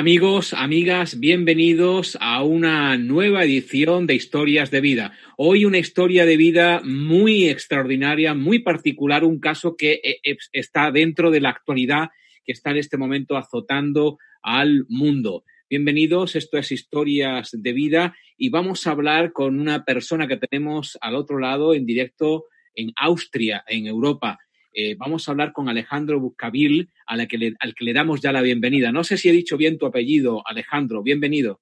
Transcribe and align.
Amigos, 0.00 0.54
amigas, 0.54 1.20
bienvenidos 1.20 2.16
a 2.22 2.42
una 2.42 2.96
nueva 2.96 3.44
edición 3.44 4.06
de 4.06 4.14
Historias 4.14 4.70
de 4.70 4.80
Vida. 4.80 5.12
Hoy 5.36 5.66
una 5.66 5.76
historia 5.76 6.24
de 6.24 6.38
vida 6.38 6.80
muy 6.82 7.50
extraordinaria, 7.50 8.32
muy 8.32 8.60
particular, 8.60 9.24
un 9.24 9.40
caso 9.40 9.76
que 9.76 10.00
eh, 10.02 10.20
eh, 10.24 10.38
está 10.52 10.90
dentro 10.90 11.30
de 11.30 11.40
la 11.40 11.50
actualidad 11.50 12.08
que 12.46 12.52
está 12.52 12.70
en 12.70 12.78
este 12.78 12.96
momento 12.96 13.36
azotando 13.36 14.16
al 14.40 14.86
mundo. 14.88 15.44
Bienvenidos, 15.68 16.34
esto 16.34 16.56
es 16.56 16.72
Historias 16.72 17.50
de 17.52 17.72
Vida 17.74 18.16
y 18.38 18.48
vamos 18.48 18.86
a 18.86 18.92
hablar 18.92 19.34
con 19.34 19.60
una 19.60 19.84
persona 19.84 20.26
que 20.26 20.38
tenemos 20.38 20.96
al 21.02 21.14
otro 21.14 21.38
lado 21.38 21.74
en 21.74 21.84
directo 21.84 22.46
en 22.74 22.90
Austria, 22.96 23.64
en 23.68 23.86
Europa. 23.86 24.38
Eh, 24.72 24.94
vamos 24.96 25.26
a 25.26 25.32
hablar 25.32 25.52
con 25.52 25.68
Alejandro 25.68 26.20
Buscavil, 26.20 26.90
a 27.06 27.16
la 27.16 27.26
que 27.26 27.54
al 27.58 27.74
que 27.74 27.84
le 27.84 27.92
damos 27.92 28.20
ya 28.20 28.32
la 28.32 28.42
bienvenida. 28.42 28.92
No 28.92 29.04
sé 29.04 29.16
si 29.16 29.28
he 29.28 29.32
dicho 29.32 29.56
bien 29.56 29.78
tu 29.78 29.86
apellido, 29.86 30.42
Alejandro. 30.46 31.02
Bienvenido. 31.02 31.60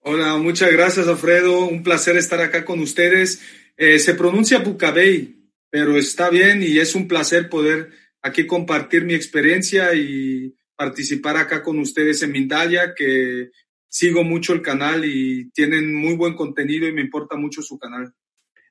Hola, 0.00 0.36
muchas 0.36 0.72
gracias, 0.72 1.06
Alfredo. 1.06 1.66
Un 1.66 1.82
placer 1.82 2.16
estar 2.16 2.40
acá 2.40 2.64
con 2.64 2.80
ustedes. 2.80 3.42
Eh, 3.76 3.98
se 3.98 4.14
pronuncia 4.14 4.58
Bucavey, 4.58 5.50
pero 5.70 5.96
está 5.96 6.28
bien 6.28 6.62
y 6.62 6.78
es 6.78 6.94
un 6.94 7.08
placer 7.08 7.48
poder 7.48 7.90
aquí 8.20 8.46
compartir 8.46 9.04
mi 9.04 9.14
experiencia 9.14 9.94
y 9.94 10.54
participar 10.76 11.36
acá 11.36 11.62
con 11.62 11.78
ustedes 11.78 12.22
en 12.22 12.32
Mindalia, 12.32 12.94
que 12.96 13.50
sigo 13.88 14.24
mucho 14.24 14.52
el 14.52 14.62
canal 14.62 15.04
y 15.04 15.50
tienen 15.50 15.94
muy 15.94 16.16
buen 16.16 16.34
contenido 16.34 16.88
y 16.88 16.92
me 16.92 17.00
importa 17.00 17.36
mucho 17.36 17.62
su 17.62 17.78
canal. 17.78 18.12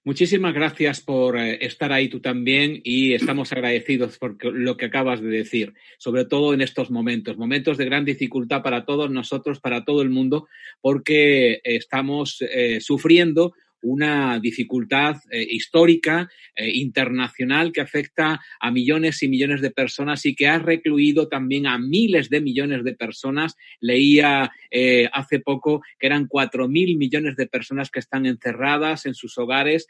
Muchísimas 0.04 0.56
gracias 0.56 1.00
por 1.00 1.38
eh, 1.38 1.64
estar 1.64 1.92
ahí 1.92 2.10
tú 2.10 2.20
también 2.20 2.82
y 2.84 3.14
estamos 3.14 3.52
agradecidos 3.52 4.18
por 4.18 4.36
lo 4.44 4.76
que 4.76 4.86
acabas 4.86 5.22
de 5.22 5.28
decir, 5.28 5.76
sobre 6.00 6.26
todo 6.26 6.56
en 6.56 6.62
estos 6.62 6.90
momentos, 6.90 7.38
momentos 7.38 7.78
de 7.78 7.86
gran 7.86 8.04
dificultad 8.04 8.64
para 8.64 8.84
todos 8.84 9.12
nosotros, 9.12 9.60
para 9.60 9.86
todo 9.86 10.02
el 10.02 10.10
mundo, 10.10 10.48
porque 10.82 11.62
estamos 11.64 12.42
eh, 12.42 12.82
sufriendo 12.82 13.54
una 13.82 14.40
dificultad 14.40 15.18
eh, 15.30 15.46
histórica, 15.50 16.30
eh, 16.56 16.70
internacional, 16.74 17.72
que 17.72 17.82
afecta 17.82 18.40
a 18.60 18.72
millones 18.72 19.22
y 19.24 19.28
millones 19.28 19.62
de 19.62 19.72
personas 19.72 20.26
y 20.26 20.36
que 20.36 20.48
ha 20.48 20.60
recluido 20.60 21.28
también 21.28 21.68
a 21.68 21.78
miles 21.78 22.30
de 22.30 22.42
millones 22.42 22.84
de 22.84 22.94
personas. 22.94 23.56
Leía 23.80 24.52
eh, 24.70 25.10
hace 25.14 25.40
poco 25.40 25.82
que 26.00 26.08
eran 26.08 26.28
cuatro 26.28 26.68
mil 26.68 26.98
millones 26.98 27.36
de 27.36 27.48
personas 27.48 27.90
que 27.90 28.00
están 28.00 28.26
encerradas 28.26 29.06
en 29.06 29.14
sus 29.14 29.38
hogares, 29.38 29.88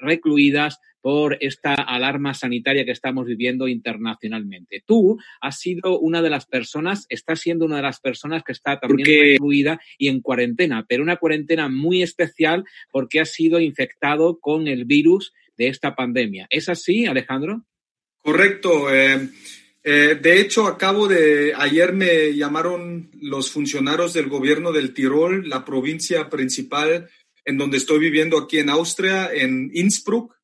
recluidas 0.00 0.78
por 1.04 1.36
esta 1.40 1.74
alarma 1.74 2.32
sanitaria 2.32 2.86
que 2.86 2.92
estamos 2.92 3.26
viviendo 3.26 3.68
internacionalmente. 3.68 4.82
Tú 4.86 5.18
has 5.38 5.60
sido 5.60 5.98
una 5.98 6.22
de 6.22 6.30
las 6.30 6.46
personas, 6.46 7.04
estás 7.10 7.40
siendo 7.40 7.66
una 7.66 7.76
de 7.76 7.82
las 7.82 8.00
personas 8.00 8.42
que 8.42 8.52
está 8.52 8.80
también 8.80 9.06
recluida 9.32 9.78
y 9.98 10.08
en 10.08 10.22
cuarentena, 10.22 10.86
pero 10.88 11.02
una 11.02 11.18
cuarentena 11.18 11.68
muy 11.68 12.02
especial 12.02 12.64
porque 12.90 13.20
has 13.20 13.32
sido 13.32 13.60
infectado 13.60 14.38
con 14.40 14.66
el 14.66 14.86
virus 14.86 15.34
de 15.58 15.68
esta 15.68 15.94
pandemia. 15.94 16.46
¿Es 16.48 16.70
así, 16.70 17.04
Alejandro? 17.04 17.66
Correcto. 18.22 18.90
Eh, 18.90 19.28
eh, 19.82 20.18
de 20.18 20.40
hecho, 20.40 20.66
acabo 20.66 21.06
de, 21.06 21.52
ayer 21.54 21.92
me 21.92 22.34
llamaron 22.34 23.10
los 23.20 23.50
funcionarios 23.50 24.14
del 24.14 24.30
gobierno 24.30 24.72
del 24.72 24.94
Tirol, 24.94 25.50
la 25.50 25.66
provincia 25.66 26.30
principal 26.30 27.10
en 27.44 27.58
donde 27.58 27.76
estoy 27.76 27.98
viviendo 27.98 28.38
aquí 28.38 28.56
en 28.56 28.70
Austria, 28.70 29.28
en 29.30 29.70
Innsbruck, 29.74 30.34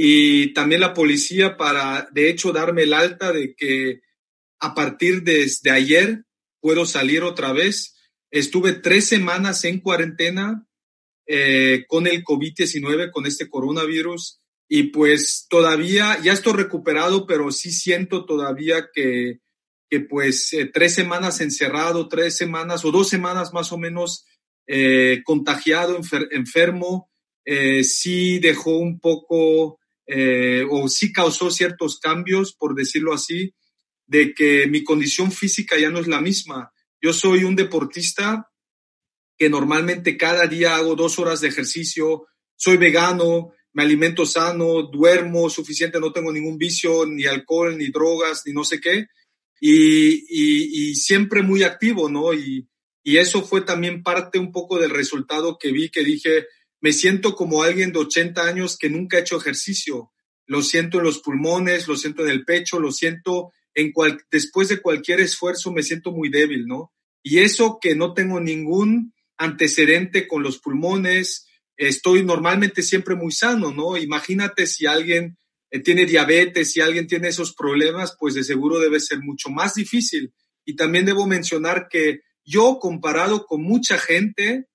y 0.00 0.54
también 0.54 0.80
la 0.80 0.94
policía 0.94 1.56
para, 1.56 2.08
de 2.12 2.30
hecho, 2.30 2.52
darme 2.52 2.84
el 2.84 2.94
alta 2.94 3.32
de 3.32 3.56
que 3.56 4.00
a 4.60 4.72
partir 4.72 5.24
de, 5.24 5.50
ayer 5.72 6.22
puedo 6.60 6.86
salir 6.86 7.24
otra 7.24 7.52
vez. 7.52 7.96
Estuve 8.30 8.74
tres 8.74 9.08
semanas 9.08 9.64
en 9.64 9.80
cuarentena 9.80 10.64
eh, 11.26 11.84
con 11.88 12.06
el 12.06 12.22
COVID-19, 12.22 13.10
con 13.10 13.26
este 13.26 13.48
coronavirus, 13.48 14.40
y 14.68 14.84
pues 14.84 15.46
todavía, 15.50 16.16
ya 16.22 16.32
estoy 16.32 16.52
recuperado, 16.52 17.26
pero 17.26 17.50
sí 17.50 17.72
siento 17.72 18.24
todavía 18.24 18.90
que, 18.94 19.40
que 19.90 19.98
pues 19.98 20.52
eh, 20.52 20.70
tres 20.72 20.94
semanas 20.94 21.40
encerrado, 21.40 22.06
tres 22.06 22.36
semanas 22.36 22.84
o 22.84 22.92
dos 22.92 23.08
semanas 23.08 23.52
más 23.52 23.72
o 23.72 23.78
menos 23.78 24.26
eh, 24.68 25.22
contagiado, 25.24 25.98
enfermo, 26.30 27.10
sí 27.82 28.38
dejó 28.38 28.76
un 28.76 29.00
poco 29.00 29.78
eh, 30.10 30.64
o 30.70 30.88
sí 30.88 31.12
causó 31.12 31.50
ciertos 31.50 32.00
cambios, 32.00 32.54
por 32.54 32.74
decirlo 32.74 33.12
así, 33.12 33.54
de 34.06 34.32
que 34.32 34.66
mi 34.66 34.82
condición 34.82 35.30
física 35.30 35.78
ya 35.78 35.90
no 35.90 35.98
es 35.98 36.06
la 36.06 36.22
misma. 36.22 36.72
Yo 37.00 37.12
soy 37.12 37.44
un 37.44 37.54
deportista 37.54 38.50
que 39.36 39.50
normalmente 39.50 40.16
cada 40.16 40.46
día 40.46 40.76
hago 40.76 40.96
dos 40.96 41.18
horas 41.18 41.42
de 41.42 41.48
ejercicio, 41.48 42.26
soy 42.56 42.78
vegano, 42.78 43.52
me 43.74 43.82
alimento 43.82 44.24
sano, 44.24 44.82
duermo 44.82 45.50
suficiente, 45.50 46.00
no 46.00 46.10
tengo 46.10 46.32
ningún 46.32 46.56
vicio, 46.56 47.04
ni 47.04 47.26
alcohol, 47.26 47.76
ni 47.76 47.90
drogas, 47.90 48.42
ni 48.46 48.54
no 48.54 48.64
sé 48.64 48.80
qué, 48.80 49.06
y, 49.60 50.94
siempre 50.94 51.42
muy 51.42 51.62
activo, 51.62 52.08
¿no? 52.08 52.32
Y, 52.32 52.66
y 53.02 53.18
eso 53.18 53.42
fue 53.42 53.60
también 53.60 54.02
parte 54.02 54.38
un 54.38 54.52
poco 54.52 54.78
del 54.78 54.90
resultado 54.90 55.58
que 55.58 55.70
vi, 55.70 55.90
que 55.90 56.02
dije, 56.02 56.46
me 56.80 56.92
siento 56.92 57.34
como 57.34 57.62
alguien 57.62 57.92
de 57.92 57.98
80 58.00 58.42
años 58.42 58.76
que 58.78 58.90
nunca 58.90 59.16
ha 59.16 59.20
hecho 59.20 59.36
ejercicio. 59.36 60.12
Lo 60.46 60.62
siento 60.62 60.98
en 60.98 61.04
los 61.04 61.18
pulmones, 61.18 61.88
lo 61.88 61.96
siento 61.96 62.24
en 62.24 62.30
el 62.30 62.44
pecho, 62.44 62.78
lo 62.78 62.92
siento 62.92 63.52
en 63.74 63.92
cual, 63.92 64.20
después 64.30 64.68
de 64.68 64.80
cualquier 64.80 65.20
esfuerzo 65.20 65.72
me 65.72 65.82
siento 65.82 66.12
muy 66.12 66.30
débil, 66.30 66.66
¿no? 66.66 66.92
Y 67.22 67.38
eso 67.38 67.78
que 67.80 67.94
no 67.94 68.14
tengo 68.14 68.40
ningún 68.40 69.12
antecedente 69.36 70.26
con 70.26 70.42
los 70.42 70.58
pulmones, 70.58 71.46
estoy 71.76 72.24
normalmente 72.24 72.82
siempre 72.82 73.14
muy 73.14 73.32
sano, 73.32 73.72
¿no? 73.72 73.96
Imagínate 73.96 74.66
si 74.66 74.86
alguien 74.86 75.38
eh, 75.70 75.80
tiene 75.80 76.06
diabetes, 76.06 76.72
si 76.72 76.80
alguien 76.80 77.06
tiene 77.06 77.28
esos 77.28 77.54
problemas, 77.54 78.16
pues 78.18 78.34
de 78.34 78.44
seguro 78.44 78.80
debe 78.80 79.00
ser 79.00 79.20
mucho 79.20 79.50
más 79.50 79.74
difícil. 79.74 80.32
Y 80.64 80.76
también 80.76 81.04
debo 81.04 81.26
mencionar 81.26 81.88
que 81.88 82.20
yo 82.44 82.78
comparado 82.80 83.46
con 83.46 83.62
mucha 83.62 83.98
gente, 83.98 84.66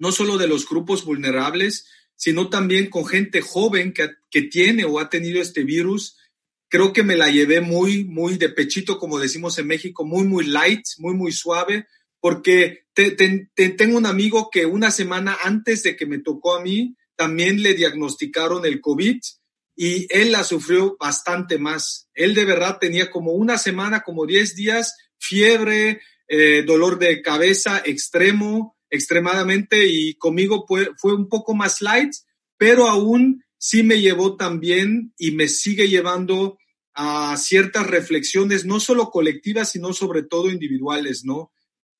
no 0.00 0.10
solo 0.10 0.36
de 0.38 0.48
los 0.48 0.68
grupos 0.68 1.04
vulnerables, 1.04 1.86
sino 2.16 2.50
también 2.50 2.90
con 2.90 3.06
gente 3.06 3.40
joven 3.40 3.92
que, 3.92 4.10
que 4.30 4.42
tiene 4.42 4.84
o 4.84 4.98
ha 4.98 5.08
tenido 5.08 5.40
este 5.40 5.62
virus. 5.62 6.16
Creo 6.68 6.92
que 6.92 7.04
me 7.04 7.16
la 7.16 7.30
llevé 7.30 7.60
muy, 7.60 8.04
muy 8.04 8.36
de 8.36 8.48
pechito, 8.48 8.98
como 8.98 9.20
decimos 9.20 9.58
en 9.58 9.68
México, 9.68 10.04
muy, 10.04 10.24
muy 10.24 10.46
light, 10.46 10.82
muy, 10.98 11.14
muy 11.14 11.32
suave, 11.32 11.86
porque 12.18 12.86
tengo 12.94 13.96
un 13.96 14.06
amigo 14.06 14.50
que 14.50 14.66
una 14.66 14.90
semana 14.90 15.38
antes 15.44 15.82
de 15.82 15.96
que 15.96 16.06
me 16.06 16.18
tocó 16.18 16.56
a 16.56 16.62
mí, 16.62 16.96
también 17.16 17.62
le 17.62 17.74
diagnosticaron 17.74 18.64
el 18.64 18.80
COVID 18.80 19.20
y 19.76 20.06
él 20.10 20.32
la 20.32 20.44
sufrió 20.44 20.96
bastante 20.98 21.58
más. 21.58 22.08
Él 22.14 22.34
de 22.34 22.44
verdad 22.44 22.78
tenía 22.80 23.10
como 23.10 23.32
una 23.32 23.58
semana, 23.58 24.00
como 24.00 24.26
10 24.26 24.56
días, 24.56 24.96
fiebre, 25.18 26.00
eh, 26.28 26.62
dolor 26.66 26.98
de 26.98 27.22
cabeza 27.22 27.82
extremo, 27.84 28.76
extremadamente 28.90 29.86
y 29.86 30.14
conmigo 30.14 30.64
fue, 30.66 30.90
fue 30.96 31.14
un 31.14 31.28
poco 31.28 31.54
más 31.54 31.80
light, 31.80 32.12
pero 32.58 32.88
aún 32.88 33.42
sí 33.56 33.82
me 33.82 34.00
llevó 34.00 34.36
también 34.36 35.14
y 35.16 35.30
me 35.32 35.48
sigue 35.48 35.88
llevando 35.88 36.58
a 36.94 37.36
ciertas 37.36 37.86
reflexiones, 37.86 38.64
no 38.64 38.80
solo 38.80 39.10
colectivas, 39.10 39.70
sino 39.70 39.92
sobre 39.92 40.24
todo 40.24 40.50
individuales, 40.50 41.24
¿no? 41.24 41.52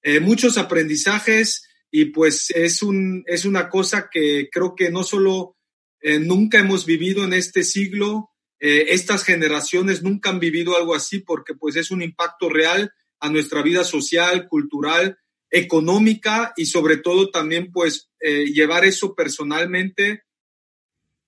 Eh, 0.03 0.21
muchos 0.21 0.59
aprendizajes 0.59 1.69
y 1.91 2.07
pues 2.07 2.51
es, 2.51 2.83
un, 2.83 3.23
es 3.27 3.45
una 3.45 3.69
cosa 3.69 4.09
que 4.11 4.49
creo 4.51 4.75
que 4.75 4.91
no 4.91 5.05
solo 5.05 5.57
eh, 6.01 6.19
nunca 6.19 6.59
hemos 6.59 6.87
vivido 6.87 7.25
en 7.25 7.35
este 7.35 7.63
siglo, 7.63 8.31
eh, 8.59 8.87
estas 8.91 9.25
generaciones 9.25 10.03
nunca 10.03 10.31
han 10.31 10.41
vivido 10.41 10.77
algo 10.77 10.95
así 10.95 11.21
porque 11.21 11.55
pues 11.55 11.77
es 11.77 11.91
un 11.91 12.03
impacto 12.03 12.49
real 12.49 12.91
a 13.21 13.29
nuestra 13.29 13.63
vida 13.63 13.85
social, 13.85 14.49
cultural 14.49 15.19
económica 15.51 16.53
y 16.57 16.67
sobre 16.67 16.97
todo 16.97 17.31
también 17.31 17.71
pues 17.73 18.11
eh, 18.21 18.47
llevar 18.47 18.85
eso 18.85 19.15
personalmente. 19.15 20.23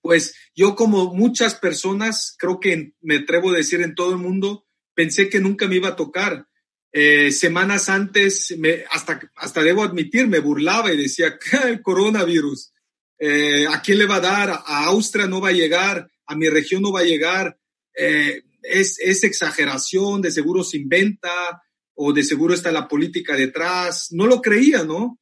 Pues 0.01 0.35
yo 0.55 0.75
como 0.75 1.13
muchas 1.13 1.55
personas, 1.55 2.35
creo 2.37 2.59
que 2.59 2.93
me 3.01 3.17
atrevo 3.17 3.51
a 3.51 3.57
decir 3.57 3.81
en 3.81 3.95
todo 3.95 4.11
el 4.11 4.17
mundo, 4.17 4.65
pensé 4.93 5.29
que 5.29 5.39
nunca 5.39 5.67
me 5.67 5.77
iba 5.77 5.89
a 5.89 5.95
tocar. 5.95 6.47
Eh, 6.91 7.31
semanas 7.31 7.89
antes, 7.89 8.55
hasta, 8.91 9.19
hasta 9.35 9.63
debo 9.63 9.83
admitir, 9.83 10.27
me 10.27 10.39
burlaba 10.39 10.93
y 10.93 10.97
decía, 10.97 11.37
el 11.65 11.81
coronavirus, 11.81 12.71
eh, 13.17 13.65
¿a 13.67 13.81
quién 13.81 13.97
le 13.97 14.05
va 14.05 14.17
a 14.17 14.21
dar? 14.21 14.49
A 14.49 14.85
Austria 14.85 15.25
no 15.25 15.41
va 15.41 15.49
a 15.49 15.53
llegar, 15.53 16.09
a 16.25 16.35
mi 16.35 16.49
región 16.49 16.81
no 16.81 16.91
va 16.91 16.99
a 17.01 17.05
llegar. 17.05 17.57
es, 17.95 18.99
es 18.99 19.23
exageración, 19.23 20.21
de 20.21 20.31
seguro 20.31 20.63
se 20.63 20.77
inventa, 20.77 21.63
o 21.95 22.13
de 22.13 22.23
seguro 22.23 22.53
está 22.53 22.71
la 22.71 22.87
política 22.87 23.35
detrás. 23.35 24.07
No 24.11 24.27
lo 24.27 24.41
creía, 24.41 24.83
¿no? 24.83 25.19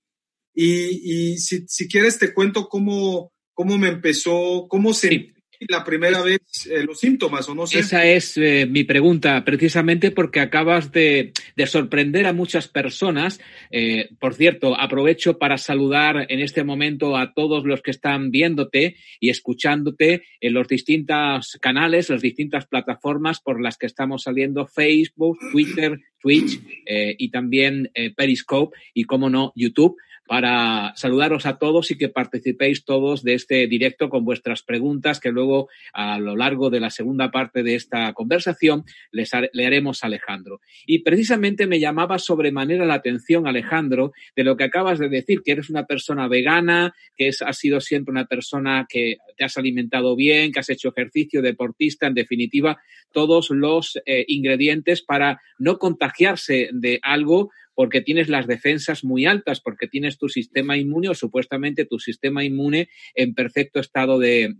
Y, 0.53 1.33
y 1.33 1.37
si, 1.37 1.65
si, 1.67 1.87
quieres 1.87 2.19
te 2.19 2.33
cuento 2.33 2.67
cómo, 2.67 3.31
cómo 3.53 3.77
me 3.77 3.87
empezó, 3.87 4.67
cómo 4.67 4.93
se... 4.93 5.33
la 5.67 5.83
primera 5.83 6.21
vez 6.21 6.41
eh, 6.69 6.83
los 6.83 6.99
síntomas, 6.99 7.47
o 7.49 7.55
no 7.55 7.67
sé. 7.67 7.79
Esa 7.79 8.05
es 8.05 8.37
eh, 8.37 8.65
mi 8.69 8.83
pregunta, 8.83 9.43
precisamente 9.45 10.11
porque 10.11 10.39
acabas 10.39 10.91
de, 10.91 11.33
sorprender 11.65 12.25
a 12.25 12.33
muchas 12.33 12.67
personas. 12.67 13.39
Eh, 13.69 14.09
por 14.19 14.33
cierto, 14.33 14.79
aprovecho 14.79 15.37
para 15.37 15.57
saludar 15.57 16.25
en 16.29 16.39
este 16.39 16.63
momento 16.63 17.15
a 17.15 17.33
todos 17.33 17.65
los 17.65 17.81
que 17.81 17.91
están 17.91 18.31
viéndote 18.31 18.95
y 19.19 19.29
escuchándote 19.29 20.23
en 20.39 20.53
los 20.53 20.67
distintos 20.67 21.57
canales, 21.61 22.09
las 22.09 22.21
distintas 22.21 22.65
plataformas 22.65 23.39
por 23.39 23.61
las 23.61 23.77
que 23.77 23.85
estamos 23.85 24.23
saliendo, 24.23 24.65
Facebook, 24.67 25.37
Twitter, 25.51 25.99
Twitch 26.19 26.59
y 26.85 27.31
también 27.31 27.89
Periscope 28.15 28.77
y, 28.93 29.05
como 29.05 29.29
no, 29.29 29.53
YouTube 29.55 29.97
para 30.31 30.93
saludaros 30.95 31.45
a 31.45 31.57
todos 31.57 31.91
y 31.91 31.97
que 31.97 32.07
participéis 32.07 32.85
todos 32.85 33.21
de 33.21 33.33
este 33.33 33.67
directo 33.67 34.07
con 34.07 34.23
vuestras 34.23 34.63
preguntas 34.63 35.19
que 35.19 35.29
luego 35.29 35.67
a 35.91 36.19
lo 36.19 36.37
largo 36.37 36.69
de 36.69 36.79
la 36.79 36.89
segunda 36.89 37.31
parte 37.31 37.63
de 37.63 37.75
esta 37.75 38.13
conversación 38.13 38.85
les 39.11 39.29
le 39.51 39.65
haremos 39.65 40.01
a 40.01 40.07
Alejandro. 40.07 40.61
Y 40.85 40.99
precisamente 40.99 41.67
me 41.67 41.81
llamaba 41.81 42.17
sobremanera 42.17 42.85
la 42.85 42.93
atención, 42.93 43.45
Alejandro, 43.45 44.13
de 44.33 44.45
lo 44.45 44.55
que 44.55 44.63
acabas 44.63 44.99
de 44.99 45.09
decir, 45.09 45.41
que 45.43 45.51
eres 45.51 45.69
una 45.69 45.85
persona 45.85 46.29
vegana, 46.29 46.95
que 47.17 47.27
es, 47.27 47.41
has 47.41 47.57
sido 47.57 47.81
siempre 47.81 48.13
una 48.13 48.23
persona 48.23 48.85
que 48.87 49.17
te 49.35 49.43
has 49.43 49.57
alimentado 49.57 50.15
bien, 50.15 50.53
que 50.53 50.61
has 50.61 50.69
hecho 50.69 50.93
ejercicio, 50.95 51.41
deportista, 51.41 52.07
en 52.07 52.13
definitiva, 52.13 52.79
todos 53.11 53.49
los 53.49 53.99
eh, 54.05 54.23
ingredientes 54.29 55.01
para 55.01 55.41
no 55.59 55.77
contagiarse 55.77 56.69
de 56.71 57.01
algo 57.03 57.51
porque 57.75 58.01
tienes 58.01 58.29
las 58.29 58.47
defensas 58.47 59.03
muy 59.03 59.25
altas, 59.25 59.61
porque 59.61 59.87
tienes 59.87 60.17
tu 60.17 60.29
sistema 60.29 60.77
inmune 60.77 61.09
o 61.09 61.13
supuestamente 61.13 61.85
tu 61.85 61.99
sistema 61.99 62.43
inmune 62.43 62.89
en 63.15 63.33
perfecto 63.33 63.79
estado 63.79 64.19
de, 64.19 64.53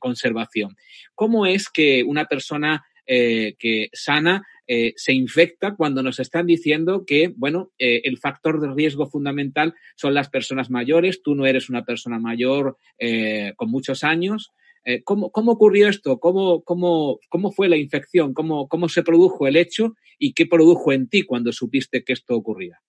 conservación. 0.00 0.76
¿Cómo 1.14 1.46
es 1.46 1.68
que 1.68 2.04
una 2.04 2.26
persona 2.26 2.84
eh, 3.06 3.54
que 3.58 3.88
sana 3.92 4.44
eh, 4.66 4.92
se 4.96 5.12
infecta 5.12 5.76
cuando 5.76 6.02
nos 6.02 6.18
están 6.18 6.46
diciendo 6.46 7.04
que, 7.06 7.32
bueno, 7.36 7.70
eh, 7.78 8.02
el 8.04 8.18
factor 8.18 8.60
de 8.60 8.74
riesgo 8.74 9.06
fundamental 9.06 9.74
son 9.94 10.14
las 10.14 10.28
personas 10.28 10.70
mayores, 10.70 11.22
tú 11.22 11.36
no 11.36 11.46
eres 11.46 11.68
una 11.68 11.84
persona 11.84 12.18
mayor 12.18 12.78
con 13.56 13.70
muchos 13.70 14.02
años, 14.02 14.52
eh, 14.88 15.02
¿cómo, 15.02 15.32
ocurrió 15.34 15.88
esto? 15.88 16.20
¿Cómo, 16.20 16.62
cómo, 16.62 17.18
cómo 17.28 17.50
fue 17.50 17.68
la 17.68 17.76
infección? 17.76 18.32
¿Cómo, 18.32 18.68
¿Cómo 18.68 18.88
se 18.88 19.02
produjo 19.02 19.48
el 19.48 19.56
hecho? 19.56 19.96
¿Y 20.16 20.32
qué 20.32 20.46
produjo 20.46 20.92
en 20.92 21.08
ti 21.08 21.22
cuando 21.22 21.52
supiste 21.52 22.04
que 22.04 22.12
esto 22.12 22.36
ocurría? 22.36 22.80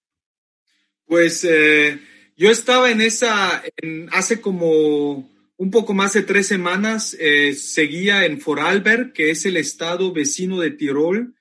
Pues 1.05 1.44
eh, 1.44 1.99
yo 2.35 2.51
estaba 2.51 2.91
en 2.91 3.01
esa, 3.01 3.63
hace 4.11 4.41
como 4.41 5.27
un 5.57 5.71
poco 5.71 5.95
más 5.95 6.13
de 6.13 6.21
tres 6.21 6.45
semanas, 6.45 7.17
eh, 7.19 7.55
seguía 7.55 8.25
en 8.25 8.39
Vorarlberg, 8.45 9.11
que 9.11 9.31
es 9.31 9.47
el 9.47 9.57
estado 9.57 10.13
vecino 10.13 10.59
de 10.59 10.69
Tirol, 10.69 11.33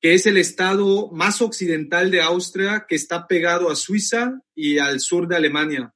que 0.00 0.14
es 0.14 0.24
el 0.24 0.38
estado 0.38 1.10
más 1.12 1.42
occidental 1.42 2.10
de 2.10 2.22
Austria, 2.22 2.86
que 2.88 2.94
está 2.94 3.26
pegado 3.26 3.70
a 3.70 3.76
Suiza 3.76 4.40
y 4.54 4.78
al 4.78 5.00
sur 5.00 5.28
de 5.28 5.36
Alemania. 5.36 5.92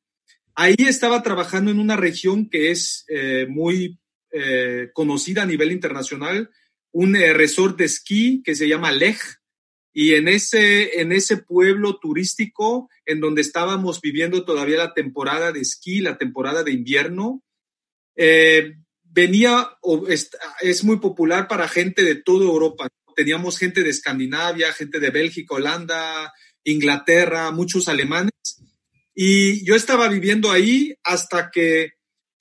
Ahí 0.55 0.77
estaba 0.81 1.23
trabajando 1.23 1.71
en 1.71 1.79
una 1.79 1.97
región 1.97 2.51
que 2.51 2.71
es 2.71 3.07
muy 3.49 4.02
eh, 4.33 4.91
conocida 4.93 5.43
a 5.43 5.47
nivel 5.47 5.73
internacional, 5.73 6.51
un 6.93 7.17
eh, 7.17 7.33
resort 7.33 7.79
de 7.79 7.85
esquí 7.85 8.43
que 8.43 8.55
se 8.55 8.69
llama 8.69 8.93
Lech. 8.93 9.21
Y 9.95 10.15
en 10.15 10.27
ese, 10.27 11.01
en 11.01 11.13
ese 11.13 11.37
pueblo 11.37 11.99
turístico, 11.99 12.89
en 13.05 13.21
donde 13.21 13.43
estábamos 13.43 14.01
viviendo 14.01 14.45
todavía 14.45 14.79
la 14.79 14.95
temporada 14.95 15.53
de 15.53 15.61
esquí, 15.61 16.01
la 16.01 16.17
temporada 16.17 16.63
de 16.63 16.73
invierno, 16.73 17.43
eh, 18.17 18.75
venía, 19.03 19.77
es, 20.61 20.85
muy 20.85 20.99
popular 20.99 21.47
para 21.47 21.69
gente 21.69 22.03
de 22.03 22.15
toda 22.17 22.47
Europa. 22.47 22.89
Teníamos 23.15 23.59
gente 23.59 23.83
de 23.83 23.91
Escandinavia, 23.91 24.73
gente 24.73 24.99
de 24.99 25.11
Bélgica, 25.11 25.55
Holanda, 25.55 26.33
Inglaterra, 26.65 27.51
muchos 27.51 27.89
alemanes. 27.89 28.33
Y 29.15 29.65
yo 29.65 29.75
estaba 29.75 30.09
viviendo 30.09 30.51
ahí 30.51 30.95
hasta 31.05 31.51
que 31.51 31.93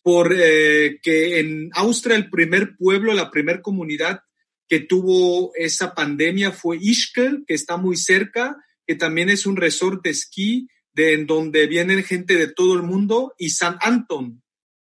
por 0.03 0.33
eh, 0.35 0.99
que 1.01 1.39
en 1.39 1.69
Austria 1.73 2.15
el 2.15 2.29
primer 2.29 2.75
pueblo, 2.77 3.13
la 3.13 3.29
primera 3.29 3.61
comunidad 3.61 4.21
que 4.67 4.79
tuvo 4.79 5.51
esa 5.55 5.93
pandemia 5.93 6.51
fue 6.51 6.77
Ischgl, 6.79 7.43
que 7.45 7.53
está 7.53 7.77
muy 7.77 7.97
cerca, 7.97 8.55
que 8.87 8.95
también 8.95 9.29
es 9.29 9.45
un 9.45 9.57
resort 9.57 10.03
de 10.03 10.11
esquí 10.11 10.67
de 10.93 11.13
en 11.13 11.27
donde 11.27 11.67
vienen 11.67 12.03
gente 12.03 12.35
de 12.35 12.47
todo 12.47 12.75
el 12.75 12.83
mundo 12.83 13.33
y 13.37 13.49
San 13.49 13.77
Anton. 13.81 14.41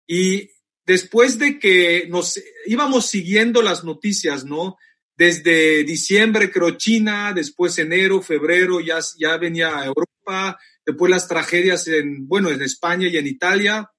Y 0.08 0.50
después 0.86 1.40
de 1.40 1.60
que 1.60 2.08
nos 2.10 2.42
íbamos 2.66 3.08
siguiendo 3.08 3.62
las 3.62 3.84
noticias, 3.84 4.46
¿no? 4.46 4.78
Desde 5.16 5.84
diciembre 5.84 6.52
creo 6.52 6.72
China, 6.72 7.34
después 7.34 7.78
enero, 7.78 8.22
febrero 8.22 8.80
ya, 8.80 9.00
ya 9.18 9.38
venía 9.38 9.78
a 9.78 9.86
Europa, 9.86 10.58
después 10.86 11.12
las 11.12 11.28
tragedias 11.28 11.88
en, 11.88 12.28
bueno, 12.28 12.50
en 12.50 12.62
España 12.62 13.08
y 13.08 13.18
en 13.18 13.28
Italia, 13.28 13.90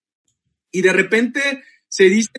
y 0.70 0.82
de 0.82 0.92
repente 0.92 1.62
se 1.88 2.04
dice, 2.04 2.30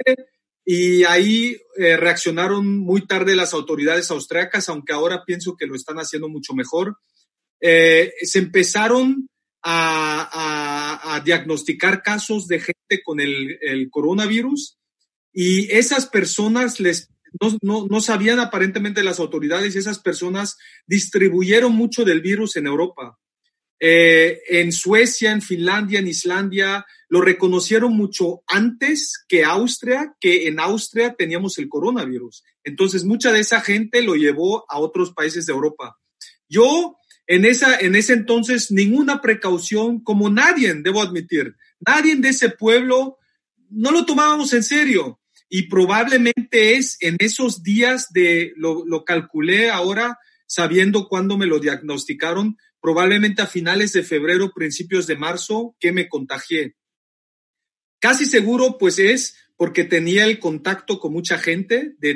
y 0.65 1.03
ahí 1.03 1.57
eh, 1.77 1.97
reaccionaron 1.97 2.79
muy 2.79 3.05
tarde 3.05 3.35
las 3.35 3.53
autoridades 3.53 4.11
austriacas, 4.11 4.69
aunque 4.69 4.93
ahora 4.93 5.23
pienso 5.25 5.55
que 5.57 5.67
lo 5.67 5.75
están 5.75 5.97
haciendo 5.97 6.29
mucho 6.29 6.53
mejor, 6.53 6.97
eh, 7.59 8.13
se 8.21 8.39
empezaron 8.39 9.27
a, 9.63 11.21
diagnosticar 11.23 12.01
casos 12.01 12.47
de 12.47 12.59
gente 12.59 13.03
con 13.03 13.19
el, 13.19 13.59
el 13.61 13.89
coronavirus 13.91 14.79
y 15.31 15.71
esas 15.71 16.07
personas 16.07 16.79
les 16.79 17.09
no, 17.39 17.57
no, 17.61 17.87
no, 17.87 18.01
sabían 18.01 18.39
aparentemente 18.39 19.03
las 19.03 19.19
autoridades 19.19 19.75
y 19.75 19.77
esas 19.77 19.99
personas 19.99 20.57
distribuyeron 20.85 21.73
mucho 21.73 22.03
del 22.03 22.21
virus 22.21 22.57
en 22.57 22.67
Europa. 22.67 23.17
Eh, 23.83 24.43
en 24.47 24.71
Suecia, 24.71 25.31
en 25.31 25.41
Finlandia, 25.41 25.97
en 25.97 26.07
Islandia, 26.07 26.85
lo 27.09 27.19
reconocieron 27.19 27.97
mucho 27.97 28.43
antes 28.45 29.25
que 29.27 29.43
Austria, 29.43 30.15
que 30.19 30.47
en 30.47 30.59
Austria 30.59 31.15
teníamos 31.17 31.57
el 31.57 31.67
coronavirus. 31.67 32.43
Entonces, 32.63 33.03
mucha 33.05 33.31
de 33.31 33.39
esa 33.39 33.59
gente 33.59 34.03
lo 34.03 34.13
llevó 34.13 34.65
a 34.69 34.77
otros 34.77 35.13
países 35.13 35.47
de 35.47 35.53
Europa. 35.53 35.97
Yo, 36.47 36.95
en, 37.25 37.43
esa, 37.43 37.75
en 37.79 37.95
ese 37.95 38.13
entonces, 38.13 38.69
ninguna 38.69 39.19
precaución, 39.19 40.03
como 40.03 40.29
nadie, 40.29 40.71
debo 40.75 41.01
admitir, 41.01 41.55
nadie 41.79 42.15
de 42.17 42.29
ese 42.29 42.51
pueblo, 42.51 43.17
no 43.71 43.89
lo 43.89 44.05
tomábamos 44.05 44.53
en 44.53 44.61
serio. 44.61 45.19
Y 45.49 45.63
probablemente 45.63 46.75
es 46.77 46.97
en 46.99 47.15
esos 47.17 47.63
días 47.63 48.13
de, 48.13 48.53
lo, 48.57 48.85
lo 48.85 49.05
calculé 49.05 49.71
ahora, 49.71 50.19
sabiendo 50.45 51.07
cuándo 51.07 51.35
me 51.35 51.47
lo 51.47 51.59
diagnosticaron, 51.59 52.57
probablemente 52.81 53.41
a 53.41 53.47
finales 53.47 53.93
de 53.93 54.03
febrero, 54.03 54.51
principios 54.53 55.07
de 55.07 55.15
marzo, 55.15 55.75
que 55.79 55.91
me 55.91 56.09
contagié. 56.09 56.75
Casi 57.99 58.25
seguro, 58.25 58.77
pues 58.79 58.99
es 58.99 59.37
porque 59.55 59.83
tenía 59.83 60.25
el 60.25 60.39
contacto 60.39 60.99
con 60.99 61.13
mucha 61.13 61.37
gente, 61.37 61.93
de, 61.99 62.09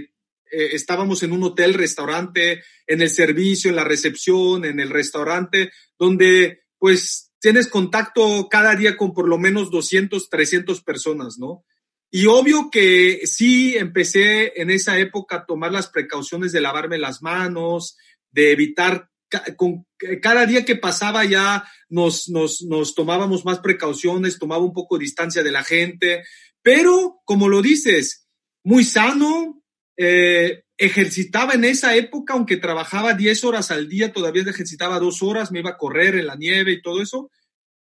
eh, 0.52 0.70
estábamos 0.74 1.22
en 1.22 1.32
un 1.32 1.44
hotel, 1.44 1.76
restaurante, 1.76 2.64
en 2.88 3.02
el 3.02 3.10
servicio, 3.10 3.70
en 3.70 3.76
la 3.76 3.84
recepción, 3.84 4.66
en 4.66 4.80
el 4.80 4.90
restaurante, 4.90 5.72
donde 6.00 6.64
pues 6.80 7.32
tienes 7.40 7.68
contacto 7.68 8.48
cada 8.50 8.76
día 8.76 8.98
con 8.98 9.14
por 9.14 9.28
lo 9.28 9.38
menos 9.38 9.70
200, 9.70 10.30
300 10.30 10.82
personas, 10.82 11.38
¿no? 11.38 11.64
Y 12.10 12.28
obvio 12.28 12.70
que 12.72 13.22
sí 13.26 13.76
empecé 13.78 14.60
en 14.60 14.70
esa 14.70 14.98
época 14.98 15.36
a 15.36 15.46
tomar 15.46 15.72
las 15.72 15.88
precauciones 15.88 16.52
de 16.52 16.62
lavarme 16.62 16.98
las 16.98 17.22
manos, 17.22 17.98
de 18.32 18.52
evitar 18.52 19.10
con 19.56 19.86
cada 20.22 20.46
día 20.46 20.66
que 20.66 20.76
pasaba 20.76 21.26
ya 21.26 21.66
nos, 21.90 22.30
nos, 22.30 22.62
nos 22.64 22.96
tomábamos 22.96 23.46
más 23.46 23.60
precauciones, 23.60 24.40
tomaba 24.40 24.64
un 24.64 24.74
poco 24.74 24.98
de 24.98 25.04
distancia 25.04 25.44
de 25.44 25.52
la 25.52 25.64
gente, 25.64 26.24
pero 26.62 27.22
como 27.26 27.48
lo 27.48 27.62
dices, 27.62 28.28
muy 28.64 28.84
sano, 28.84 29.62
eh, 29.98 30.64
ejercitaba 30.78 31.54
en 31.54 31.66
esa 31.66 31.96
época, 31.96 32.34
aunque 32.34 32.58
trabajaba 32.58 33.14
10 33.14 33.44
horas 33.46 33.72
al 33.72 33.88
día, 33.88 34.12
todavía 34.12 34.44
ejercitaba 34.44 35.00
dos 35.00 35.22
horas, 35.24 35.52
me 35.52 35.60
iba 35.60 35.72
a 35.72 35.78
correr 35.78 36.16
en 36.16 36.28
la 36.28 36.36
nieve 36.36 36.72
y 36.74 36.82
todo 36.82 37.02
eso, 37.02 37.30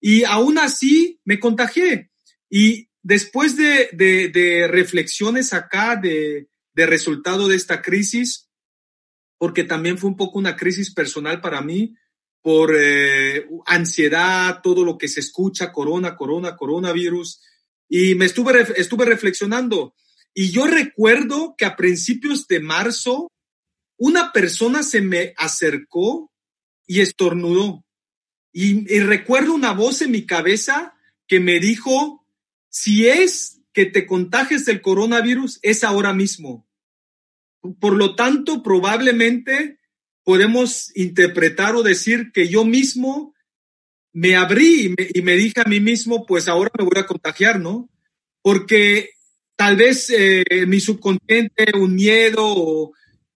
y 0.00 0.24
aún 0.24 0.58
así 0.58 1.20
me 1.24 1.38
contagié. 1.38 2.10
Y 2.48 2.88
después 3.02 3.56
de, 3.56 4.68
reflexiones 4.70 5.52
acá 5.52 5.96
de 5.96 6.46
resultado 6.74 7.46
de 7.48 7.56
esta 7.56 7.82
crisis, 7.82 8.49
porque 9.40 9.64
también 9.64 9.96
fue 9.96 10.10
un 10.10 10.18
poco 10.18 10.38
una 10.38 10.54
crisis 10.54 10.92
personal 10.92 11.40
para 11.40 11.62
mí 11.62 11.94
por 12.42 12.76
eh, 12.78 13.48
ansiedad, 13.64 14.60
todo 14.62 14.84
lo 14.84 14.98
que 14.98 15.08
se 15.08 15.20
escucha, 15.20 15.72
corona, 15.72 16.14
corona, 16.14 16.56
coronavirus. 16.56 17.40
Y 17.88 18.14
me 18.16 18.26
estuve, 18.26 18.66
estuve 18.76 19.06
reflexionando. 19.06 19.94
Y 20.34 20.50
yo 20.50 20.66
recuerdo 20.66 21.54
que 21.56 21.64
a 21.64 21.74
principios 21.74 22.46
de 22.48 22.60
marzo, 22.60 23.32
una 23.96 24.30
persona 24.30 24.82
se 24.82 25.00
me 25.00 25.32
acercó 25.38 26.30
y 26.86 27.00
estornudó. 27.00 27.82
Y, 28.52 28.94
y 28.94 29.00
recuerdo 29.00 29.54
una 29.54 29.72
voz 29.72 30.02
en 30.02 30.10
mi 30.10 30.26
cabeza 30.26 30.92
que 31.26 31.40
me 31.40 31.60
dijo, 31.60 32.26
si 32.68 33.08
es 33.08 33.62
que 33.72 33.86
te 33.86 34.04
contagies 34.06 34.66
del 34.66 34.82
coronavirus 34.82 35.60
es 35.62 35.82
ahora 35.82 36.12
mismo. 36.12 36.69
Por 37.78 37.94
lo 37.94 38.14
tanto, 38.14 38.62
probablemente 38.62 39.78
podemos 40.24 40.90
interpretar 40.94 41.74
o 41.76 41.82
decir 41.82 42.30
que 42.32 42.48
yo 42.48 42.64
mismo 42.64 43.34
me 44.12 44.36
abrí 44.36 44.94
y 45.14 45.22
me, 45.22 45.34
dije 45.34 45.60
a 45.60 45.68
mí 45.68 45.80
mismo, 45.80 46.26
pues 46.26 46.48
ahora 46.48 46.70
me 46.78 46.84
voy 46.84 46.98
a 46.98 47.06
contagiar, 47.06 47.60
¿no? 47.60 47.88
Porque 48.42 49.10
tal 49.56 49.76
vez 49.76 50.10
eh, 50.10 50.44
mi 50.66 50.80
subconsciente, 50.80 51.72
un 51.76 51.94
miedo, 51.94 52.92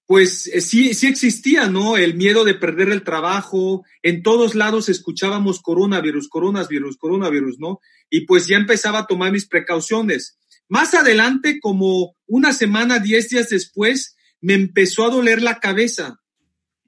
pues 0.07 0.49
eh, 0.49 0.61
sí, 0.61 0.95
sí 0.95 1.07
existía, 1.07 1.69
¿no? 1.69 1.97
El 1.97 2.15
miedo 2.15 2.45
de 2.45 2.55
perder 2.55 2.91
el 2.91 3.05
trabajo. 3.05 3.85
En 4.03 4.23
todos 4.23 4.55
lados 4.55 4.89
escuchábamos 4.89 5.61
coronavirus, 5.61 6.29
coronavirus, 6.29 6.97
coronavirus, 6.97 7.59
¿no? 7.59 7.81
Y 8.11 8.23
pues 8.23 8.47
ya 8.47 8.57
empezaba 8.57 9.01
a 9.01 9.07
tomar 9.07 9.33
mis 9.33 9.47
precauciones. 9.47 10.39
Más 10.69 10.95
adelante, 10.95 11.59
como 11.61 12.17
una 12.27 12.53
semana, 12.53 12.99
diez 12.99 13.29
días 13.29 13.49
después, 13.49 14.17
me 14.41 14.55
empezó 14.55 15.05
a 15.05 15.11
doler 15.11 15.43
la 15.43 15.61
cabeza 15.61 16.21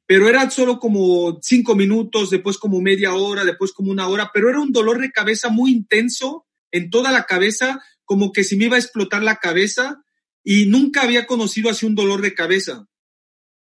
pero 0.07 0.29
era 0.29 0.49
solo 0.51 0.79
como 0.79 1.41
cinco 1.43 1.75
minutos, 1.75 2.31
después 2.31 2.59
como 2.59 2.81
media 2.81 3.15
hora, 3.15 3.45
después 3.45 3.73
como 3.73 3.91
una 3.91 4.07
hora, 4.07 4.31
pero 4.33 4.49
era 4.49 4.61
un 4.61 4.73
dolor 4.73 5.01
de 5.01 5.11
cabeza 5.11 5.49
muy 5.49 5.73
intenso 5.73 6.47
en 6.71 6.91
toda 6.91 7.11
la 7.11 7.25
cabeza, 7.25 7.83
como 8.05 8.33
que 8.33 8.45
si 8.45 8.57
me 8.57 8.67
iba 8.67 8.77
a 8.77 8.81
explotar 8.81 9.25
la 9.25 9.37
cabeza 9.37 10.03
y 10.45 10.67
nunca 10.67 11.03
había 11.03 11.27
conocido 11.27 11.71
así 11.71 11.87
un 11.87 11.97
dolor 11.97 12.23
de 12.23 12.35
cabeza. 12.35 12.87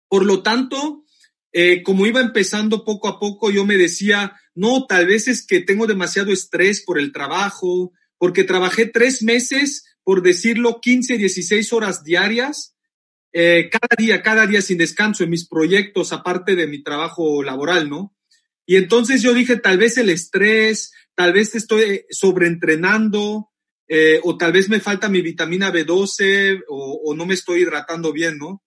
Por 0.07 0.25
lo 0.25 0.41
tanto, 0.41 1.03
eh, 1.51 1.83
como 1.83 2.05
iba 2.05 2.21
empezando 2.21 2.85
poco 2.85 3.09
a 3.09 3.19
poco, 3.19 3.51
yo 3.51 3.65
me 3.65 3.75
decía, 3.75 4.33
no, 4.55 4.85
tal 4.87 5.07
vez 5.07 5.27
es 5.27 5.45
que 5.45 5.59
tengo 5.59 5.87
demasiado 5.87 6.31
estrés 6.31 6.83
por 6.85 6.99
el 6.99 7.11
trabajo, 7.11 7.91
porque 8.17 8.45
trabajé 8.45 8.85
tres 8.85 9.23
meses, 9.23 9.83
por 10.09 10.23
decirlo, 10.23 10.81
15, 10.81 11.19
16 11.19 11.71
horas 11.71 12.03
diarias 12.03 12.75
eh, 13.31 13.69
cada 13.71 13.95
día, 13.95 14.23
cada 14.23 14.47
día 14.47 14.59
sin 14.59 14.79
descanso 14.79 15.23
en 15.23 15.29
mis 15.29 15.47
proyectos, 15.47 16.13
aparte 16.13 16.55
de 16.55 16.65
mi 16.65 16.81
trabajo 16.81 17.43
laboral, 17.43 17.91
¿no? 17.91 18.17
Y 18.65 18.77
entonces 18.77 19.21
yo 19.21 19.35
dije, 19.35 19.57
tal 19.57 19.77
vez 19.77 19.99
el 19.99 20.09
estrés, 20.09 20.93
tal 21.13 21.31
vez 21.31 21.53
estoy 21.53 22.05
sobreentrenando, 22.09 23.51
eh, 23.87 24.19
o 24.23 24.35
tal 24.35 24.51
vez 24.51 24.67
me 24.67 24.79
falta 24.79 25.09
mi 25.09 25.21
vitamina 25.21 25.71
B12, 25.71 26.63
o, 26.67 27.13
no 27.15 27.27
me 27.27 27.35
estoy 27.35 27.61
hidratando 27.61 28.11
bien, 28.11 28.39
¿no? 28.39 28.63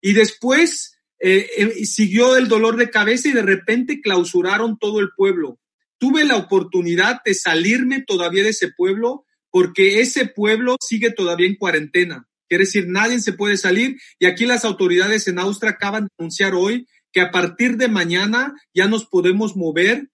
Y 0.00 0.12
después 0.12 0.96
eh, 1.18 1.50
eh, 1.56 1.86
siguió 1.86 2.36
el 2.36 2.46
dolor 2.46 2.76
de 2.76 2.90
cabeza 2.90 3.30
y 3.30 3.32
de 3.32 3.42
repente 3.42 4.00
clausuraron 4.00 4.78
todo 4.78 5.00
el 5.00 5.08
pueblo. 5.16 5.58
Tuve 5.98 6.24
la 6.24 6.36
oportunidad 6.36 7.20
de 7.24 7.34
salirme 7.34 8.04
todavía 8.06 8.44
de 8.44 8.50
ese 8.50 8.70
pueblo 8.70 9.26
porque 9.54 10.00
ese 10.00 10.26
pueblo 10.26 10.74
sigue 10.80 11.12
todavía 11.12 11.46
en 11.46 11.54
cuarentena. 11.54 12.26
Quiere 12.48 12.64
decir, 12.64 12.88
nadie 12.88 13.20
se 13.20 13.34
puede 13.34 13.56
salir 13.56 14.00
y 14.18 14.26
aquí 14.26 14.46
las 14.46 14.64
autoridades 14.64 15.28
en 15.28 15.38
Austria 15.38 15.70
acaban 15.70 16.06
de 16.06 16.10
anunciar 16.18 16.54
hoy 16.54 16.88
que 17.12 17.20
a 17.20 17.30
partir 17.30 17.76
de 17.76 17.86
mañana 17.86 18.52
ya 18.74 18.88
nos 18.88 19.06
podemos 19.06 19.54
mover 19.54 20.10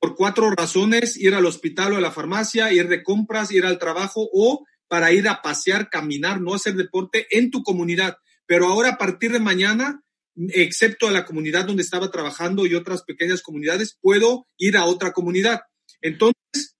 por 0.00 0.16
cuatro 0.16 0.50
razones, 0.52 1.18
ir 1.18 1.34
al 1.34 1.44
hospital 1.44 1.92
o 1.92 1.96
a 1.98 2.00
la 2.00 2.12
farmacia, 2.12 2.72
ir 2.72 2.88
de 2.88 3.02
compras, 3.02 3.52
ir 3.52 3.66
al 3.66 3.78
trabajo 3.78 4.26
o 4.32 4.64
para 4.88 5.12
ir 5.12 5.28
a 5.28 5.42
pasear, 5.42 5.90
caminar, 5.90 6.40
no 6.40 6.54
hacer 6.54 6.72
deporte 6.72 7.26
en 7.30 7.50
tu 7.50 7.62
comunidad. 7.62 8.16
Pero 8.46 8.68
ahora 8.68 8.92
a 8.92 8.96
partir 8.96 9.32
de 9.32 9.38
mañana, 9.38 10.00
excepto 10.34 11.08
a 11.08 11.12
la 11.12 11.26
comunidad 11.26 11.66
donde 11.66 11.82
estaba 11.82 12.10
trabajando 12.10 12.64
y 12.64 12.74
otras 12.74 13.02
pequeñas 13.02 13.42
comunidades, 13.42 13.98
puedo 14.00 14.46
ir 14.56 14.78
a 14.78 14.86
otra 14.86 15.12
comunidad. 15.12 15.60
Entonces, 16.00 16.74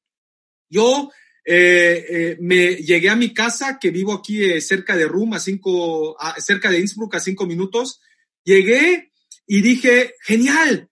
yo 0.71 1.11
eh, 1.51 2.05
eh, 2.11 2.37
me 2.41 2.77
llegué 2.77 3.09
a 3.09 3.17
mi 3.17 3.33
casa, 3.33 3.79
que 3.81 3.91
vivo 3.91 4.13
aquí 4.13 4.45
eh, 4.45 4.61
cerca 4.61 4.95
de 4.99 5.09
Rum, 5.09 5.33
a 5.33 5.41
cinco, 5.41 6.15
cerca 6.37 6.71
de 6.71 6.79
Innsbruck, 6.79 7.15
a 7.15 7.21
cinco 7.21 7.47
minutos. 7.47 8.03
Llegué 8.45 9.13
y 9.47 9.63
dije, 9.63 10.13
genial, 10.21 10.91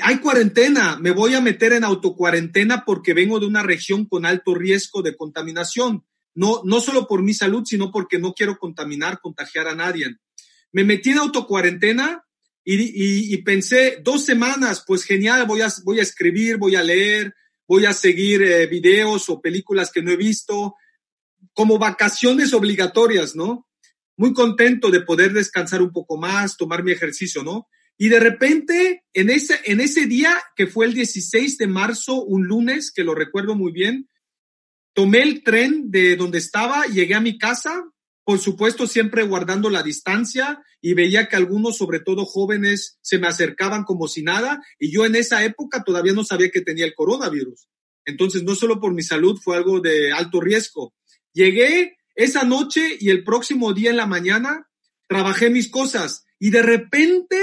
hay 0.00 0.18
cuarentena, 0.18 0.96
me 0.98 1.10
voy 1.10 1.34
a 1.34 1.42
meter 1.42 1.74
en 1.74 1.84
autocuarentena 1.84 2.84
porque 2.86 3.12
vengo 3.12 3.38
de 3.38 3.46
una 3.46 3.62
región 3.62 4.06
con 4.06 4.24
alto 4.24 4.54
riesgo 4.54 5.02
de 5.02 5.14
contaminación. 5.14 6.06
No, 6.34 6.62
no 6.64 6.80
solo 6.80 7.06
por 7.06 7.22
mi 7.22 7.34
salud, 7.34 7.64
sino 7.66 7.92
porque 7.92 8.18
no 8.18 8.32
quiero 8.32 8.56
contaminar, 8.56 9.20
contagiar 9.20 9.68
a 9.68 9.74
nadie. 9.74 10.16
Me 10.72 10.84
metí 10.84 11.10
en 11.10 11.18
autocuarentena 11.18 12.24
y, 12.64 12.76
y, 12.76 13.34
y 13.34 13.36
pensé, 13.42 13.98
dos 14.02 14.24
semanas, 14.24 14.84
pues 14.86 15.04
genial, 15.04 15.44
voy 15.46 15.60
a, 15.60 15.68
voy 15.84 15.98
a 15.98 16.02
escribir, 16.02 16.56
voy 16.56 16.76
a 16.76 16.82
leer, 16.82 17.34
voy 17.72 17.86
a 17.86 17.94
seguir 17.94 18.42
eh, 18.42 18.66
videos 18.66 19.30
o 19.30 19.40
películas 19.40 19.90
que 19.90 20.02
no 20.02 20.10
he 20.10 20.16
visto, 20.16 20.74
como 21.54 21.78
vacaciones 21.78 22.52
obligatorias, 22.52 23.34
¿no? 23.34 23.66
Muy 24.14 24.34
contento 24.34 24.90
de 24.90 25.00
poder 25.00 25.32
descansar 25.32 25.80
un 25.80 25.90
poco 25.90 26.18
más, 26.18 26.58
tomar 26.58 26.84
mi 26.84 26.92
ejercicio, 26.92 27.42
¿no? 27.42 27.68
Y 27.96 28.10
de 28.10 28.20
repente, 28.20 29.04
en 29.14 29.30
ese, 29.30 29.58
en 29.64 29.80
ese 29.80 30.04
día, 30.04 30.38
que 30.54 30.66
fue 30.66 30.84
el 30.84 30.92
16 30.92 31.56
de 31.56 31.66
marzo, 31.66 32.22
un 32.22 32.46
lunes, 32.46 32.92
que 32.92 33.04
lo 33.04 33.14
recuerdo 33.14 33.54
muy 33.54 33.72
bien, 33.72 34.06
tomé 34.92 35.22
el 35.22 35.42
tren 35.42 35.90
de 35.90 36.16
donde 36.16 36.36
estaba, 36.36 36.84
llegué 36.84 37.14
a 37.14 37.22
mi 37.22 37.38
casa, 37.38 37.82
por 38.24 38.38
supuesto 38.38 38.86
siempre 38.86 39.24
guardando 39.24 39.68
la 39.70 39.82
distancia 39.82 40.62
y 40.80 40.94
veía 40.94 41.28
que 41.28 41.36
algunos, 41.36 41.76
sobre 41.76 42.00
todo 42.00 42.24
jóvenes, 42.24 42.98
se 43.00 43.18
me 43.18 43.26
acercaban 43.26 43.84
como 43.84 44.08
si 44.08 44.22
nada 44.22 44.62
y 44.78 44.92
yo 44.92 45.04
en 45.04 45.16
esa 45.16 45.44
época 45.44 45.82
todavía 45.84 46.12
no 46.12 46.24
sabía 46.24 46.50
que 46.50 46.60
tenía 46.60 46.84
el 46.84 46.94
coronavirus. 46.94 47.68
Entonces, 48.04 48.42
no 48.42 48.54
solo 48.54 48.80
por 48.80 48.94
mi 48.94 49.02
salud 49.02 49.38
fue 49.42 49.56
algo 49.56 49.80
de 49.80 50.12
alto 50.12 50.40
riesgo. 50.40 50.94
Llegué 51.32 51.96
esa 52.14 52.44
noche 52.44 52.96
y 53.00 53.10
el 53.10 53.24
próximo 53.24 53.72
día 53.72 53.90
en 53.90 53.96
la 53.96 54.06
mañana 54.06 54.68
trabajé 55.08 55.50
mis 55.50 55.70
cosas 55.70 56.24
y 56.38 56.50
de 56.50 56.62
repente 56.62 57.38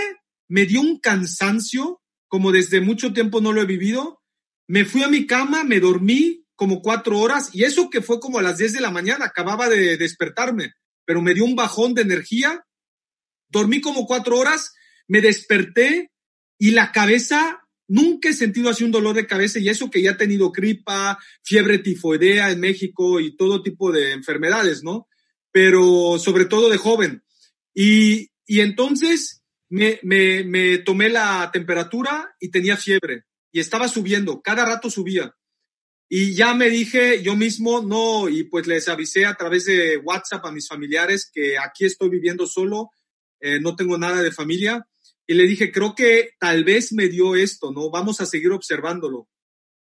me 0.47 0.65
dio 0.65 0.81
un 0.81 0.99
cansancio, 0.99 2.01
como 2.27 2.51
desde 2.51 2.81
mucho 2.81 3.13
tiempo 3.13 3.41
no 3.41 3.53
lo 3.53 3.61
he 3.61 3.65
vivido. 3.65 4.21
Me 4.67 4.85
fui 4.85 5.03
a 5.03 5.07
mi 5.07 5.25
cama, 5.25 5.63
me 5.63 5.79
dormí 5.79 6.45
como 6.59 6.81
cuatro 6.81 7.17
horas 7.19 7.51
y 7.53 7.63
eso 7.63 7.89
que 7.89 8.01
fue 8.01 8.19
como 8.19 8.37
a 8.37 8.41
las 8.41 8.57
10 8.57 8.73
de 8.73 8.81
la 8.81 8.91
mañana, 8.91 9.23
acababa 9.23 9.69
de 9.69 9.95
despertarme, 9.95 10.73
pero 11.05 11.21
me 11.21 11.33
dio 11.33 11.45
un 11.45 11.55
bajón 11.55 11.93
de 11.93 12.01
energía. 12.01 12.65
Dormí 13.47 13.79
como 13.79 14.05
cuatro 14.05 14.37
horas, 14.37 14.73
me 15.07 15.21
desperté 15.21 16.11
y 16.57 16.71
la 16.71 16.91
cabeza, 16.91 17.61
nunca 17.87 18.27
he 18.27 18.33
sentido 18.33 18.69
así 18.69 18.83
un 18.83 18.91
dolor 18.91 19.15
de 19.15 19.25
cabeza 19.25 19.57
y 19.59 19.69
eso 19.69 19.89
que 19.89 20.01
ya 20.01 20.11
he 20.11 20.15
tenido 20.15 20.51
gripa, 20.51 21.17
fiebre 21.43 21.79
tifoidea 21.79 22.51
en 22.51 22.59
México 22.59 23.21
y 23.21 23.37
todo 23.37 23.63
tipo 23.63 23.93
de 23.93 24.11
enfermedades, 24.11 24.83
¿no? 24.83 25.07
Pero 25.53 26.19
sobre 26.19 26.43
todo 26.43 26.69
de 26.69 26.75
joven. 26.75 27.23
Y, 27.73 28.31
y 28.45 28.59
entonces 28.59 29.43
me, 29.69 30.01
me, 30.03 30.43
me 30.43 30.79
tomé 30.79 31.07
la 31.07 31.51
temperatura 31.53 32.35
y 32.37 32.51
tenía 32.51 32.75
fiebre 32.75 33.23
y 33.49 33.61
estaba 33.61 33.87
subiendo, 33.87 34.41
cada 34.41 34.65
rato 34.65 34.89
subía. 34.89 35.33
Y 36.11 36.33
ya 36.33 36.55
me 36.55 36.71
dije 36.71 37.21
yo 37.21 37.35
mismo, 37.35 37.83
no, 37.83 38.29
y 38.29 38.43
pues 38.43 38.65
les 38.65 38.87
avisé 38.87 39.27
a 39.27 39.35
través 39.35 39.65
de 39.65 39.97
WhatsApp 39.97 40.43
a 40.43 40.51
mis 40.51 40.67
familiares 40.67 41.29
que 41.31 41.59
aquí 41.59 41.85
estoy 41.85 42.09
viviendo 42.09 42.47
solo, 42.47 42.89
eh, 43.39 43.59
no 43.59 43.75
tengo 43.75 43.95
nada 43.99 44.23
de 44.23 44.31
familia. 44.31 44.87
Y 45.27 45.35
le 45.35 45.43
dije, 45.43 45.71
creo 45.71 45.93
que 45.93 46.31
tal 46.39 46.63
vez 46.63 46.91
me 46.93 47.07
dio 47.07 47.35
esto, 47.35 47.71
¿no? 47.71 47.91
Vamos 47.91 48.19
a 48.21 48.25
seguir 48.25 48.51
observándolo. 48.51 49.29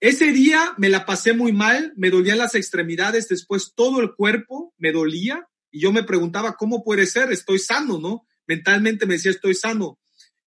Ese 0.01 0.33
día 0.33 0.75
me 0.77 0.91
la 0.91 1.07
pasé 1.07 1.33
muy 1.33 1.53
mal, 1.53 1.95
me 1.97 2.11
dolían 2.11 2.37
las 2.37 2.55
extremidades, 2.55 3.29
después 3.29 3.73
todo 3.75 4.01
el 4.01 4.15
cuerpo 4.15 4.75
me 4.77 4.93
dolía 4.93 5.49
y 5.71 5.81
yo 5.81 5.93
me 5.93 6.03
preguntaba, 6.03 6.57
¿cómo 6.57 6.85
puede 6.85 7.07
ser? 7.07 7.33
Estoy 7.33 7.59
sano, 7.59 7.99
¿no? 7.99 8.27
Mentalmente 8.47 9.07
me 9.07 9.15
decía, 9.15 9.31
estoy 9.31 9.55
sano. 9.55 9.99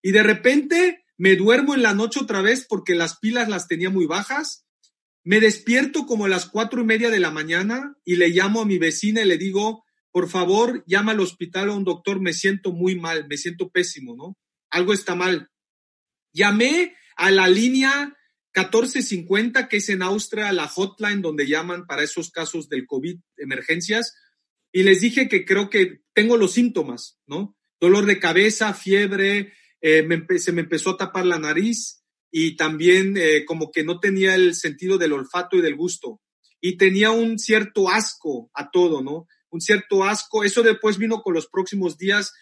Y 0.03 0.12
de 0.12 0.22
repente 0.22 1.05
me 1.17 1.36
duermo 1.36 1.74
en 1.74 1.81
la 1.81 1.95
noche 1.95 2.19
otra 2.19 2.43
vez 2.43 2.67
porque 2.69 2.93
las 2.93 3.17
pilas 3.17 3.50
las 3.50 3.67
tenía 3.67 3.89
muy 3.89 4.05
bajas 4.05 4.64
me 5.25 5.39
despierto 5.39 6.05
como 6.05 6.25
a 6.25 6.29
las 6.29 6.48
cuatro 6.48 6.82
y 6.82 6.86
media 6.86 7.10
de 7.10 7.20
la 7.20 7.32
mañana 7.32 7.98
y 8.05 8.15
le 8.15 8.29
llamo 8.29 8.62
a 8.62 8.65
mi 8.65 8.77
vecina 8.77 9.22
y 9.22 9.25
le 9.25 9.39
digo, 9.39 9.84
por 10.12 10.29
favor, 10.29 10.84
llama 10.86 11.13
al 11.13 11.20
hospital 11.20 11.70
a 11.70 11.74
un 11.74 11.84
doctor, 11.84 12.22
me 12.22 12.32
siento 12.32 12.72
muy 12.72 12.96
mal, 12.96 13.27
me 13.27 13.36
siento 13.36 13.70
pésimo, 13.70 14.15
¿no? 14.15 14.38
Algo 14.70 14.94
está 14.94 15.15
mal. 15.15 15.50
Llamé 16.32 16.96
a 17.17 17.32
la 17.32 17.48
línea 17.48 18.15
1450, 18.55 19.67
que 19.67 19.77
es 19.77 19.89
en 19.89 20.03
Austria, 20.03 20.53
la 20.53 20.67
hotline 20.67 21.24
donde 21.24 21.48
llaman 21.48 21.88
para 21.88 22.03
esos 22.03 22.29
casos 22.29 22.70
del 22.70 22.86
COVID, 22.86 23.20
emergencias, 23.38 24.13
y 24.72 24.84
les 24.84 25.01
dije 25.01 25.27
que 25.27 25.44
creo 25.44 25.72
que 25.72 26.01
tengo 26.13 26.38
los 26.38 26.53
síntomas, 26.53 27.20
¿no? 27.25 27.58
Dolor 27.79 28.05
de 28.05 28.20
cabeza, 28.20 28.75
fiebre, 28.75 29.53
eh, 29.82 30.08
se 30.38 30.51
me 30.51 30.62
empezó 30.62 30.91
a 30.91 30.98
tapar 30.98 31.25
la 31.25 31.39
nariz, 31.39 32.04
y 32.37 32.57
también 32.57 33.15
eh, 33.15 33.45
como 33.45 33.71
que 33.71 33.85
no 33.85 34.01
tenía 34.01 34.35
el 34.35 34.55
sentido 34.55 34.97
del 34.97 35.13
olfato 35.13 35.55
y 35.55 35.61
del 35.61 35.77
gusto. 35.77 36.19
Y 36.59 36.75
tenía 36.75 37.11
un 37.11 37.39
cierto 37.39 37.89
asco 37.89 38.51
a 38.53 38.69
todo, 38.71 39.01
¿no? 39.01 39.25
Un 39.49 39.61
cierto 39.61 40.03
asco. 40.03 40.43
Eso 40.43 40.61
después 40.61 40.97
vino 40.97 41.21
con 41.21 41.33
los 41.33 41.47
próximos 41.47 41.97
días, 41.97 42.33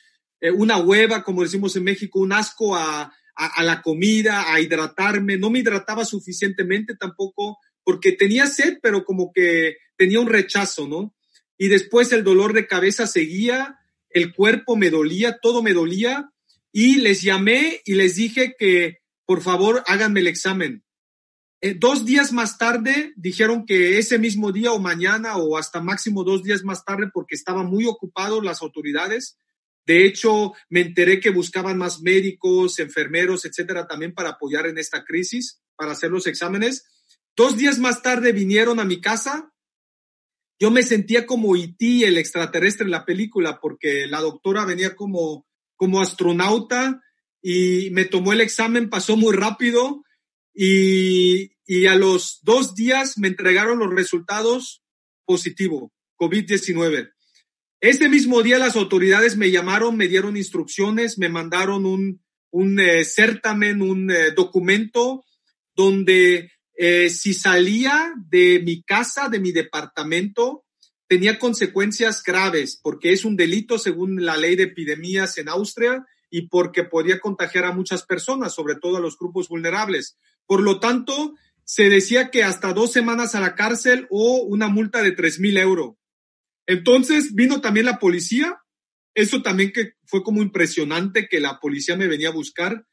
eh, 0.42 0.50
una 0.50 0.78
hueva, 0.78 1.24
como 1.24 1.44
decimos 1.44 1.76
en 1.76 1.84
México, 1.84 2.20
un 2.20 2.34
asco 2.34 2.76
a, 2.76 3.14
a, 3.36 3.64
la 3.64 3.84
comida, 3.84 4.52
a 4.52 4.60
hidratarme. 4.60 5.38
No 5.38 5.52
me 5.52 5.60
hidrataba 5.60 6.06
suficientemente 6.06 6.96
tampoco 6.96 7.60
porque 7.84 8.14
tenía 8.14 8.48
sed, 8.48 8.80
pero 8.82 9.06
como 9.06 9.32
que 9.32 9.78
tenía 9.96 10.20
un 10.20 10.28
rechazo, 10.28 10.88
¿no? 10.88 11.14
y 11.56 11.68
después 11.68 12.12
el 12.12 12.24
dolor 12.24 12.54
de 12.54 12.66
cabeza 12.66 13.06
seguía, 13.06 13.78
el 14.10 14.34
cuerpo 14.34 14.76
me 14.76 14.90
dolía, 14.90 15.38
todo 15.40 15.62
me 15.62 15.74
dolía 15.74 16.32
y 16.72 16.96
les 16.96 17.22
llamé 17.22 17.82
y 17.86 17.94
les 17.94 18.16
dije 18.16 18.56
que 18.58 19.03
por 19.26 19.42
favor 19.42 19.84
háganme 19.88 20.22
el 20.22 20.28
examen. 20.28 20.84
Eh, 21.62 21.76
dos 21.80 22.04
días 22.04 22.34
más 22.34 22.58
tarde 22.58 23.14
dijeron 23.16 23.66
que 23.66 23.98
ese 23.98 24.20
mismo 24.20 24.52
día 24.52 24.74
o 24.74 24.80
mañana 24.80 25.38
o 25.38 25.58
hasta 25.58 25.80
máximo 25.80 26.26
dos 26.26 26.44
días 26.44 26.64
más 26.64 26.84
tarde 26.84 27.10
porque 27.14 27.36
estaban 27.36 27.68
muy 27.68 27.86
ocupados 27.86 28.44
las 28.44 28.62
autoridades. 28.62 29.38
De 29.86 30.06
hecho, 30.06 30.54
me 30.70 30.82
enteré 30.82 31.20
que 31.20 31.30
buscaban 31.30 31.78
más 31.78 32.02
médicos, 32.02 32.80
enfermeros, 32.80 33.46
etcétera, 33.46 33.88
también 33.88 34.14
para 34.14 34.32
apoyar 34.32 34.68
en 34.68 34.78
esta 34.78 35.06
crisis, 35.06 35.62
para 35.76 35.94
hacer 35.94 36.12
los 36.12 36.28
exámenes. 36.28 36.86
Dos 37.36 37.58
días 37.58 37.80
más 37.80 38.02
tarde 38.02 38.32
vinieron 38.32 38.82
a 38.82 38.86
mi 38.86 39.00
casa. 39.02 39.54
Yo 40.60 40.70
me 40.70 40.84
sentía 40.84 41.26
como 41.26 41.56
E.T., 41.56 42.06
el 42.06 42.18
extraterrestre 42.18 42.86
en 42.86 42.92
la 42.92 43.06
película, 43.06 43.60
porque 43.62 44.08
la 44.08 44.20
doctora 44.20 44.66
venía 44.66 44.96
como, 44.96 45.48
como 45.78 46.02
astronauta 46.02 47.03
y 47.44 47.90
me 47.92 48.06
tomó 48.06 48.32
el 48.32 48.42
examen, 48.42 48.90
pasó 48.90 49.18
muy 49.18 49.36
rápido 49.36 50.04
y, 50.56 51.52
y 51.66 51.86
a 51.88 51.96
los 51.96 52.40
dos 52.42 52.74
días 52.74 53.18
me 53.18 53.28
entregaron 53.28 53.80
los 53.80 53.94
resultados 53.94 54.82
positivo, 55.26 55.92
COVID-19. 56.18 57.12
Ese 57.82 58.08
mismo 58.08 58.42
día 58.44 58.58
las 58.60 58.78
autoridades 58.78 59.36
me 59.36 59.52
llamaron, 59.52 59.98
me 59.98 60.08
dieron 60.08 60.38
instrucciones, 60.38 61.18
me 61.18 61.28
mandaron 61.28 61.86
un, 61.86 62.24
un 62.50 62.80
eh, 62.80 63.04
certamen, 63.04 63.82
un 63.82 64.10
eh, 64.10 64.32
documento 64.32 65.26
donde 65.76 66.50
eh, 66.78 67.10
si 67.10 67.34
salía 67.34 68.14
de 68.30 68.62
mi 68.64 68.84
casa, 68.84 69.28
de 69.28 69.40
mi 69.40 69.52
departamento, 69.52 70.64
tenía 71.10 71.38
consecuencias 71.38 72.24
graves 72.24 72.80
porque 72.82 73.12
es 73.12 73.26
un 73.26 73.36
delito 73.36 73.78
según 73.78 74.24
la 74.24 74.38
ley 74.38 74.56
de 74.56 74.64
epidemias 74.64 75.38
en 75.38 75.50
Austria 75.50 76.06
y 76.36 76.48
porque 76.48 76.84
podía 76.84 77.20
contagiar 77.20 77.66
a 77.66 77.74
muchas 77.74 78.02
personas, 78.02 78.56
sobre 78.56 78.74
todo 78.74 78.98
a 78.98 79.00
los 79.00 79.20
grupos 79.20 79.50
vulnerables. 79.50 80.18
Por 80.48 80.64
lo 80.64 80.80
tanto, 80.80 81.36
se 81.64 81.90
decía 81.90 82.32
que 82.32 82.44
hasta 82.44 82.74
dos 82.74 82.92
semanas 82.92 83.36
a 83.36 83.40
la 83.40 83.54
cárcel 83.54 84.08
o 84.10 84.42
una 84.42 84.68
multa 84.68 85.04
de 85.04 85.12
tres 85.12 85.40
mil 85.40 85.56
euros. 85.58 85.94
Entonces 86.66 87.36
vino 87.36 87.62
también 87.62 87.86
la 87.86 88.00
policía. 88.00 88.58
Eso 89.14 89.44
también 89.44 89.72
que 89.72 89.94
fue 90.06 90.24
como 90.24 90.42
impresionante 90.42 91.28
que 91.30 91.40
la 91.40 91.60
policía 91.60 91.96
me 91.96 92.08
venía 92.08 92.30
a 92.30 92.34
buscar 92.34 92.84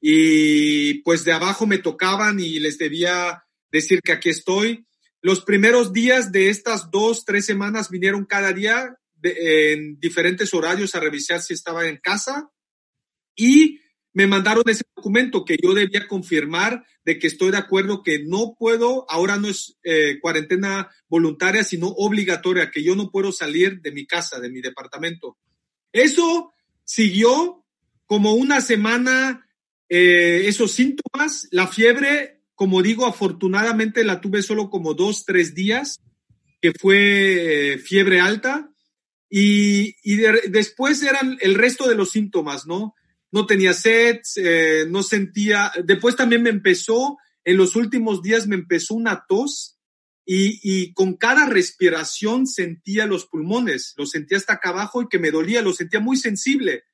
y 0.00 0.94
pues 1.04 1.24
de 1.24 1.30
abajo 1.30 1.68
me 1.68 1.78
tocaban 1.78 2.40
y 2.40 2.58
les 2.58 2.76
debía 2.76 3.44
decir 3.70 4.00
que 4.02 4.10
aquí 4.10 4.30
estoy. 4.30 4.84
Los 5.22 5.44
primeros 5.44 5.92
días 5.92 6.32
de 6.32 6.50
estas 6.50 6.90
dos, 6.90 7.24
tres 7.24 7.46
semanas 7.46 7.88
vinieron 7.88 8.24
cada 8.24 8.52
día 8.52 8.96
en 9.22 10.00
diferentes 10.00 10.52
horarios 10.52 10.96
a 10.96 11.00
revisar 11.00 11.40
si 11.40 11.54
estaba 11.54 11.86
en 11.86 11.98
casa 11.98 12.50
y 13.40 13.80
me 14.12 14.26
mandaron 14.26 14.64
ese 14.66 14.84
documento 14.94 15.44
que 15.44 15.56
yo 15.62 15.72
debía 15.72 16.06
confirmar 16.06 16.84
de 17.04 17.18
que 17.18 17.26
estoy 17.26 17.52
de 17.52 17.56
acuerdo 17.56 18.02
que 18.02 18.22
no 18.24 18.54
puedo, 18.58 19.06
ahora 19.08 19.38
no 19.38 19.48
es 19.48 19.78
eh, 19.82 20.18
cuarentena 20.20 20.90
voluntaria, 21.08 21.64
sino 21.64 21.88
obligatoria, 21.88 22.70
que 22.70 22.82
yo 22.84 22.94
no 22.96 23.10
puedo 23.10 23.32
salir 23.32 23.80
de 23.80 23.92
mi 23.92 24.06
casa, 24.06 24.38
de 24.40 24.50
mi 24.50 24.60
departamento. 24.60 25.38
Eso 25.92 26.52
siguió 26.84 27.64
como 28.04 28.34
una 28.34 28.60
semana, 28.60 29.46
eh, 29.88 30.42
esos 30.46 30.72
síntomas, 30.72 31.48
la 31.50 31.66
fiebre, 31.66 32.42
como 32.54 32.82
digo, 32.82 33.06
afortunadamente 33.06 34.04
la 34.04 34.20
tuve 34.20 34.42
solo 34.42 34.68
como 34.68 34.92
dos, 34.92 35.24
tres 35.24 35.54
días, 35.54 35.98
que 36.60 36.72
fue 36.78 37.72
eh, 37.72 37.78
fiebre 37.78 38.20
alta, 38.20 38.70
y, 39.30 39.94
y 40.02 40.16
después 40.48 41.02
eran 41.04 41.38
el 41.40 41.54
resto 41.54 41.88
de 41.88 41.94
los 41.94 42.10
síntomas, 42.10 42.66
¿no? 42.66 42.94
No 43.32 43.46
tenía 43.46 43.72
sed, 43.72 44.20
eh, 44.36 44.86
no 44.88 45.02
sentía, 45.02 45.72
después 45.84 46.16
también 46.16 46.42
me 46.42 46.50
empezó, 46.50 47.18
en 47.44 47.56
los 47.56 47.76
últimos 47.76 48.22
días 48.22 48.46
me 48.46 48.56
empezó 48.56 48.94
una 48.94 49.24
tos 49.28 49.78
y, 50.24 50.60
y, 50.62 50.92
con 50.92 51.16
cada 51.16 51.46
respiración 51.46 52.46
sentía 52.46 53.06
los 53.06 53.26
pulmones, 53.26 53.94
lo 53.96 54.06
sentía 54.06 54.38
hasta 54.38 54.54
acá 54.54 54.68
abajo 54.70 55.02
y 55.02 55.08
que 55.08 55.18
me 55.18 55.30
dolía, 55.30 55.62
lo 55.62 55.72
sentía 55.72 56.00
muy 56.00 56.16
sensible. 56.16 56.84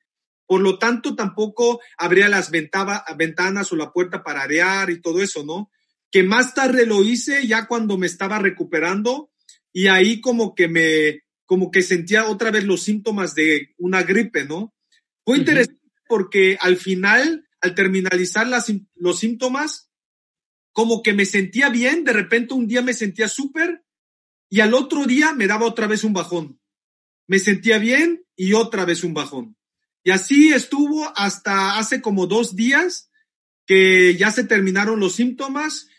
Por 0.47 0.61
lo 0.61 0.79
tanto, 0.79 1.13
tampoco 1.13 1.81
abría 1.97 2.29
las 2.29 2.49
ventanas 2.51 3.71
o 3.71 3.75
la 3.75 3.91
puerta 3.91 4.23
para 4.23 4.43
arear 4.43 4.89
y 4.89 5.01
todo 5.01 5.21
eso, 5.21 5.43
¿no? 5.43 5.69
Que 6.09 6.23
más 6.23 6.53
tarde 6.53 6.85
lo 6.85 7.03
hice 7.03 7.45
ya 7.45 7.67
cuando 7.67 7.97
me 7.97 8.07
estaba 8.07 8.39
recuperando 8.39 9.29
y 9.73 9.87
ahí 9.87 10.21
como 10.21 10.55
que 10.55 10.69
me, 10.69 11.23
como 11.45 11.69
que 11.69 11.81
sentía 11.81 12.27
otra 12.29 12.49
vez 12.49 12.63
los 12.63 12.81
síntomas 12.81 13.35
de 13.35 13.75
una 13.77 14.03
gripe, 14.03 14.45
¿no? 14.45 14.73
Fue 15.25 15.37
interesante 15.37 15.76
porque 16.07 16.57
al 16.61 16.77
final, 16.77 17.47
al 17.61 17.75
terminalizar 17.75 18.47
los 18.95 19.19
síntomas, 19.19 19.89
como 20.71 21.01
que 21.01 21.13
me 21.13 21.25
sentía 21.25 21.69
bien, 21.69 22.03
de 22.03 22.13
repente 22.13 22.53
un 22.53 22.67
día 22.67 22.81
me 22.81 22.93
sentía 22.93 23.27
súper 23.27 23.83
y 24.49 24.59
al 24.59 24.73
otro 24.73 25.05
día 25.05 25.33
me 25.33 25.47
daba 25.47 25.65
otra 25.65 25.87
vez 25.87 26.03
un 26.03 26.13
bajón. 26.13 26.59
Me 27.27 27.39
sentía 27.39 27.79
bien 27.79 28.23
y 28.35 28.53
otra 28.53 28.85
vez 28.85 29.03
un 29.03 29.13
bajón. 29.13 29.57
Y 30.03 30.11
así 30.11 30.53
estuvo 30.53 31.11
hasta 31.17 31.77
hace 31.77 32.01
como 32.01 32.27
dos 32.27 32.55
días 32.55 33.09
que 33.65 34.15
ya 34.15 34.31
se 34.31 34.45
terminaron 34.45 34.99
los 34.99 35.15
síntomas. 35.15 35.89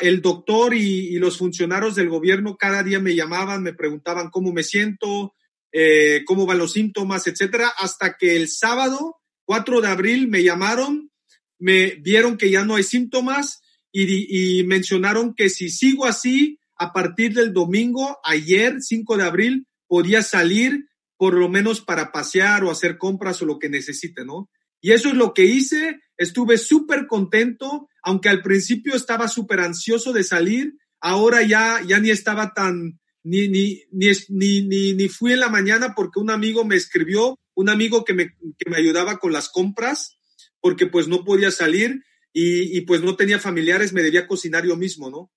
El 0.00 0.22
doctor 0.22 0.74
y, 0.74 1.18
los 1.18 1.36
funcionarios 1.36 1.96
del 1.96 2.08
gobierno 2.08 2.56
cada 2.56 2.82
día 2.82 3.00
me 3.00 3.16
llamaban, 3.16 3.62
me 3.62 3.74
preguntaban 3.74 4.30
cómo 4.30 4.52
me 4.52 4.62
siento, 4.62 5.34
eh, 5.72 6.22
cómo 6.24 6.46
van 6.46 6.58
los 6.58 6.72
síntomas, 6.72 7.26
etcétera, 7.26 7.72
hasta 7.78 8.16
que 8.16 8.36
el 8.36 8.48
sábado, 8.48 9.16
4 9.44 9.80
de 9.80 9.88
abril, 9.88 10.28
me 10.28 10.42
llamaron, 10.42 11.10
me 11.58 11.96
vieron 11.96 12.36
que 12.36 12.50
ya 12.50 12.64
no 12.64 12.76
hay 12.76 12.84
síntomas 12.84 13.60
y, 13.92 14.60
y 14.60 14.64
mencionaron 14.64 15.34
que 15.34 15.50
si 15.50 15.70
sigo 15.70 16.06
así, 16.06 16.58
a 16.76 16.92
partir 16.92 17.34
del 17.34 17.52
domingo, 17.52 18.18
ayer, 18.24 18.76
5 18.80 19.16
de 19.16 19.24
abril, 19.24 19.66
podía 19.86 20.22
salir 20.22 20.86
por 21.16 21.34
lo 21.34 21.48
menos 21.48 21.80
para 21.80 22.12
pasear 22.12 22.62
o 22.62 22.70
hacer 22.70 22.96
compras 22.96 23.42
o 23.42 23.46
lo 23.46 23.58
que 23.58 23.68
necesite, 23.68 24.24
¿no? 24.24 24.48
Y 24.80 24.92
eso 24.92 25.08
es 25.08 25.14
lo 25.14 25.34
que 25.34 25.44
hice. 25.44 26.00
Estuve 26.16 26.56
súper 26.58 27.06
contento, 27.06 27.88
aunque 28.02 28.28
al 28.28 28.42
principio 28.42 28.94
estaba 28.94 29.26
súper 29.26 29.60
ansioso 29.60 30.12
de 30.12 30.22
salir. 30.22 30.74
Ahora 31.00 31.42
ya, 31.42 31.80
ya 31.86 31.98
ni 31.98 32.10
estaba 32.10 32.54
tan, 32.54 33.00
ni, 33.28 33.48
ni, 33.48 33.82
ni, 33.90 34.62
ni, 34.62 34.92
ni, 34.94 35.08
fui 35.08 35.32
en 35.32 35.40
la 35.40 35.48
mañana 35.48 35.94
porque 35.94 36.20
un 36.20 36.30
amigo 36.30 36.64
me 36.64 36.76
escribió, 36.76 37.38
un 37.54 37.68
amigo 37.68 38.04
que 38.04 38.14
me, 38.14 38.34
que 38.58 38.70
me 38.70 38.76
ayudaba 38.76 39.18
con 39.18 39.32
las 39.32 39.48
compras, 39.48 40.18
porque 40.60 40.86
pues 40.86 41.08
no 41.08 41.24
podía 41.24 41.50
salir 41.50 42.02
y, 42.32 42.76
y, 42.76 42.80
pues 42.82 43.02
no 43.02 43.16
tenía 43.16 43.38
familiares, 43.38 43.92
me 43.92 44.02
debía 44.02 44.26
cocinar 44.26 44.64
yo 44.66 44.76
mismo, 44.76 45.10
¿no? 45.10 45.30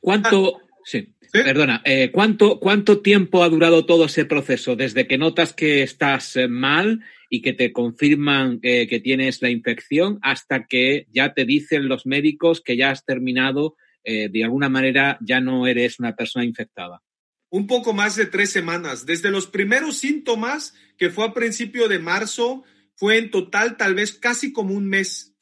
¿Cuánto, 0.00 0.56
ah, 0.56 0.62
sí, 0.84 1.14
perdona, 1.32 1.82
eh, 1.84 2.10
¿cuánto, 2.10 2.58
¿cuánto 2.58 3.00
tiempo 3.00 3.42
ha 3.42 3.48
durado 3.48 3.86
todo 3.86 4.06
ese 4.06 4.24
proceso? 4.24 4.74
Desde 4.74 5.06
que 5.06 5.18
notas 5.18 5.52
que 5.52 5.82
estás 5.82 6.36
eh, 6.36 6.48
mal 6.48 7.00
y 7.30 7.40
que 7.40 7.52
te 7.52 7.72
confirman 7.72 8.58
eh, 8.62 8.86
que 8.88 9.00
tienes 9.00 9.40
la 9.42 9.50
infección 9.50 10.18
hasta 10.22 10.66
que 10.66 11.06
ya 11.12 11.34
te 11.34 11.44
dicen 11.44 11.88
los 11.88 12.04
médicos 12.06 12.60
que 12.60 12.76
ya 12.76 12.90
has 12.90 13.04
terminado 13.04 13.76
eh, 14.04 14.28
de 14.28 14.44
alguna 14.44 14.68
manera 14.68 15.18
ya 15.20 15.40
no 15.40 15.66
eres 15.66 15.98
una 15.98 16.14
persona 16.14 16.44
infectada? 16.44 17.02
Un 17.50 17.66
poco 17.66 17.92
más 17.92 18.16
de 18.16 18.26
tres 18.26 18.50
semanas. 18.50 19.04
Desde 19.04 19.30
los 19.30 19.46
primeros 19.46 19.98
síntomas, 19.98 20.74
que 20.96 21.10
fue 21.10 21.26
a 21.26 21.34
principio 21.34 21.88
de 21.88 21.98
marzo, 21.98 22.64
fue 22.94 23.18
en 23.18 23.30
total 23.30 23.76
tal 23.76 23.94
vez 23.94 24.12
casi 24.12 24.52
como 24.52 24.74
un 24.74 24.88
mes. 24.88 25.34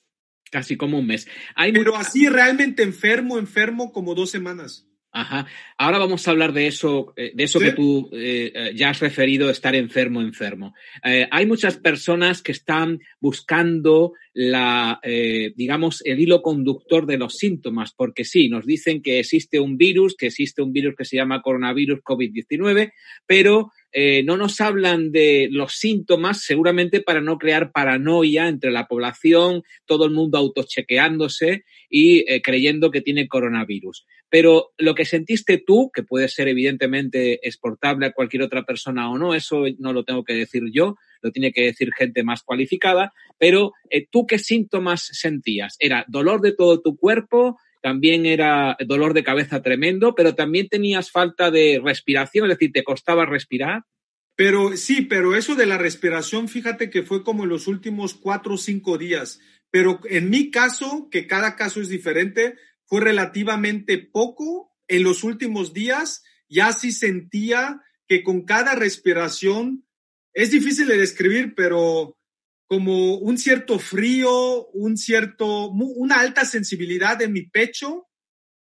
Casi 0.51 0.77
como 0.77 0.99
un 0.99 1.07
mes. 1.07 1.29
Hay 1.55 1.73
Pero 1.73 1.97
así 1.97 2.29
realmente 2.29 2.83
enfermo, 2.83 3.39
enfermo 3.39 3.93
como 3.93 4.17
dos 4.17 4.31
semanas. 4.31 4.90
Ajá. 5.13 5.47
Ahora 5.77 5.99
vamos 5.99 6.27
a 6.27 6.31
hablar 6.31 6.53
de 6.53 6.69
eso, 6.69 7.13
eh, 7.17 7.33
de 7.35 7.45
eso 7.45 7.59
¿Sí? 7.59 7.65
que 7.65 7.73
tú 7.73 8.11
eh, 8.13 8.53
eh, 8.55 8.73
ya 8.77 8.91
has 8.91 9.01
referido, 9.01 9.51
estar 9.51 9.75
enfermo, 9.75 10.21
enfermo. 10.21 10.75
Eh, 11.05 11.27
hay 11.31 11.47
muchas 11.47 11.79
personas 11.79 12.43
que 12.43 12.53
están 12.53 13.01
buscando 13.19 14.13
la, 14.33 15.01
eh, 15.03 15.53
digamos, 15.57 16.03
el 16.05 16.21
hilo 16.21 16.43
conductor 16.43 17.07
de 17.07 17.19
los 17.19 17.37
síntomas, 17.37 17.93
porque 17.93 18.25
sí, 18.25 18.49
nos 18.49 18.65
dicen 18.65 19.03
que 19.03 19.19
existe 19.19 19.59
un 19.59 19.77
virus, 19.77 20.15
que 20.17 20.27
existe 20.27 20.63
un 20.63 20.73
virus 20.73 20.95
que 20.97 21.05
se 21.05 21.17
llama 21.17 21.43
coronavirus 21.43 22.01
COVID-19, 22.01 22.93
pero 23.27 23.73
eh, 23.93 24.23
no 24.23 24.37
nos 24.37 24.61
hablan 24.61 25.11
de 25.11 25.49
los 25.51 25.75
síntomas, 25.75 26.43
seguramente 26.43 27.01
para 27.01 27.21
no 27.21 27.39
crear 27.39 27.73
paranoia 27.73 28.47
entre 28.47 28.71
la 28.71 28.87
población, 28.87 29.65
todo 29.85 30.05
el 30.05 30.13
mundo 30.13 30.39
autochequeándose 30.39 31.65
y 31.89 32.21
eh, 32.33 32.41
creyendo 32.41 32.93
que 32.93 33.01
tiene 33.01 33.27
coronavirus. 33.27 34.07
Pero 34.31 34.71
lo 34.79 34.95
que 34.95 35.05
sentiste 35.05 35.59
tú, 35.59 35.91
que 35.93 36.03
puede 36.03 36.29
ser 36.29 36.49
evidentemente 36.49 37.47
exportable 37.47 38.07
a 38.07 38.13
cualquier 38.13 38.43
otra 38.43 38.65
persona 38.65 39.11
o 39.11 39.19
no, 39.19 39.35
eso 39.35 39.65
no 39.79 39.93
lo 39.93 40.05
tengo 40.05 40.25
que 40.25 40.35
decir 40.35 40.63
yo, 40.73 40.97
lo 41.21 41.33
tiene 41.33 41.53
que 41.53 41.65
decir 41.65 41.91
gente 41.93 42.23
más 42.23 42.43
cualificada, 42.43 43.13
pero 43.39 43.73
eh, 43.91 44.07
tú 44.11 44.27
qué 44.27 44.39
síntomas 44.39 45.03
sentías? 45.13 45.77
¿Era 45.81 46.05
dolor 46.09 46.41
de 46.41 46.53
todo 46.53 46.81
tu 46.81 46.97
cuerpo? 46.97 47.59
también 47.83 48.27
era 48.27 48.77
dolor 48.87 49.15
de 49.15 49.25
cabeza 49.25 49.63
tremendo, 49.63 50.15
pero 50.15 50.35
también 50.35 50.69
tenías 50.69 51.11
falta 51.11 51.51
de 51.51 51.81
respiración, 51.83 52.51
es 52.51 52.59
decir, 52.59 52.73
te 52.73 52.85
costaba 52.85 53.27
respirar. 53.27 53.85
Pero 54.37 54.77
sí, 54.77 55.03
pero 55.03 55.37
eso 55.37 55.55
de 55.55 55.67
la 55.67 55.79
respiración, 55.79 56.49
fíjate 56.49 56.91
que 56.91 57.03
fue 57.03 57.23
como 57.23 57.45
en 57.45 57.51
los 57.51 57.67
últimos 57.67 58.15
cuatro 58.15 58.55
o 58.55 58.59
cinco 58.59 58.97
días. 58.97 59.41
Pero 59.71 60.01
en 60.05 60.31
mi 60.31 60.51
caso, 60.51 61.09
que 61.11 61.27
cada 61.27 61.57
caso 61.57 61.81
es 61.81 61.89
diferente, 61.89 62.55
fue 62.91 63.01
relativamente 63.01 63.99
poco. 63.99 64.75
En 64.89 65.05
los 65.05 65.23
últimos 65.23 65.73
días 65.73 66.25
ya 66.49 66.73
sí 66.73 66.91
sentía 66.91 67.81
que 68.09 68.25
con 68.25 68.45
cada 68.45 68.75
respiración, 68.75 69.87
es 70.35 70.51
difícil 70.51 70.89
de 70.89 70.99
describir, 70.99 71.55
pero 71.55 72.19
como 72.67 73.15
un 73.15 73.39
cierto 73.39 73.79
frío, 73.79 74.67
un 74.73 74.97
cierto, 74.97 75.71
una 75.71 76.19
alta 76.19 76.45
sensibilidad 76.45 77.23
en 77.23 77.33
mi 77.33 77.43
pecho 77.43 78.09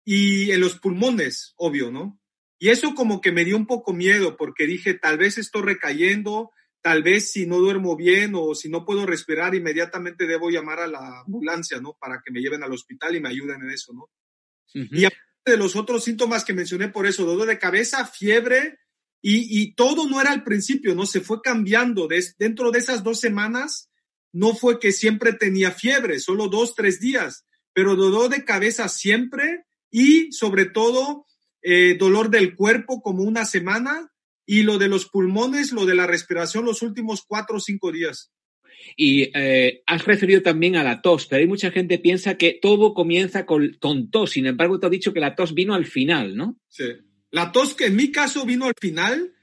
y 0.05 0.51
en 0.51 0.61
los 0.61 0.79
pulmones, 0.79 1.53
obvio, 1.57 1.91
¿no? 1.91 2.17
Y 2.57 2.69
eso 2.69 2.95
como 2.95 3.19
que 3.19 3.33
me 3.33 3.43
dio 3.43 3.57
un 3.57 3.67
poco 3.67 3.91
miedo 3.91 4.37
porque 4.37 4.65
dije, 4.65 4.93
tal 4.93 5.17
vez 5.17 5.37
estoy 5.37 5.63
recayendo, 5.63 6.51
tal 6.85 7.01
vez 7.01 7.31
si 7.31 7.47
no 7.47 7.57
duermo 7.57 7.95
bien 7.95 8.33
o 8.35 8.53
si 8.53 8.69
no 8.69 8.85
puedo 8.85 9.07
respirar, 9.07 9.55
inmediatamente 9.55 10.27
debo 10.27 10.51
llamar 10.51 10.81
a 10.81 10.85
la 10.85 11.21
ambulancia, 11.21 11.81
¿no? 11.81 11.97
Para 11.99 12.21
que 12.23 12.31
me 12.31 12.41
lleven 12.41 12.61
al 12.61 12.73
hospital 12.73 13.15
y 13.15 13.19
me 13.19 13.29
ayuden 13.29 13.63
en 13.63 13.71
eso, 13.71 13.91
¿no? 13.91 14.11
Y 14.71 15.05
aparte 15.05 15.23
de 15.47 15.57
los 15.57 15.75
otros 15.75 16.03
síntomas 16.03 16.45
que 16.45 16.53
mencioné 16.53 16.89
por 16.89 17.07
eso, 17.07 17.25
dolor 17.25 17.47
de 17.47 17.57
cabeza, 17.57 18.05
fiebre, 18.05 18.77
y, 19.19 19.73
todo 19.73 20.07
no 20.07 20.21
era 20.21 20.31
al 20.31 20.43
principio, 20.43 20.93
¿no? 20.93 21.07
Se 21.07 21.21
fue 21.21 21.41
cambiando. 21.41 22.07
dentro 22.37 22.69
de 22.69 22.77
esas 22.77 23.01
dos 23.03 23.19
semanas, 23.19 23.89
no 24.31 24.53
fue 24.53 24.79
que 24.79 24.91
siempre 24.91 25.33
tenía 25.33 25.71
fiebre, 25.71 26.19
solo 26.19 26.49
dos, 26.49 26.75
tres 26.75 26.99
días, 26.99 27.47
pero 27.73 27.95
dolor 27.95 28.29
de 28.29 28.45
cabeza 28.45 28.89
siempre 28.89 29.65
y 29.89 30.31
sobre 30.33 30.65
todo 30.65 31.25
eh, 31.63 31.97
dolor 31.97 32.29
del 32.29 32.55
cuerpo 32.55 33.01
como 33.01 33.23
una 33.23 33.43
semana 33.43 34.11
y 34.45 34.63
lo 34.63 34.77
de 34.77 34.87
los 34.87 35.05
pulmones, 35.05 35.71
lo 35.71 35.85
de 35.85 35.95
la 35.95 36.07
respiración 36.07 36.65
los 36.65 36.81
últimos 36.81 37.23
cuatro 37.27 37.57
o 37.57 37.59
cinco 37.59 37.91
días. 37.91 38.31
Y 38.95 39.31
eh, 39.33 39.81
has 39.87 40.05
referido 40.05 40.41
también 40.41 40.75
a 40.75 40.83
la 40.83 41.01
tos, 41.01 41.25
pero 41.25 41.39
hay 41.41 41.47
mucha 41.47 41.71
gente 41.71 41.95
que 41.95 42.03
piensa 42.03 42.37
que 42.37 42.59
todo 42.61 42.93
comienza 42.93 43.45
con, 43.45 43.75
con 43.79 44.11
tos. 44.11 44.31
Sin 44.31 44.45
embargo, 44.45 44.79
te 44.79 44.85
has 44.85 44.91
dicho 44.91 45.13
que 45.13 45.19
la 45.19 45.35
tos 45.35 45.53
vino 45.53 45.73
al 45.73 45.85
final, 45.85 46.35
¿no? 46.35 46.59
Sí. 46.67 46.85
La 47.31 47.51
tos 47.51 47.73
que 47.73 47.87
en 47.87 47.95
mi 47.95 48.11
caso 48.11 48.45
vino 48.45 48.65
al 48.65 48.75
final 48.79 49.33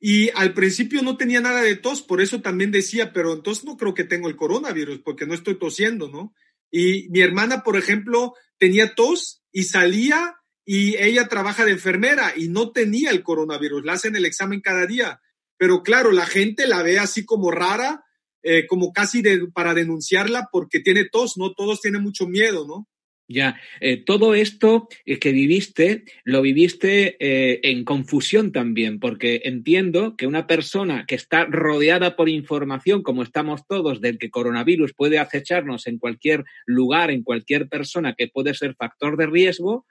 y 0.00 0.30
al 0.30 0.54
principio 0.54 1.02
no 1.02 1.16
tenía 1.16 1.40
nada 1.40 1.62
de 1.62 1.76
tos, 1.76 2.02
por 2.02 2.20
eso 2.20 2.40
también 2.40 2.70
decía, 2.70 3.12
pero 3.12 3.32
entonces 3.32 3.64
no 3.64 3.76
creo 3.76 3.94
que 3.94 4.04
tengo 4.04 4.28
el 4.28 4.36
coronavirus 4.36 5.00
porque 5.00 5.26
no 5.26 5.34
estoy 5.34 5.58
tosiendo, 5.58 6.08
¿no? 6.08 6.34
Y 6.70 7.08
mi 7.10 7.20
hermana, 7.20 7.62
por 7.62 7.76
ejemplo, 7.76 8.34
tenía 8.58 8.94
tos 8.94 9.42
y 9.52 9.64
salía 9.64 10.35
y 10.68 10.96
ella 10.96 11.28
trabaja 11.28 11.64
de 11.64 11.70
enfermera 11.70 12.32
y 12.36 12.48
no 12.48 12.72
tenía 12.72 13.10
el 13.10 13.22
coronavirus, 13.22 13.84
la 13.84 13.92
hacen 13.92 14.16
el 14.16 14.26
examen 14.26 14.60
cada 14.60 14.84
día. 14.84 15.20
Pero 15.56 15.84
claro, 15.84 16.10
la 16.10 16.26
gente 16.26 16.66
la 16.66 16.82
ve 16.82 16.98
así 16.98 17.24
como 17.24 17.52
rara, 17.52 18.04
eh, 18.42 18.66
como 18.66 18.92
casi 18.92 19.22
para 19.54 19.74
denunciarla 19.74 20.48
porque 20.50 20.80
tiene 20.80 21.04
tos, 21.04 21.36
¿no? 21.36 21.52
Todos 21.52 21.80
tienen 21.80 22.02
mucho 22.02 22.26
miedo, 22.26 22.66
¿no? 22.66 22.88
Ya, 23.28 23.60
eh, 23.80 23.96
todo 24.04 24.34
esto 24.34 24.88
eh, 25.04 25.18
que 25.18 25.32
viviste, 25.32 26.04
lo 26.24 26.42
viviste 26.42 27.16
en 27.20 27.84
confusión 27.84 28.52
también, 28.52 28.98
porque 29.00 29.42
entiendo 29.44 30.16
que 30.16 30.26
una 30.26 30.46
persona 30.46 31.06
que 31.06 31.14
está 31.14 31.44
rodeada 31.44 32.16
por 32.16 32.28
información, 32.28 33.02
como 33.02 33.22
estamos 33.22 33.66
todos, 33.68 34.00
del 34.00 34.18
que 34.18 34.30
coronavirus 34.30 34.94
puede 34.94 35.18
acecharnos 35.20 35.86
en 35.86 35.98
cualquier 35.98 36.44
lugar, 36.66 37.10
en 37.12 37.22
cualquier 37.22 37.68
persona 37.68 38.14
que 38.14 38.28
puede 38.28 38.54
ser 38.54 38.74
factor 38.74 39.16
de 39.16 39.26
riesgo, 39.26 39.86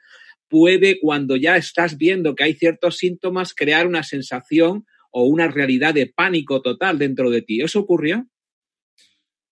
puede, 0.49 0.99
cuando 0.99 1.35
ya 1.35 1.57
estás 1.57 1.97
viendo 1.97 2.35
que 2.35 2.43
hay 2.43 2.53
ciertos 2.53 2.97
síntomas, 2.97 3.53
crear 3.53 3.87
una 3.87 4.03
sensación 4.03 4.85
o 5.11 5.25
una 5.25 5.47
realidad 5.47 5.93
de 5.93 6.07
pánico 6.07 6.61
total 6.61 6.97
dentro 6.99 7.29
de 7.29 7.41
ti. 7.41 7.61
¿Eso 7.61 7.79
ocurrió? 7.79 8.27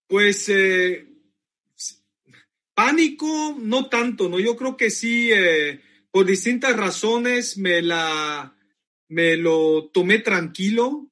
Pues 0.08 0.50
Pánico, 2.74 3.56
no 3.60 3.88
tanto, 3.88 4.30
¿no? 4.30 4.40
Yo 4.40 4.56
creo 4.56 4.78
que 4.78 4.90
sí, 4.90 5.32
eh, 5.32 5.80
por 6.10 6.26
distintas 6.26 6.76
razones 6.76 7.58
me 7.58 7.84
la, 7.84 8.56
me 9.10 9.38
lo 9.38 9.92
tomé 9.94 10.20
tranquilo. 10.20 11.12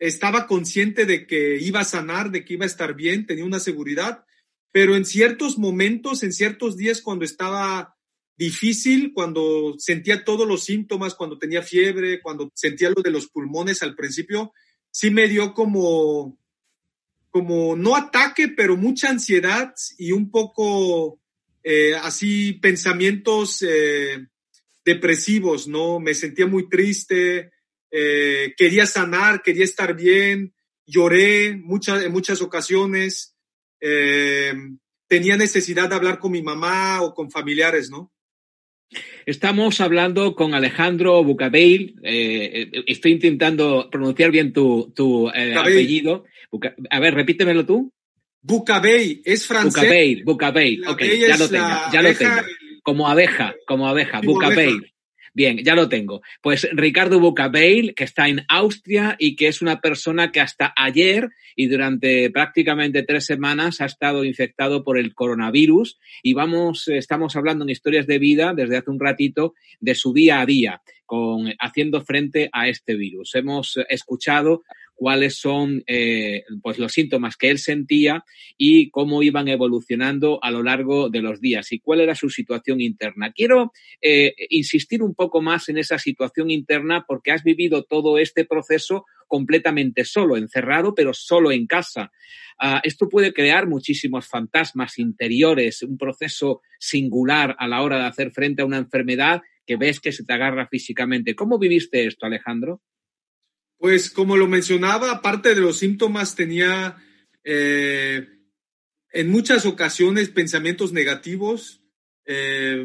Estaba 0.00 0.46
consciente 0.46 1.06
de 1.06 1.26
que 1.26 1.58
iba 1.60 1.80
a 1.80 1.84
sanar, 1.84 2.30
de 2.30 2.44
que 2.44 2.54
iba 2.54 2.64
a 2.64 2.68
estar 2.68 2.94
bien, 2.94 3.26
tenía 3.26 3.44
una 3.44 3.60
seguridad, 3.60 4.24
pero 4.72 4.96
en 4.96 5.04
ciertos 5.04 5.56
momentos, 5.56 6.22
en 6.24 6.32
ciertos 6.32 6.76
días 6.76 7.00
cuando 7.00 7.24
estaba 7.24 7.96
difícil, 8.38 9.12
cuando 9.12 9.74
sentía 9.78 10.24
todos 10.24 10.46
los 10.46 10.62
síntomas, 10.64 11.16
cuando 11.16 11.38
tenía 11.38 11.60
fiebre, 11.60 12.22
cuando 12.22 12.52
sentía 12.54 12.90
lo 12.90 13.02
de 13.02 13.10
los 13.10 13.26
pulmones 13.26 13.82
al 13.82 13.96
principio, 13.96 14.52
sí 14.92 15.10
me 15.10 15.26
dio 15.26 15.52
como, 15.52 16.38
como 17.30 17.74
no 17.74 17.96
ataque, 17.96 18.46
pero 18.48 18.76
mucha 18.76 19.10
ansiedad 19.10 19.74
y 19.98 20.12
un 20.12 20.30
poco 20.30 21.18
eh, 21.64 21.96
así 22.00 22.52
pensamientos 22.52 23.60
eh, 23.62 24.28
depresivos, 24.84 25.66
¿no? 25.66 25.98
Me 25.98 26.14
sentía 26.14 26.46
muy 26.46 26.68
triste, 26.68 27.50
eh, 27.90 28.54
quería 28.56 28.86
sanar, 28.86 29.42
quería 29.42 29.64
estar 29.64 29.96
bien, 29.96 30.54
lloré 30.86 31.56
muchas, 31.56 32.04
en 32.04 32.12
muchas 32.12 32.40
ocasiones, 32.40 33.34
tenía 35.08 35.36
necesidad 35.36 35.88
de 35.88 35.94
hablar 35.94 36.18
con 36.18 36.32
mi 36.32 36.42
mamá 36.42 37.02
o 37.02 37.14
con 37.14 37.30
familiares, 37.30 37.90
¿no? 37.90 38.12
Estamos 39.28 39.82
hablando 39.82 40.34
con 40.34 40.54
Alejandro 40.54 41.22
Bucabeil. 41.22 41.96
estoy 42.02 43.12
intentando 43.12 43.90
pronunciar 43.90 44.30
bien 44.30 44.54
tu, 44.54 44.90
tu 44.96 45.28
apellido. 45.28 46.24
A 46.88 46.98
ver, 46.98 47.12
repítemelo 47.12 47.66
tú. 47.66 47.92
Bucabey, 48.40 49.20
es 49.26 49.46
francés. 49.46 49.82
Bucabey, 49.82 50.22
Bucabey, 50.22 50.80
ok, 50.80 51.02
ya 51.28 51.36
lo 51.36 51.46
tengo, 51.46 51.68
ya 51.92 52.00
lo 52.00 52.14
tengo. 52.14 52.36
Como 52.82 53.06
abeja, 53.06 53.54
como 53.66 53.86
abeja, 53.86 54.22
Bucabey. 54.22 54.80
Bien, 55.38 55.56
ya 55.58 55.76
lo 55.76 55.88
tengo. 55.88 56.20
Pues 56.42 56.68
Ricardo 56.72 57.20
Bucabeil, 57.20 57.94
que 57.94 58.02
está 58.02 58.26
en 58.26 58.44
Austria 58.48 59.14
y 59.20 59.36
que 59.36 59.46
es 59.46 59.62
una 59.62 59.80
persona 59.80 60.32
que 60.32 60.40
hasta 60.40 60.74
ayer 60.76 61.30
y 61.54 61.68
durante 61.68 62.28
prácticamente 62.30 63.04
tres 63.04 63.26
semanas 63.26 63.80
ha 63.80 63.84
estado 63.84 64.24
infectado 64.24 64.82
por 64.82 64.98
el 64.98 65.14
coronavirus 65.14 65.96
y 66.24 66.32
vamos, 66.32 66.88
estamos 66.88 67.36
hablando 67.36 67.62
en 67.62 67.70
historias 67.70 68.08
de 68.08 68.18
vida 68.18 68.52
desde 68.52 68.78
hace 68.78 68.90
un 68.90 68.98
ratito 68.98 69.54
de 69.78 69.94
su 69.94 70.12
día 70.12 70.40
a 70.40 70.46
día 70.46 70.82
con 71.06 71.54
haciendo 71.60 72.00
frente 72.00 72.50
a 72.52 72.66
este 72.66 72.96
virus. 72.96 73.36
Hemos 73.36 73.78
escuchado 73.88 74.64
cuáles 74.98 75.36
son 75.36 75.84
eh, 75.86 76.42
pues 76.60 76.76
los 76.80 76.92
síntomas 76.92 77.36
que 77.36 77.50
él 77.50 77.58
sentía 77.58 78.24
y 78.56 78.90
cómo 78.90 79.22
iban 79.22 79.46
evolucionando 79.46 80.40
a 80.42 80.50
lo 80.50 80.64
largo 80.64 81.08
de 81.08 81.22
los 81.22 81.40
días 81.40 81.70
y 81.70 81.78
cuál 81.78 82.00
era 82.00 82.16
su 82.16 82.28
situación 82.28 82.80
interna. 82.80 83.30
Quiero 83.32 83.72
eh, 84.02 84.34
insistir 84.50 85.04
un 85.04 85.14
poco 85.14 85.40
más 85.40 85.68
en 85.68 85.78
esa 85.78 86.00
situación 86.00 86.50
interna 86.50 87.04
porque 87.06 87.30
has 87.30 87.44
vivido 87.44 87.84
todo 87.84 88.18
este 88.18 88.44
proceso 88.44 89.06
completamente 89.28 90.04
solo, 90.04 90.36
encerrado, 90.36 90.96
pero 90.96 91.14
solo 91.14 91.52
en 91.52 91.68
casa. 91.68 92.10
Uh, 92.60 92.80
esto 92.82 93.08
puede 93.08 93.32
crear 93.32 93.68
muchísimos 93.68 94.26
fantasmas 94.26 94.98
interiores, 94.98 95.84
un 95.84 95.96
proceso 95.96 96.60
singular 96.80 97.54
a 97.60 97.68
la 97.68 97.82
hora 97.82 97.98
de 97.98 98.06
hacer 98.06 98.32
frente 98.32 98.62
a 98.62 98.66
una 98.66 98.78
enfermedad 98.78 99.42
que 99.64 99.76
ves 99.76 100.00
que 100.00 100.10
se 100.10 100.24
te 100.24 100.32
agarra 100.32 100.66
físicamente. 100.66 101.36
¿Cómo 101.36 101.56
viviste 101.56 102.04
esto, 102.04 102.26
Alejandro? 102.26 102.82
Pues 103.78 104.10
como 104.10 104.36
lo 104.36 104.48
mencionaba, 104.48 105.12
aparte 105.12 105.54
de 105.54 105.60
los 105.60 105.78
síntomas, 105.78 106.34
tenía 106.34 106.96
eh, 107.44 108.26
en 109.12 109.30
muchas 109.30 109.66
ocasiones 109.66 110.30
pensamientos 110.30 110.92
negativos, 110.92 111.80
eh, 112.26 112.84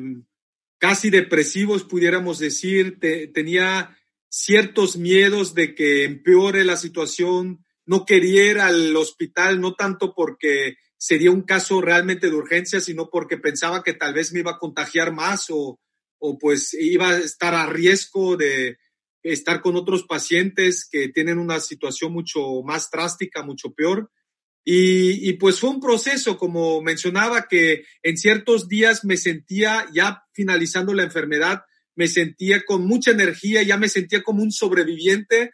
casi 0.77 1.09
depresivos, 1.09 1.83
pudiéramos 1.83 2.37
decir. 2.39 2.99
tenía 3.33 3.97
ciertos 4.29 4.97
miedos 4.97 5.53
de 5.53 5.75
que 5.75 6.03
empeore 6.03 6.63
la 6.63 6.77
situación. 6.77 7.65
No 7.85 8.05
quería 8.05 8.45
ir 8.45 8.59
al 8.59 8.95
hospital, 8.95 9.59
no 9.59 9.73
tanto 9.73 10.13
porque 10.15 10.77
sería 10.97 11.31
un 11.31 11.41
caso 11.41 11.81
realmente 11.81 12.29
de 12.29 12.35
urgencia, 12.35 12.79
sino 12.79 13.09
porque 13.09 13.37
pensaba 13.37 13.83
que 13.83 13.93
tal 13.93 14.13
vez 14.13 14.31
me 14.31 14.39
iba 14.39 14.51
a 14.51 14.59
contagiar 14.59 15.11
más 15.11 15.47
o, 15.49 15.79
o 16.19 16.37
pues 16.37 16.73
iba 16.73 17.09
a 17.09 17.17
estar 17.17 17.55
a 17.55 17.65
riesgo 17.65 18.37
de, 18.37 18.77
estar 19.23 19.61
con 19.61 19.75
otros 19.75 20.03
pacientes 20.03 20.87
que 20.89 21.09
tienen 21.09 21.39
una 21.39 21.59
situación 21.59 22.11
mucho 22.11 22.61
más 22.63 22.89
drástica, 22.91 23.41
mucho 23.41 23.73
peor. 23.73 24.11
Y, 24.65 25.29
y, 25.29 25.33
pues 25.33 25.59
fue 25.59 25.71
un 25.71 25.81
proceso, 25.81 26.37
como 26.37 26.81
mencionaba, 26.81 27.47
que 27.49 27.83
en 28.01 28.17
ciertos 28.17 28.69
días 28.69 29.03
me 29.03 29.17
sentía, 29.17 29.85
ya 29.93 30.23
finalizando 30.33 30.93
la 30.93 31.03
enfermedad, 31.03 31.63
me 31.95 32.07
sentía 32.07 32.63
con 32.63 32.85
mucha 32.85 33.11
energía, 33.11 33.61
ya 33.63 33.77
me 33.77 33.89
sentía 33.89 34.23
como 34.23 34.41
un 34.41 34.51
sobreviviente 34.51 35.51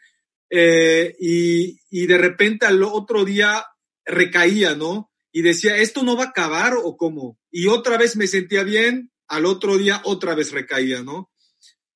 eh, 0.49 1.15
y, 1.19 1.79
y 1.89 2.07
de 2.07 2.17
repente 2.17 2.65
al 2.65 2.83
otro 2.83 3.25
día 3.25 3.65
recaía, 4.05 4.75
¿no? 4.75 5.11
Y 5.31 5.41
decía, 5.41 5.77
¿esto 5.77 6.03
no 6.03 6.15
va 6.15 6.25
a 6.25 6.27
acabar 6.27 6.73
o 6.75 6.97
cómo? 6.97 7.37
Y 7.51 7.67
otra 7.67 7.97
vez 7.97 8.15
me 8.15 8.27
sentía 8.27 8.63
bien, 8.63 9.11
al 9.27 9.45
otro 9.45 9.77
día 9.77 10.01
otra 10.05 10.33
vez 10.33 10.51
recaía, 10.51 11.03
¿no? 11.03 11.28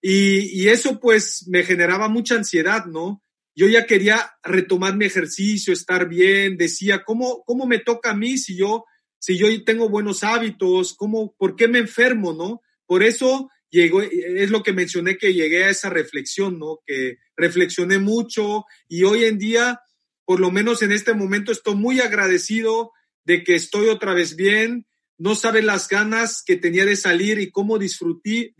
Y, 0.05 0.67
eso 0.67 0.99
pues 0.99 1.47
me 1.47 1.63
generaba 1.63 2.09
mucha 2.09 2.35
ansiedad, 2.35 2.85
¿no? 2.87 3.23
Yo 3.55 3.69
ya 3.69 3.85
quería 3.85 4.33
retomar 4.43 4.97
mi 4.97 5.05
ejercicio, 5.05 5.71
estar 5.71 6.09
bien, 6.09 6.57
decía, 6.57 7.03
¿cómo, 7.05 7.41
cómo 7.45 7.65
me 7.65 7.79
toca 7.79 8.11
a 8.11 8.15
mí 8.15 8.37
si 8.37 8.57
yo, 8.57 8.83
si 9.17 9.37
yo 9.37 9.47
tengo 9.63 9.87
buenos 9.87 10.25
hábitos? 10.25 10.93
¿Cómo, 10.95 11.33
¿Por 11.37 11.55
qué 11.55 11.69
me 11.69 11.79
enfermo, 11.79 12.33
no? 12.33 12.61
Por 12.85 13.01
eso 13.01 13.49
llegó, 13.69 14.01
es 14.01 14.49
lo 14.49 14.61
que 14.61 14.73
mencioné 14.73 15.17
que 15.17 15.33
llegué 15.33 15.63
a 15.63 15.69
esa 15.69 15.89
reflexión, 15.89 16.59
¿no? 16.59 16.79
Que 16.85 17.19
reflexioné 17.37 17.97
mucho 17.97 18.65
y 18.89 19.03
hoy 19.03 19.23
en 19.23 19.37
día, 19.37 19.79
por 20.25 20.41
lo 20.41 20.51
menos 20.51 20.81
en 20.81 20.91
este 20.91 21.13
momento, 21.13 21.53
estoy 21.53 21.75
muy 21.75 22.01
agradecido 22.01 22.91
de 23.23 23.45
que 23.45 23.55
estoy 23.55 23.87
otra 23.87 24.13
vez 24.13 24.35
bien. 24.35 24.85
No 25.17 25.36
sabe 25.36 25.62
las 25.62 25.88
ganas 25.88 26.43
que 26.45 26.58
tenía 26.58 26.86
de 26.86 26.95
salir 26.95 27.39
y 27.39 27.52
cómo 27.52 27.78
disfruté, 27.78 28.54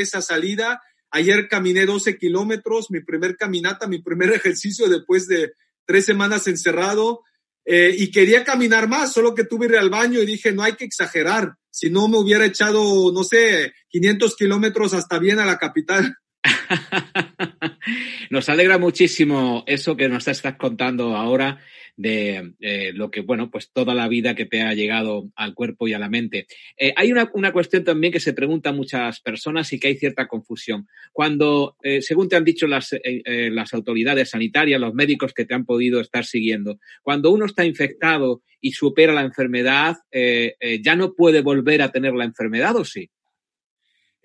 esa 0.00 0.20
salida 0.20 0.80
Ayer 1.14 1.46
caminé 1.46 1.86
12 1.86 2.18
kilómetros, 2.18 2.90
mi 2.90 2.98
primer 2.98 3.36
caminata, 3.36 3.86
mi 3.86 4.02
primer 4.02 4.30
ejercicio 4.34 4.88
después 4.88 5.28
de 5.28 5.52
tres 5.86 6.04
semanas 6.06 6.48
encerrado. 6.48 7.22
Eh, 7.64 7.94
y 7.96 8.10
quería 8.10 8.42
caminar 8.42 8.88
más, 8.88 9.12
solo 9.12 9.32
que 9.32 9.44
tuve 9.44 9.66
ir 9.66 9.76
al 9.76 9.90
baño 9.90 10.20
y 10.20 10.26
dije, 10.26 10.50
no 10.50 10.64
hay 10.64 10.72
que 10.72 10.84
exagerar. 10.84 11.54
Si 11.70 11.88
no, 11.88 12.08
me 12.08 12.18
hubiera 12.18 12.44
echado, 12.44 13.12
no 13.12 13.22
sé, 13.22 13.72
500 13.90 14.34
kilómetros 14.34 14.92
hasta 14.92 15.20
bien 15.20 15.38
a 15.38 15.46
la 15.46 15.56
capital. 15.56 16.16
nos 18.30 18.48
alegra 18.48 18.78
muchísimo 18.78 19.62
eso 19.68 19.96
que 19.96 20.08
nos 20.08 20.26
estás 20.26 20.56
contando 20.56 21.14
ahora 21.14 21.60
de 21.96 22.54
eh, 22.60 22.92
lo 22.94 23.10
que, 23.10 23.20
bueno, 23.20 23.50
pues 23.50 23.70
toda 23.72 23.94
la 23.94 24.08
vida 24.08 24.34
que 24.34 24.46
te 24.46 24.62
ha 24.62 24.74
llegado 24.74 25.30
al 25.36 25.54
cuerpo 25.54 25.86
y 25.86 25.92
a 25.92 25.98
la 25.98 26.08
mente. 26.08 26.46
Eh, 26.76 26.92
hay 26.96 27.12
una, 27.12 27.30
una, 27.34 27.52
cuestión 27.52 27.84
también 27.84 28.12
que 28.12 28.20
se 28.20 28.32
pregunta 28.32 28.70
a 28.70 28.72
muchas 28.72 29.20
personas 29.20 29.72
y 29.72 29.78
que 29.78 29.88
hay 29.88 29.96
cierta 29.96 30.26
confusión. 30.26 30.88
Cuando, 31.12 31.76
eh, 31.82 32.02
según 32.02 32.28
te 32.28 32.36
han 32.36 32.44
dicho 32.44 32.66
las, 32.66 32.94
las 33.14 33.74
autoridades 33.74 34.30
sanitarias, 34.30 34.80
los 34.80 34.94
médicos 34.94 35.32
que 35.32 35.44
te 35.44 35.54
han 35.54 35.64
podido 35.64 36.00
estar 36.00 36.24
siguiendo, 36.24 36.78
cuando 37.02 37.30
uno 37.30 37.46
está 37.46 37.64
infectado 37.64 38.42
y 38.60 38.72
supera 38.72 39.12
la 39.12 39.22
enfermedad, 39.22 39.96
¿ya 40.12 40.96
no 40.96 41.14
puede 41.14 41.42
volver 41.42 41.82
a 41.82 41.92
tener 41.92 42.14
la 42.14 42.24
enfermedad 42.24 42.76
o 42.76 42.84
sí? 42.84 43.10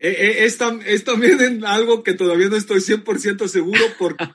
Eh, 0.01 0.15
eh, 0.17 0.45
es, 0.45 0.57
es, 0.85 1.03
también 1.03 1.65
algo 1.65 2.03
que 2.03 2.13
todavía 2.13 2.47
no 2.47 2.55
estoy 2.55 2.79
100% 2.79 3.49
seguro 3.49 3.81
porque 3.97 4.29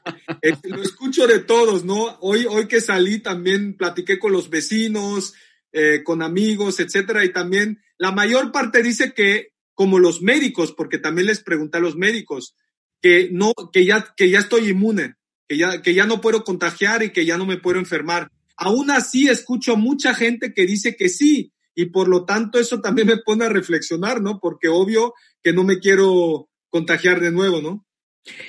lo 0.65 0.83
escucho 0.83 1.27
de 1.27 1.39
todos, 1.39 1.87
¿no? 1.87 2.19
Hoy, 2.21 2.45
hoy 2.47 2.69
que 2.69 2.83
salí 2.83 3.21
también 3.21 3.75
platiqué 3.75 4.19
con 4.19 4.33
los 4.33 4.51
vecinos, 4.51 5.33
eh, 5.73 6.03
con 6.05 6.21
amigos, 6.21 6.81
etcétera, 6.81 7.25
y 7.25 7.33
también 7.33 7.83
la 7.97 8.13
mayor 8.13 8.53
parte 8.53 8.83
dice 8.83 9.15
que, 9.15 9.53
como 9.73 9.99
los 9.99 10.21
médicos, 10.21 10.73
porque 10.73 10.99
también 10.99 11.29
les 11.29 11.41
pregunté 11.41 11.79
a 11.79 11.81
los 11.81 11.97
médicos, 11.97 12.55
que 13.01 13.31
no, 13.33 13.55
que 13.73 13.87
ya, 13.87 14.15
que 14.17 14.29
ya 14.29 14.41
estoy 14.41 14.69
inmune, 14.69 15.15
que 15.49 15.57
ya, 15.57 15.81
que 15.81 15.95
ya 15.95 16.07
no 16.07 16.21
puedo 16.21 16.45
contagiar 16.45 17.03
y 17.03 17.11
que 17.11 17.25
ya 17.25 17.39
no 17.39 17.47
me 17.47 17.57
puedo 17.57 17.79
enfermar. 17.79 18.29
Aún 18.57 18.91
así, 18.91 19.29
escucho 19.29 19.77
mucha 19.77 20.15
gente 20.15 20.53
que 20.53 20.67
dice 20.67 20.95
que 20.95 21.09
sí, 21.09 21.53
y 21.75 21.87
por 21.87 22.09
lo 22.09 22.25
tanto 22.25 22.59
eso 22.59 22.81
también 22.81 23.09
me 23.09 23.17
pone 23.17 23.47
a 23.47 23.49
reflexionar, 23.49 24.21
¿no? 24.21 24.39
Porque 24.41 24.69
obvio 24.69 25.15
que 25.45 25.53
no 25.53 25.63
me 25.63 25.79
quiero 25.79 26.49
contagiar 26.71 27.21
de 27.21 27.31
nuevo, 27.31 27.61
¿no? 27.61 27.87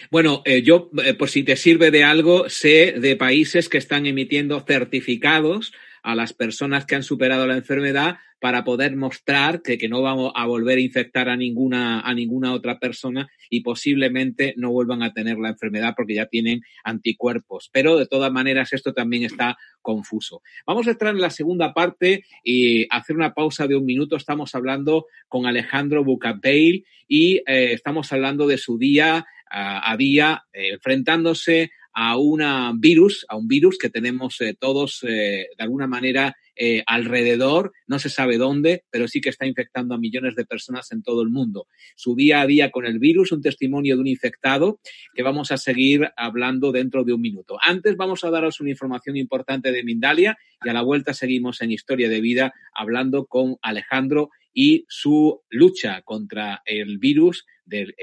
Bueno, 0.09 0.41
eh, 0.45 0.63
yo, 0.63 0.89
eh, 1.03 1.13
por 1.13 1.29
si 1.29 1.43
te 1.43 1.57
sirve 1.57 1.91
de 1.91 2.05
algo, 2.05 2.49
sé 2.49 2.93
de 2.97 3.17
países 3.17 3.67
que 3.67 3.77
están 3.77 4.05
emitiendo 4.05 4.61
certificados 4.61 5.73
a 6.05 6.13
las 6.13 6.33
personas 6.33 6.85
que 6.85 6.95
han 6.95 7.01
superado 7.01 7.47
la 7.47 7.57
enfermedad 7.57 8.17
para 8.39 8.63
poder 8.63 8.95
mostrar 8.95 9.63
que, 9.63 9.79
que, 9.79 9.89
no 9.89 10.03
vamos 10.03 10.31
a 10.35 10.45
volver 10.45 10.77
a 10.77 10.81
infectar 10.81 11.29
a 11.29 11.35
ninguna, 11.35 12.01
a 12.01 12.13
ninguna 12.13 12.53
otra 12.53 12.77
persona 12.77 13.27
y 13.49 13.61
posiblemente 13.61 14.53
no 14.55 14.71
vuelvan 14.71 15.01
a 15.01 15.13
tener 15.13 15.39
la 15.39 15.49
enfermedad 15.49 15.95
porque 15.97 16.13
ya 16.13 16.27
tienen 16.27 16.61
anticuerpos. 16.83 17.71
Pero 17.73 17.97
de 17.97 18.05
todas 18.05 18.31
maneras 18.31 18.71
esto 18.71 18.93
también 18.93 19.23
está 19.23 19.57
confuso. 19.81 20.43
Vamos 20.67 20.85
a 20.85 20.91
entrar 20.91 21.15
en 21.15 21.21
la 21.21 21.31
segunda 21.31 21.73
parte 21.73 22.23
y 22.43 22.85
hacer 22.91 23.15
una 23.15 23.33
pausa 23.33 23.65
de 23.65 23.75
un 23.75 23.85
minuto. 23.85 24.15
Estamos 24.15 24.53
hablando 24.53 25.07
con 25.27 25.47
Alejandro 25.47 26.03
Bucapeil 26.03 26.85
y 27.07 27.37
eh, 27.47 27.73
estamos 27.73 28.13
hablando 28.13 28.45
de 28.45 28.59
su 28.59 28.77
día 28.77 29.25
a 29.49 29.95
día 29.97 30.43
eh, 30.53 30.73
enfrentándose 30.73 31.71
a 31.95 32.17
un 32.17 32.41
virus, 32.81 33.25
a 33.29 33.37
un 33.37 33.47
virus 33.47 33.77
que 33.77 33.89
tenemos 33.89 34.39
eh, 34.41 34.53
todos 34.59 34.99
eh, 35.03 35.47
de 35.57 35.63
alguna 35.63 35.87
manera 35.87 36.35
eh, 36.57 36.83
alrededor, 36.85 37.71
no 37.87 37.99
se 37.99 38.09
sabe 38.09 38.37
dónde, 38.37 38.83
pero 38.91 39.07
sí 39.07 39.21
que 39.21 39.29
está 39.29 39.45
infectando 39.45 39.95
a 39.95 39.97
millones 39.97 40.35
de 40.35 40.45
personas 40.45 40.91
en 40.91 41.03
todo 41.03 41.21
el 41.21 41.29
mundo. 41.29 41.67
Su 41.95 42.15
día 42.15 42.41
a 42.41 42.47
día 42.47 42.69
con 42.69 42.85
el 42.85 42.99
virus, 42.99 43.31
un 43.31 43.41
testimonio 43.41 43.95
de 43.95 44.01
un 44.01 44.07
infectado 44.07 44.79
que 45.13 45.23
vamos 45.23 45.51
a 45.51 45.57
seguir 45.57 46.09
hablando 46.17 46.73
dentro 46.73 47.05
de 47.05 47.13
un 47.13 47.21
minuto. 47.21 47.57
Antes 47.61 47.95
vamos 47.95 48.25
a 48.25 48.29
daros 48.29 48.59
una 48.59 48.71
información 48.71 49.15
importante 49.15 49.71
de 49.71 49.83
Mindalia 49.83 50.37
y 50.65 50.69
a 50.69 50.73
la 50.73 50.81
vuelta 50.81 51.13
seguimos 51.13 51.61
en 51.61 51.71
Historia 51.71 52.09
de 52.09 52.19
Vida 52.19 52.53
hablando 52.73 53.25
con 53.25 53.55
Alejandro 53.61 54.31
y 54.53 54.85
su 54.89 55.41
lucha 55.49 56.01
contra 56.01 56.61
el 56.65 56.97
virus 56.97 57.45
de, 57.65 57.93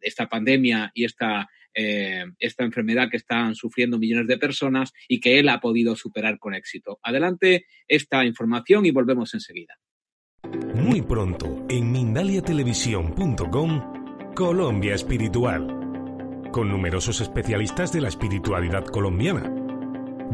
esta 0.00 0.28
pandemia 0.28 0.90
y 0.94 1.04
esta 1.04 1.48
eh, 1.72 2.24
esta 2.38 2.64
enfermedad 2.64 3.08
que 3.08 3.16
están 3.16 3.54
sufriendo 3.54 3.98
millones 3.98 4.26
de 4.26 4.38
personas 4.38 4.92
y 5.06 5.20
que 5.20 5.38
él 5.38 5.48
ha 5.48 5.60
podido 5.60 5.94
superar 5.94 6.38
con 6.38 6.54
éxito. 6.54 6.98
Adelante 7.02 7.66
esta 7.86 8.24
información 8.24 8.86
y 8.86 8.90
volvemos 8.90 9.34
enseguida. 9.34 9.78
Muy 10.74 11.02
pronto 11.02 11.64
en 11.68 11.92
mindaliatelevisión.com 11.92 14.34
Colombia 14.34 14.94
Espiritual, 14.94 15.66
con 16.50 16.68
numerosos 16.68 17.20
especialistas 17.20 17.92
de 17.92 18.00
la 18.00 18.08
espiritualidad 18.08 18.84
colombiana. 18.86 19.54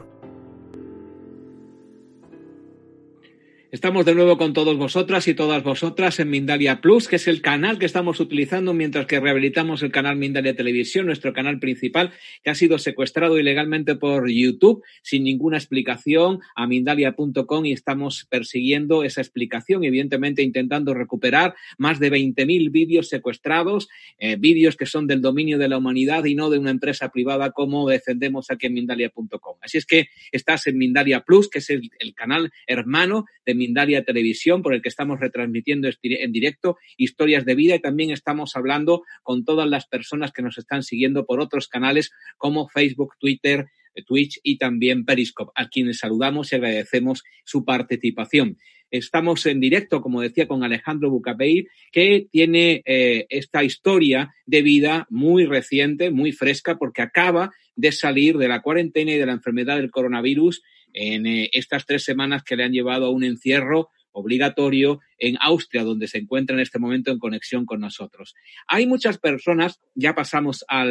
Estamos 3.72 4.04
de 4.04 4.16
nuevo 4.16 4.36
con 4.36 4.52
todos 4.52 4.76
vosotras 4.76 5.28
y 5.28 5.34
todas 5.34 5.62
vosotras 5.62 6.18
en 6.18 6.28
Mindalia 6.28 6.80
Plus, 6.80 7.06
que 7.06 7.14
es 7.14 7.28
el 7.28 7.40
canal 7.40 7.78
que 7.78 7.86
estamos 7.86 8.18
utilizando 8.18 8.74
mientras 8.74 9.06
que 9.06 9.20
rehabilitamos 9.20 9.84
el 9.84 9.92
canal 9.92 10.16
Mindalia 10.16 10.56
Televisión, 10.56 11.06
nuestro 11.06 11.32
canal 11.32 11.60
principal, 11.60 12.10
que 12.42 12.50
ha 12.50 12.56
sido 12.56 12.80
secuestrado 12.80 13.38
ilegalmente 13.38 13.94
por 13.94 14.28
YouTube 14.28 14.82
sin 15.02 15.22
ninguna 15.22 15.56
explicación 15.56 16.40
a 16.56 16.66
mindalia.com 16.66 17.64
y 17.64 17.70
estamos 17.70 18.26
persiguiendo 18.28 19.04
esa 19.04 19.20
explicación, 19.20 19.84
evidentemente 19.84 20.42
intentando 20.42 20.92
recuperar 20.92 21.54
más 21.78 22.00
de 22.00 22.10
20.000 22.10 22.72
vídeos 22.72 23.08
secuestrados, 23.08 23.88
eh, 24.18 24.34
vídeos 24.34 24.74
que 24.74 24.86
son 24.86 25.06
del 25.06 25.20
dominio 25.20 25.58
de 25.58 25.68
la 25.68 25.78
humanidad 25.78 26.24
y 26.24 26.34
no 26.34 26.50
de 26.50 26.58
una 26.58 26.72
empresa 26.72 27.10
privada 27.10 27.52
como 27.52 27.88
defendemos 27.88 28.50
aquí 28.50 28.66
en 28.66 28.74
mindalia.com. 28.74 29.58
Así 29.60 29.78
es 29.78 29.86
que 29.86 30.08
estás 30.32 30.66
en 30.66 30.76
Mindalia 30.76 31.20
Plus, 31.20 31.48
que 31.48 31.60
es 31.60 31.70
el, 31.70 31.88
el 32.00 32.14
canal 32.14 32.50
hermano 32.66 33.26
de 33.46 33.59
Mindalia 33.60 34.04
Televisión, 34.04 34.62
por 34.62 34.74
el 34.74 34.80
que 34.80 34.88
estamos 34.88 35.20
retransmitiendo 35.20 35.88
en 36.02 36.32
directo 36.32 36.78
historias 36.96 37.44
de 37.44 37.54
vida 37.54 37.74
y 37.74 37.80
también 37.80 38.10
estamos 38.10 38.56
hablando 38.56 39.02
con 39.22 39.44
todas 39.44 39.68
las 39.68 39.86
personas 39.86 40.32
que 40.32 40.42
nos 40.42 40.56
están 40.56 40.82
siguiendo 40.82 41.26
por 41.26 41.40
otros 41.40 41.68
canales 41.68 42.10
como 42.38 42.68
Facebook, 42.68 43.14
Twitter, 43.20 43.66
Twitch 44.06 44.40
y 44.42 44.56
también 44.56 45.04
Periscope, 45.04 45.52
a 45.54 45.68
quienes 45.68 45.98
saludamos 45.98 46.52
y 46.52 46.56
agradecemos 46.56 47.22
su 47.44 47.64
participación. 47.64 48.56
Estamos 48.90 49.46
en 49.46 49.60
directo, 49.60 50.00
como 50.00 50.20
decía, 50.20 50.48
con 50.48 50.64
Alejandro 50.64 51.10
Bucapey, 51.10 51.68
que 51.92 52.26
tiene 52.32 52.82
eh, 52.84 53.26
esta 53.28 53.62
historia 53.62 54.34
de 54.46 54.62
vida 54.62 55.06
muy 55.10 55.44
reciente, 55.44 56.10
muy 56.10 56.32
fresca, 56.32 56.76
porque 56.76 57.02
acaba 57.02 57.52
de 57.76 57.92
salir 57.92 58.36
de 58.36 58.48
la 58.48 58.62
cuarentena 58.62 59.12
y 59.12 59.18
de 59.18 59.26
la 59.26 59.32
enfermedad 59.32 59.76
del 59.76 59.92
coronavirus 59.92 60.62
en 60.92 61.26
eh, 61.26 61.50
estas 61.52 61.86
tres 61.86 62.04
semanas 62.04 62.42
que 62.42 62.56
le 62.56 62.64
han 62.64 62.72
llevado 62.72 63.06
a 63.06 63.10
un 63.10 63.24
encierro 63.24 63.90
obligatorio 64.12 65.00
en 65.18 65.36
Austria, 65.40 65.84
donde 65.84 66.08
se 66.08 66.18
encuentra 66.18 66.54
en 66.54 66.60
este 66.60 66.78
momento 66.78 67.10
en 67.10 67.18
conexión 67.18 67.64
con 67.64 67.80
nosotros. 67.80 68.34
Hay 68.66 68.86
muchas 68.86 69.18
personas, 69.18 69.80
ya 69.94 70.14
pasamos 70.14 70.64
a 70.68 70.84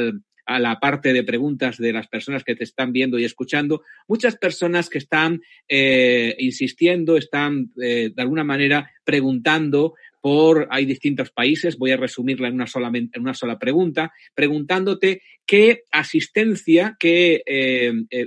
la 0.60 0.80
parte 0.80 1.14
de 1.14 1.24
preguntas 1.24 1.78
de 1.78 1.94
las 1.94 2.08
personas 2.08 2.44
que 2.44 2.56
te 2.56 2.64
están 2.64 2.92
viendo 2.92 3.20
y 3.20 3.26
escuchando, 3.26 3.84
muchas 4.08 4.38
personas 4.38 4.90
que 4.90 4.98
están 4.98 5.42
eh, 5.68 6.36
insistiendo, 6.40 7.18
están 7.18 7.72
eh, 7.82 8.12
de 8.16 8.22
alguna 8.22 8.44
manera 8.44 8.90
preguntando 9.04 9.94
por, 10.22 10.68
hay 10.72 10.86
distintos 10.86 11.30
países, 11.32 11.78
voy 11.78 11.92
a 11.92 11.98
resumirla 11.98 12.48
en 12.50 12.56
una 12.56 12.68
sola, 12.68 13.60
pregunta, 13.60 14.12
preguntándote 14.34 15.22
qué 15.46 15.84
asistencia, 15.92 16.98
qué 17.00 17.42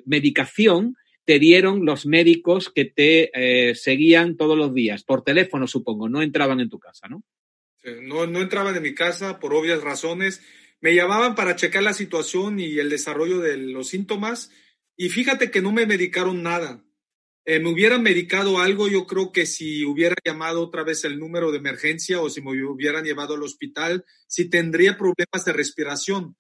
medicación 0.07 0.97
te 1.25 1.39
dieron 1.39 1.85
los 1.85 2.07
médicos 2.07 2.71
que 2.75 2.85
te 2.85 3.31
eh, 3.35 3.75
seguían 3.75 4.37
todos 4.37 4.57
los 4.57 4.75
días, 4.75 5.05
por 5.05 5.23
teléfono 5.23 5.67
supongo, 5.67 6.09
no 6.09 6.23
entraban 6.23 6.61
en 6.61 6.69
tu 6.69 6.79
casa, 6.79 7.09
¿no? 7.09 7.23
No, 8.03 8.27
no 8.27 8.41
entraban 8.41 8.77
en 8.77 8.83
mi 8.83 8.95
casa 8.95 9.41
por 9.41 9.55
obvias 9.55 9.83
razones. 9.83 10.41
Me 10.81 10.95
llamaban 10.95 11.35
para 11.35 11.57
checar 11.57 11.83
la 11.83 11.93
situación 11.93 12.61
y 12.61 12.79
el 12.79 12.91
desarrollo 12.91 13.41
de 13.41 13.57
los 13.57 13.89
síntomas 13.89 14.51
y 14.97 15.09
fíjate 15.09 15.51
que 15.51 15.63
no 15.63 15.73
me 15.73 15.87
medicaron 15.87 16.43
nada. 16.43 16.85
Eh, 17.45 17.59
me 17.59 17.71
hubieran 17.71 18.03
medicado 18.03 18.61
algo, 18.61 18.89
yo 18.89 19.07
creo 19.07 19.33
que 19.33 19.47
si 19.47 19.85
hubiera 19.85 20.15
llamado 20.25 20.63
otra 20.63 20.85
vez 20.85 21.05
el 21.05 21.19
número 21.19 21.51
de 21.51 21.59
emergencia 21.59 22.21
o 22.21 22.31
si 22.31 22.41
me 22.41 22.51
hubieran 22.65 23.05
llevado 23.05 23.35
al 23.35 23.43
hospital, 23.43 24.05
si 24.29 24.49
tendría 24.49 24.97
problemas 24.97 25.45
de 25.45 25.53
respiración. 25.53 26.37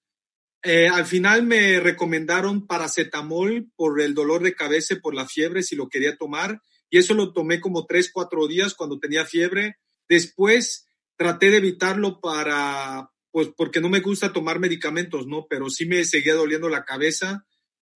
Eh, 0.63 0.89
al 0.89 1.07
final 1.07 1.43
me 1.43 1.81
recomendaron 1.81 2.67
paracetamol 2.67 3.71
por 3.75 4.01
el 4.01 4.15
dolor 4.15 4.43
de 4.43 4.55
cabeza, 4.55 4.97
por 5.03 5.15
la 5.15 5.27
fiebre, 5.27 5.63
si 5.63 5.77
lo 5.77 5.89
quería 5.89 6.17
tomar, 6.17 6.61
y 6.89 6.99
eso 6.99 7.15
lo 7.15 7.33
tomé 7.33 7.61
como 7.61 7.87
tres, 7.87 8.11
cuatro 8.13 8.47
días 8.47 8.75
cuando 8.75 8.99
tenía 8.99 9.25
fiebre. 9.25 9.77
Después 10.09 10.87
traté 11.17 11.51
de 11.51 11.57
evitarlo 11.59 12.21
para, 12.21 13.11
pues 13.31 13.49
porque 13.57 13.81
no 13.81 13.89
me 13.89 14.01
gusta 14.01 14.33
tomar 14.33 14.59
medicamentos, 14.59 15.27
¿no? 15.27 15.47
Pero 15.49 15.69
sí 15.71 15.87
me 15.87 16.05
seguía 16.05 16.35
doliendo 16.35 16.69
la 16.69 16.85
cabeza 16.85 17.45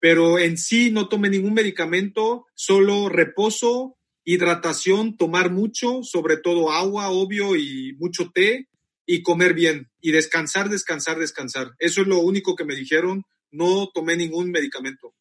pero 0.05 0.39
en 0.39 0.59
sí 0.59 0.91
no 0.91 1.09
tome 1.09 1.31
ningún 1.31 1.55
medicamento, 1.55 2.45
solo 2.55 3.09
reposo, 3.09 3.97
hidratación, 4.23 5.17
tomar 5.17 5.51
mucho, 5.51 6.03
sobre 6.03 6.37
todo 6.37 6.73
agua, 6.73 7.09
obvio, 7.09 7.57
y 7.57 7.97
mucho 7.99 8.31
té, 8.31 8.69
y 9.07 9.23
comer 9.23 9.55
bien, 9.55 9.91
y 10.01 10.13
descansar, 10.13 10.69
descansar, 10.69 11.19
descansar. 11.19 11.73
Eso 11.79 12.03
es 12.03 12.07
lo 12.07 12.19
único 12.21 12.57
que 12.57 12.65
me 12.65 12.75
dijeron, 12.75 13.25
no 13.51 13.91
tomé 13.93 14.17
ningún 14.17 14.51
medicamento. 14.51 15.15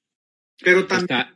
Pero 0.59 0.87
también 0.87 1.27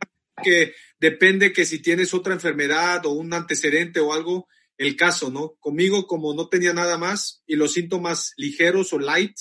que 0.42 0.74
depende 1.00 1.52
que 1.52 1.64
si 1.64 1.80
tienes 1.80 2.14
otra 2.14 2.32
enfermedad 2.32 3.04
o 3.06 3.10
un 3.10 3.32
antecedente 3.32 4.00
o 4.00 4.12
algo, 4.12 4.46
el 4.76 4.96
caso, 4.96 5.30
¿no? 5.30 5.56
Conmigo, 5.58 6.06
como 6.06 6.34
no 6.34 6.48
tenía 6.48 6.72
nada 6.72 6.98
más 6.98 7.42
y 7.46 7.56
los 7.56 7.72
síntomas 7.72 8.32
ligeros 8.36 8.92
o 8.92 8.98
light, 8.98 9.34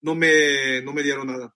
no 0.00 0.14
me, 0.14 0.80
no 0.82 0.92
me 0.92 1.02
dieron 1.02 1.26
nada. 1.26 1.54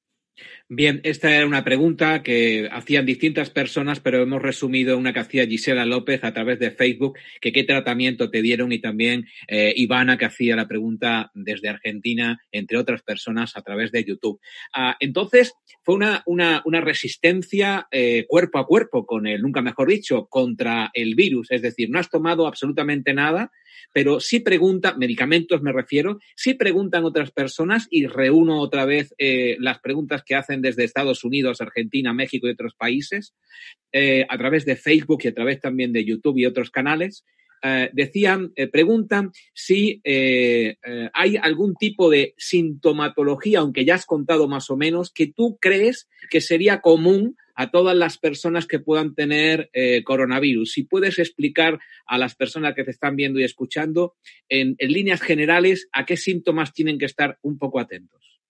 Bien, 0.70 1.00
esta 1.02 1.34
era 1.34 1.46
una 1.46 1.64
pregunta 1.64 2.22
que 2.22 2.68
hacían 2.70 3.06
distintas 3.06 3.48
personas, 3.48 4.00
pero 4.00 4.22
hemos 4.22 4.42
resumido 4.42 4.98
una 4.98 5.14
que 5.14 5.20
hacía 5.20 5.46
Gisela 5.46 5.86
López 5.86 6.22
a 6.24 6.34
través 6.34 6.58
de 6.58 6.70
Facebook, 6.70 7.18
que 7.40 7.54
qué 7.54 7.64
tratamiento 7.64 8.28
te 8.28 8.42
dieron 8.42 8.70
y 8.72 8.78
también 8.78 9.26
eh, 9.46 9.72
Ivana 9.74 10.18
que 10.18 10.26
hacía 10.26 10.56
la 10.56 10.68
pregunta 10.68 11.30
desde 11.32 11.70
Argentina, 11.70 12.38
entre 12.52 12.76
otras 12.76 13.00
personas, 13.00 13.56
a 13.56 13.62
través 13.62 13.92
de 13.92 14.04
YouTube. 14.04 14.40
Ah, 14.74 14.94
entonces, 15.00 15.54
fue 15.82 15.94
una, 15.94 16.22
una, 16.26 16.60
una 16.66 16.82
resistencia 16.82 17.88
eh, 17.90 18.26
cuerpo 18.28 18.58
a 18.58 18.66
cuerpo 18.66 19.06
con 19.06 19.26
el, 19.26 19.40
nunca 19.40 19.62
mejor 19.62 19.88
dicho, 19.88 20.26
contra 20.26 20.90
el 20.92 21.14
virus. 21.14 21.50
Es 21.50 21.62
decir, 21.62 21.88
no 21.88 21.98
has 21.98 22.10
tomado 22.10 22.46
absolutamente 22.46 23.14
nada 23.14 23.50
pero 23.92 24.20
sí 24.20 24.40
preguntan, 24.40 24.98
medicamentos 24.98 25.62
me 25.62 25.72
refiero, 25.72 26.18
sí 26.36 26.54
preguntan 26.54 27.04
otras 27.04 27.30
personas 27.30 27.86
y 27.90 28.06
reúno 28.06 28.60
otra 28.60 28.84
vez 28.84 29.14
eh, 29.18 29.56
las 29.60 29.78
preguntas 29.80 30.22
que 30.24 30.34
hacen 30.34 30.62
desde 30.62 30.84
Estados 30.84 31.24
Unidos, 31.24 31.60
Argentina, 31.60 32.12
México 32.12 32.46
y 32.46 32.52
otros 32.52 32.74
países, 32.74 33.34
eh, 33.92 34.26
a 34.28 34.38
través 34.38 34.64
de 34.64 34.76
Facebook 34.76 35.20
y 35.24 35.28
a 35.28 35.34
través 35.34 35.60
también 35.60 35.92
de 35.92 36.04
YouTube 36.04 36.38
y 36.38 36.46
otros 36.46 36.70
canales. 36.70 37.24
Eh, 37.60 37.90
decían, 37.92 38.52
preguntan 38.70 39.32
si 39.52 40.00
hay 40.04 41.36
algún 41.42 41.74
tipo 41.74 42.08
de 42.08 42.34
sintomatología, 42.36 43.60
aunque 43.60 43.84
ya 43.84 43.96
has 43.96 44.06
contado 44.06 44.46
más 44.46 44.70
o 44.70 44.76
menos, 44.76 45.10
que 45.12 45.26
tú 45.26 45.58
crees 45.60 46.08
que 46.30 46.40
sería 46.40 46.80
común 46.80 47.36
a 47.58 47.72
todas 47.72 47.96
las 47.96 48.18
personas 48.18 48.68
que 48.68 48.78
puedan 48.78 49.16
tener 49.16 49.68
eh, 49.72 50.04
coronavirus. 50.04 50.70
Si 50.70 50.84
puedes 50.84 51.18
explicar 51.18 51.80
a 52.06 52.16
las 52.16 52.36
personas 52.36 52.76
que 52.76 52.84
te 52.84 52.92
están 52.92 53.16
viendo 53.16 53.40
y 53.40 53.44
escuchando, 53.44 54.14
en, 54.48 54.76
líneas 54.78 55.20
generales, 55.20 55.88
a 55.92 56.06
qué 56.06 56.16
síntomas 56.16 56.72
tienen 56.72 57.00
que 57.00 57.06
estar 57.06 57.36
un 57.42 57.58
poco 57.58 57.80
atentos. 57.80 58.40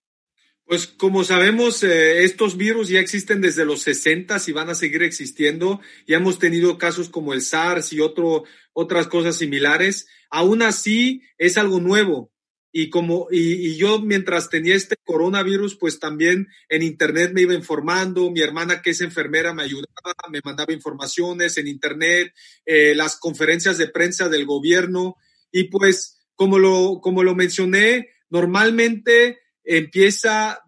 Pues 0.66 0.86
como 0.86 1.24
sabemos, 1.24 1.82
eh, 1.84 2.22
estos 2.24 2.58
virus 2.58 2.90
ya 2.90 3.00
existen 3.00 3.40
desde 3.40 3.64
los 3.64 3.80
60 3.80 4.36
y 4.46 4.52
van 4.52 4.68
a 4.68 4.74
seguir 4.74 5.02
existiendo. 5.02 5.80
Ya 6.06 6.18
hemos 6.18 6.38
tenido 6.38 6.76
casos 6.76 7.08
como 7.08 7.32
el 7.32 7.40
SARS 7.40 7.94
y 7.94 8.00
otras 8.02 9.06
cosas 9.06 9.38
similares. 9.38 10.06
Aún 10.28 10.60
así, 10.60 11.22
es 11.38 11.56
algo 11.56 11.80
nuevo. 11.80 12.30
Y 12.70 12.90
como, 12.90 13.28
y, 13.30 13.76
yo 13.76 14.00
mientras 14.00 14.50
tenía 14.50 14.74
este 14.74 14.96
coronavirus, 15.04 15.76
pues 15.76 15.98
también 15.98 16.48
en 16.68 16.82
internet 16.82 17.32
me 17.32 17.42
iba 17.42 17.54
informando, 17.54 18.30
mi 18.30 18.40
hermana 18.40 18.82
que 18.82 18.90
es 18.90 19.00
enfermera 19.00 19.54
me 19.54 19.62
ayudaba, 19.62 20.14
me 20.30 20.40
mandaba 20.44 20.72
informaciones 20.72 21.56
en 21.56 21.66
internet, 21.66 22.34
eh, 22.66 22.94
las 22.94 23.16
conferencias 23.16 23.78
de 23.78 23.88
prensa 23.88 24.28
del 24.28 24.44
gobierno, 24.44 25.16
y 25.50 25.64
pues 25.64 26.18
como 26.34 26.58
lo, 26.58 27.00
como 27.02 27.22
lo 27.22 27.34
mencioné, 27.34 28.10
normalmente 28.30 29.38
empieza, 29.64 30.62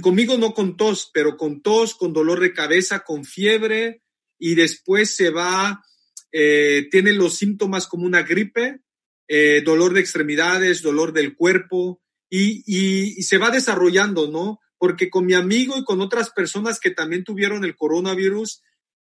conmigo 0.00 0.38
no 0.38 0.54
con 0.54 0.76
tos, 0.76 1.10
pero 1.12 1.36
con 1.36 1.62
tos, 1.62 1.94
con 1.94 2.12
dolor 2.12 2.40
de 2.40 2.52
cabeza, 2.52 3.00
con 3.00 3.24
fiebre, 3.24 4.02
y 4.38 4.54
después 4.54 5.14
se 5.14 5.30
va, 5.30 5.84
eh, 6.32 6.88
tiene 6.90 7.12
los 7.12 7.36
síntomas 7.36 7.86
como 7.86 8.06
una 8.06 8.22
gripe, 8.22 8.80
eh, 9.28 9.62
dolor 9.64 9.94
de 9.94 10.00
extremidades, 10.00 10.82
dolor 10.82 11.12
del 11.12 11.34
cuerpo, 11.34 12.00
y, 12.30 13.22
se 13.22 13.38
va 13.38 13.50
desarrollando, 13.50 14.30
¿no? 14.30 14.60
Porque 14.76 15.08
con 15.08 15.24
mi 15.24 15.34
amigo 15.34 15.78
y 15.78 15.84
con 15.84 16.00
otras 16.00 16.30
personas 16.30 16.80
que 16.80 16.90
también 16.90 17.24
tuvieron 17.24 17.64
el 17.64 17.76
coronavirus 17.76 18.62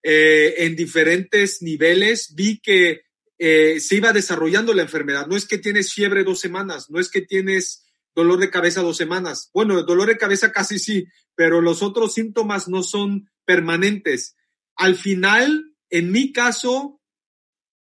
eh, 0.03 0.55
en 0.57 0.75
diferentes 0.75 1.61
niveles, 1.61 2.33
vi 2.35 2.59
que 2.59 3.03
eh, 3.37 3.79
se 3.79 3.95
iba 3.95 4.11
desarrollando 4.11 4.73
la 4.73 4.81
enfermedad. 4.81 5.27
No 5.27 5.35
es 5.35 5.47
que 5.47 5.57
tienes 5.57 5.93
fiebre 5.93 6.23
dos 6.23 6.39
semanas, 6.39 6.89
no 6.89 6.99
es 6.99 7.09
que 7.09 7.21
tienes 7.21 7.85
dolor 8.13 8.39
de 8.39 8.49
cabeza 8.49 8.81
dos 8.81 8.97
semanas. 8.97 9.49
Bueno, 9.53 9.79
el 9.79 9.85
dolor 9.85 10.07
de 10.07 10.17
cabeza 10.17 10.51
casi 10.51 10.77
sí, 10.77 11.07
pero 11.35 11.61
los 11.61 11.81
otros 11.81 12.13
síntomas 12.13 12.67
no 12.67 12.83
son 12.83 13.29
permanentes. 13.45 14.35
Al 14.75 14.95
final, 14.95 15.73
en 15.89 16.11
mi 16.11 16.31
caso, 16.31 17.01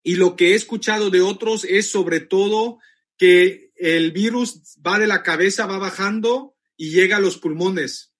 y 0.02 0.16
lo 0.16 0.36
que 0.36 0.52
he 0.52 0.54
escuchado 0.54 1.10
de 1.10 1.20
otros 1.20 1.64
es 1.64 1.90
sobre 1.90 2.20
todo 2.20 2.78
que 3.18 3.70
el 3.76 4.12
virus 4.12 4.76
va 4.86 4.98
de 4.98 5.06
la 5.06 5.22
cabeza, 5.22 5.66
va 5.66 5.78
bajando 5.78 6.56
y 6.76 6.90
llega 6.90 7.18
a 7.18 7.20
los 7.20 7.38
pulmones, 7.38 8.12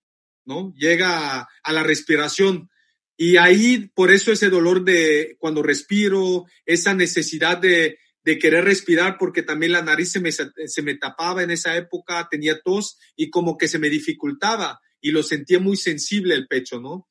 ¿no? 0.45 0.75
Llega 0.77 1.49
a, 1.63 1.73
la 1.73 1.83
respiración. 1.83 2.69
Y 3.17 3.37
ahí, 3.37 3.91
por 3.95 4.11
eso 4.11 4.33
ese 4.33 4.51
dolor 4.51 4.85
de 4.85 5.37
cuando 5.39 5.63
respiro, 5.63 6.45
esa 6.67 6.95
necesidad 6.95 7.59
de, 7.59 7.99
de 8.25 8.39
querer 8.39 8.65
respirar, 8.65 9.17
porque 9.19 9.43
también 9.43 9.73
la 9.73 9.83
nariz 9.83 10.13
se 10.13 10.21
me, 10.21 10.33
se 10.33 10.83
me 10.83 10.97
tapaba 10.97 11.43
en 11.43 11.51
esa 11.51 11.77
época, 11.77 12.29
tenía 12.31 12.61
tos 12.61 12.99
y 13.17 13.31
como 13.31 13.57
que 13.57 13.69
se 13.69 13.79
me 13.79 13.89
dificultaba 13.89 14.81
y 15.01 15.11
lo 15.13 15.23
sentía 15.23 15.59
muy 15.61 15.77
sensible 15.77 16.35
el 16.35 16.47
pecho, 16.47 16.81
¿no? 16.81 17.09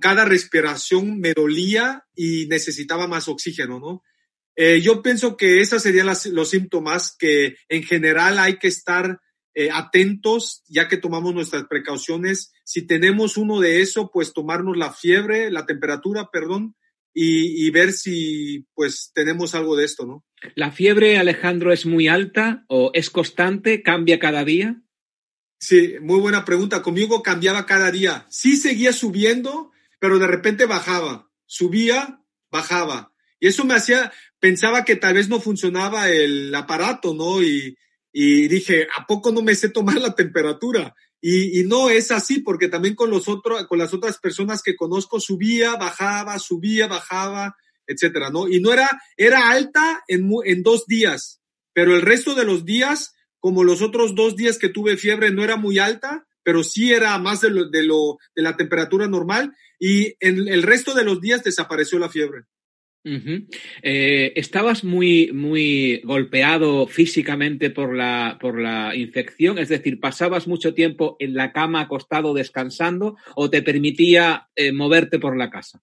Cada 0.00 0.24
respiración 0.24 1.20
me 1.20 1.32
dolía 1.32 2.04
y 2.14 2.46
necesitaba 2.46 3.06
más 3.06 3.28
oxígeno, 3.28 3.78
¿no? 3.78 4.02
Eh, 4.54 4.80
yo 4.82 5.02
pienso 5.02 5.36
que 5.36 5.60
esos 5.60 5.82
serían 5.82 6.06
los 6.06 6.50
síntomas 6.50 7.16
que 7.18 7.56
en 7.68 7.82
general 7.84 8.38
hay 8.38 8.58
que 8.58 8.68
estar 8.68 9.20
eh, 9.54 9.70
atentos 9.70 10.62
ya 10.66 10.88
que 10.88 10.96
tomamos 10.96 11.34
nuestras 11.34 11.64
precauciones. 11.64 12.52
Si 12.64 12.82
tenemos 12.82 13.36
uno 13.36 13.60
de 13.60 13.80
eso, 13.80 14.10
pues 14.12 14.32
tomarnos 14.32 14.76
la 14.76 14.92
fiebre, 14.92 15.50
la 15.50 15.66
temperatura, 15.66 16.28
perdón, 16.32 16.74
y, 17.14 17.66
y, 17.66 17.70
ver 17.70 17.92
si 17.92 18.66
pues 18.72 19.10
tenemos 19.14 19.54
algo 19.54 19.76
de 19.76 19.84
esto, 19.84 20.06
¿no? 20.06 20.24
¿La 20.54 20.72
fiebre, 20.72 21.18
Alejandro, 21.18 21.70
es 21.70 21.84
muy 21.84 22.08
alta 22.08 22.64
o 22.68 22.90
es 22.94 23.10
constante? 23.10 23.82
¿Cambia 23.82 24.18
cada 24.18 24.44
día? 24.44 24.80
Sí, 25.58 25.96
muy 26.00 26.20
buena 26.20 26.46
pregunta. 26.46 26.80
Conmigo 26.80 27.22
cambiaba 27.22 27.66
cada 27.66 27.90
día. 27.90 28.26
Sí 28.30 28.56
seguía 28.56 28.94
subiendo, 28.94 29.71
pero 30.02 30.18
de 30.18 30.26
repente 30.26 30.66
bajaba, 30.66 31.30
subía, 31.46 32.20
bajaba. 32.50 33.12
Y 33.38 33.46
eso 33.46 33.64
me 33.64 33.74
hacía, 33.74 34.12
pensaba 34.40 34.84
que 34.84 34.96
tal 34.96 35.14
vez 35.14 35.28
no 35.28 35.38
funcionaba 35.38 36.10
el 36.10 36.52
aparato, 36.56 37.14
¿no? 37.14 37.40
Y, 37.40 37.78
y 38.12 38.48
dije, 38.48 38.88
¿a 38.98 39.06
poco 39.06 39.30
no 39.30 39.42
me 39.42 39.54
sé 39.54 39.68
tomar 39.68 40.00
la 40.00 40.16
temperatura? 40.16 40.92
Y, 41.20 41.60
y, 41.60 41.62
no 41.68 41.88
es 41.88 42.10
así, 42.10 42.40
porque 42.40 42.66
también 42.66 42.96
con 42.96 43.10
los 43.10 43.28
otros, 43.28 43.68
con 43.68 43.78
las 43.78 43.94
otras 43.94 44.18
personas 44.18 44.60
que 44.60 44.74
conozco, 44.74 45.20
subía, 45.20 45.76
bajaba, 45.76 46.36
subía, 46.40 46.88
bajaba, 46.88 47.56
etcétera, 47.86 48.30
¿no? 48.30 48.48
Y 48.48 48.58
no 48.58 48.72
era, 48.72 48.90
era 49.16 49.50
alta 49.50 50.02
en, 50.08 50.28
en 50.44 50.64
dos 50.64 50.84
días, 50.86 51.40
pero 51.72 51.94
el 51.94 52.02
resto 52.02 52.34
de 52.34 52.44
los 52.44 52.64
días, 52.64 53.14
como 53.38 53.62
los 53.62 53.82
otros 53.82 54.16
dos 54.16 54.34
días 54.34 54.58
que 54.58 54.68
tuve 54.68 54.96
fiebre, 54.96 55.30
no 55.30 55.44
era 55.44 55.54
muy 55.54 55.78
alta, 55.78 56.26
pero 56.42 56.62
sí 56.62 56.92
era 56.92 57.16
más 57.18 57.40
de 57.40 57.50
lo, 57.50 57.68
de 57.68 57.84
lo, 57.84 58.18
de 58.34 58.42
la 58.42 58.56
temperatura 58.56 59.06
normal 59.08 59.54
y 59.78 60.14
en 60.20 60.48
el 60.48 60.62
resto 60.62 60.94
de 60.94 61.04
los 61.04 61.20
días 61.20 61.42
desapareció 61.42 61.98
la 61.98 62.08
fiebre. 62.08 62.42
Eh, 63.04 64.32
¿Estabas 64.36 64.84
muy, 64.84 65.32
muy 65.32 66.00
golpeado 66.04 66.86
físicamente 66.86 67.70
por 67.70 67.96
la, 67.96 68.38
por 68.40 68.60
la 68.60 68.94
infección? 68.94 69.58
Es 69.58 69.70
decir, 69.70 69.98
¿pasabas 69.98 70.46
mucho 70.46 70.72
tiempo 70.72 71.16
en 71.18 71.34
la 71.34 71.52
cama 71.52 71.80
acostado 71.80 72.32
descansando 72.32 73.16
o 73.34 73.50
te 73.50 73.62
permitía 73.62 74.48
eh, 74.54 74.72
moverte 74.72 75.18
por 75.18 75.36
la 75.36 75.50
casa? 75.50 75.82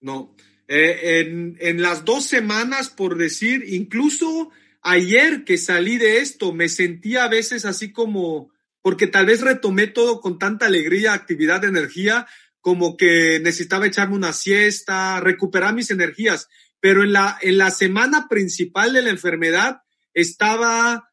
No. 0.00 0.34
Eh, 0.66 1.20
en, 1.20 1.56
en 1.60 1.80
las 1.80 2.04
dos 2.04 2.24
semanas, 2.24 2.90
por 2.90 3.16
decir, 3.16 3.64
incluso 3.68 4.50
ayer 4.82 5.44
que 5.44 5.58
salí 5.58 5.96
de 5.96 6.18
esto, 6.18 6.52
me 6.52 6.68
sentía 6.68 7.24
a 7.24 7.28
veces 7.28 7.64
así 7.64 7.92
como, 7.92 8.50
porque 8.88 9.06
tal 9.06 9.26
vez 9.26 9.42
retomé 9.42 9.86
todo 9.86 10.22
con 10.22 10.38
tanta 10.38 10.64
alegría, 10.64 11.12
actividad, 11.12 11.62
energía, 11.62 12.26
como 12.62 12.96
que 12.96 13.38
necesitaba 13.38 13.86
echarme 13.86 14.16
una 14.16 14.32
siesta, 14.32 15.20
recuperar 15.20 15.74
mis 15.74 15.90
energías. 15.90 16.48
Pero 16.80 17.02
en 17.02 17.12
la, 17.12 17.36
en 17.42 17.58
la 17.58 17.70
semana 17.70 18.28
principal 18.30 18.94
de 18.94 19.02
la 19.02 19.10
enfermedad 19.10 19.82
estaba, 20.14 21.10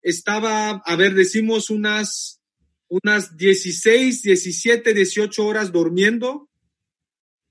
estaba, 0.00 0.70
a 0.70 0.96
ver, 0.96 1.12
decimos 1.12 1.68
unas, 1.68 2.40
unas 2.88 3.36
16, 3.36 4.22
17, 4.22 4.94
18 4.94 5.44
horas 5.44 5.72
durmiendo 5.72 6.48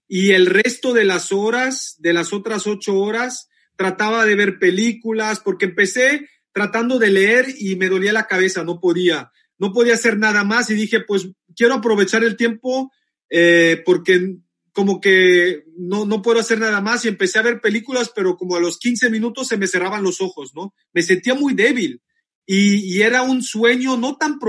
y 0.07 0.32
el 0.32 0.47
resto 0.47 0.93
de 0.93 1.05
las 1.05 1.32
horas, 1.32 1.93
de 1.99 2.13
las 2.13 2.34
otras 2.34 2.65
ocho 2.65 2.95
horas, 2.95 3.49
trataba 3.76 4.26
de 4.26 4.34
ver 4.34 4.57
películas 4.57 5.39
porque 5.39 5.65
empecé 5.65 6.28
tratando 6.53 6.97
de 6.97 7.11
leer 7.11 7.53
y 7.55 7.76
me 7.76 7.88
dolía 7.88 8.13
la 8.13 8.26
cabeza, 8.26 8.63
no 8.63 8.80
podía, 8.80 9.32
no 9.60 9.72
podía 9.72 9.93
hacer 9.93 10.18
nada 10.18 10.43
más 10.43 10.70
y 10.70 10.74
dije, 10.74 11.01
pues 11.01 11.30
quiero 11.55 11.76
aprovechar 11.76 12.24
el 12.24 12.36
tiempo 12.36 12.91
eh, 13.30 13.82
porque 13.86 14.38
como 14.74 15.01
que 15.01 15.66
no, 15.78 16.05
no 16.05 16.22
puedo 16.22 16.39
hacer 16.39 16.60
nada 16.60 16.82
más 16.82 17.03
y 17.03 17.10
empecé 17.10 17.38
a 17.38 17.43
ver 17.43 17.60
películas, 17.60 18.12
pero 18.16 18.38
como 18.38 18.55
a 18.55 18.62
los 18.62 18.78
15 18.78 19.10
minutos 19.10 19.47
se 19.47 19.57
me 19.57 19.68
cerraban 19.68 20.03
los 20.03 20.22
ojos, 20.22 20.53
¿no? 20.55 20.74
Me 20.93 21.01
sentía 21.01 21.36
muy 21.36 21.53
débil 21.53 22.01
y, 22.45 23.01
era 23.01 23.22
un 23.22 23.43
sueño 23.43 23.97
no 23.97 24.18
tan 24.18 24.39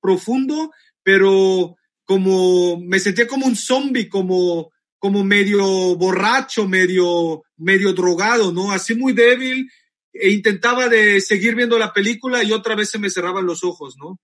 profundo, 0.00 0.70
pero 1.02 1.76
como 2.04 2.78
me 2.80 3.00
sentía 3.00 3.26
como 3.26 3.46
un 3.46 3.56
zombie, 3.56 4.08
como, 4.08 4.70
como 4.98 5.24
medio 5.24 5.96
borracho, 5.96 6.68
medio, 6.68 7.42
medio 7.56 7.92
drogado, 7.94 8.52
¿no? 8.52 8.70
Así 8.70 8.94
muy 8.94 9.12
débil 9.12 9.68
e 10.12 10.30
intentaba 10.30 10.88
de 10.88 11.20
seguir 11.20 11.54
viendo 11.54 11.78
la 11.78 11.92
película 11.92 12.42
y 12.44 12.52
otra 12.52 12.74
vez 12.74 12.90
se 12.90 12.98
me 12.98 13.10
cerraban 13.10 13.46
los 13.46 13.64
ojos, 13.64 13.96
¿no? 13.98 14.20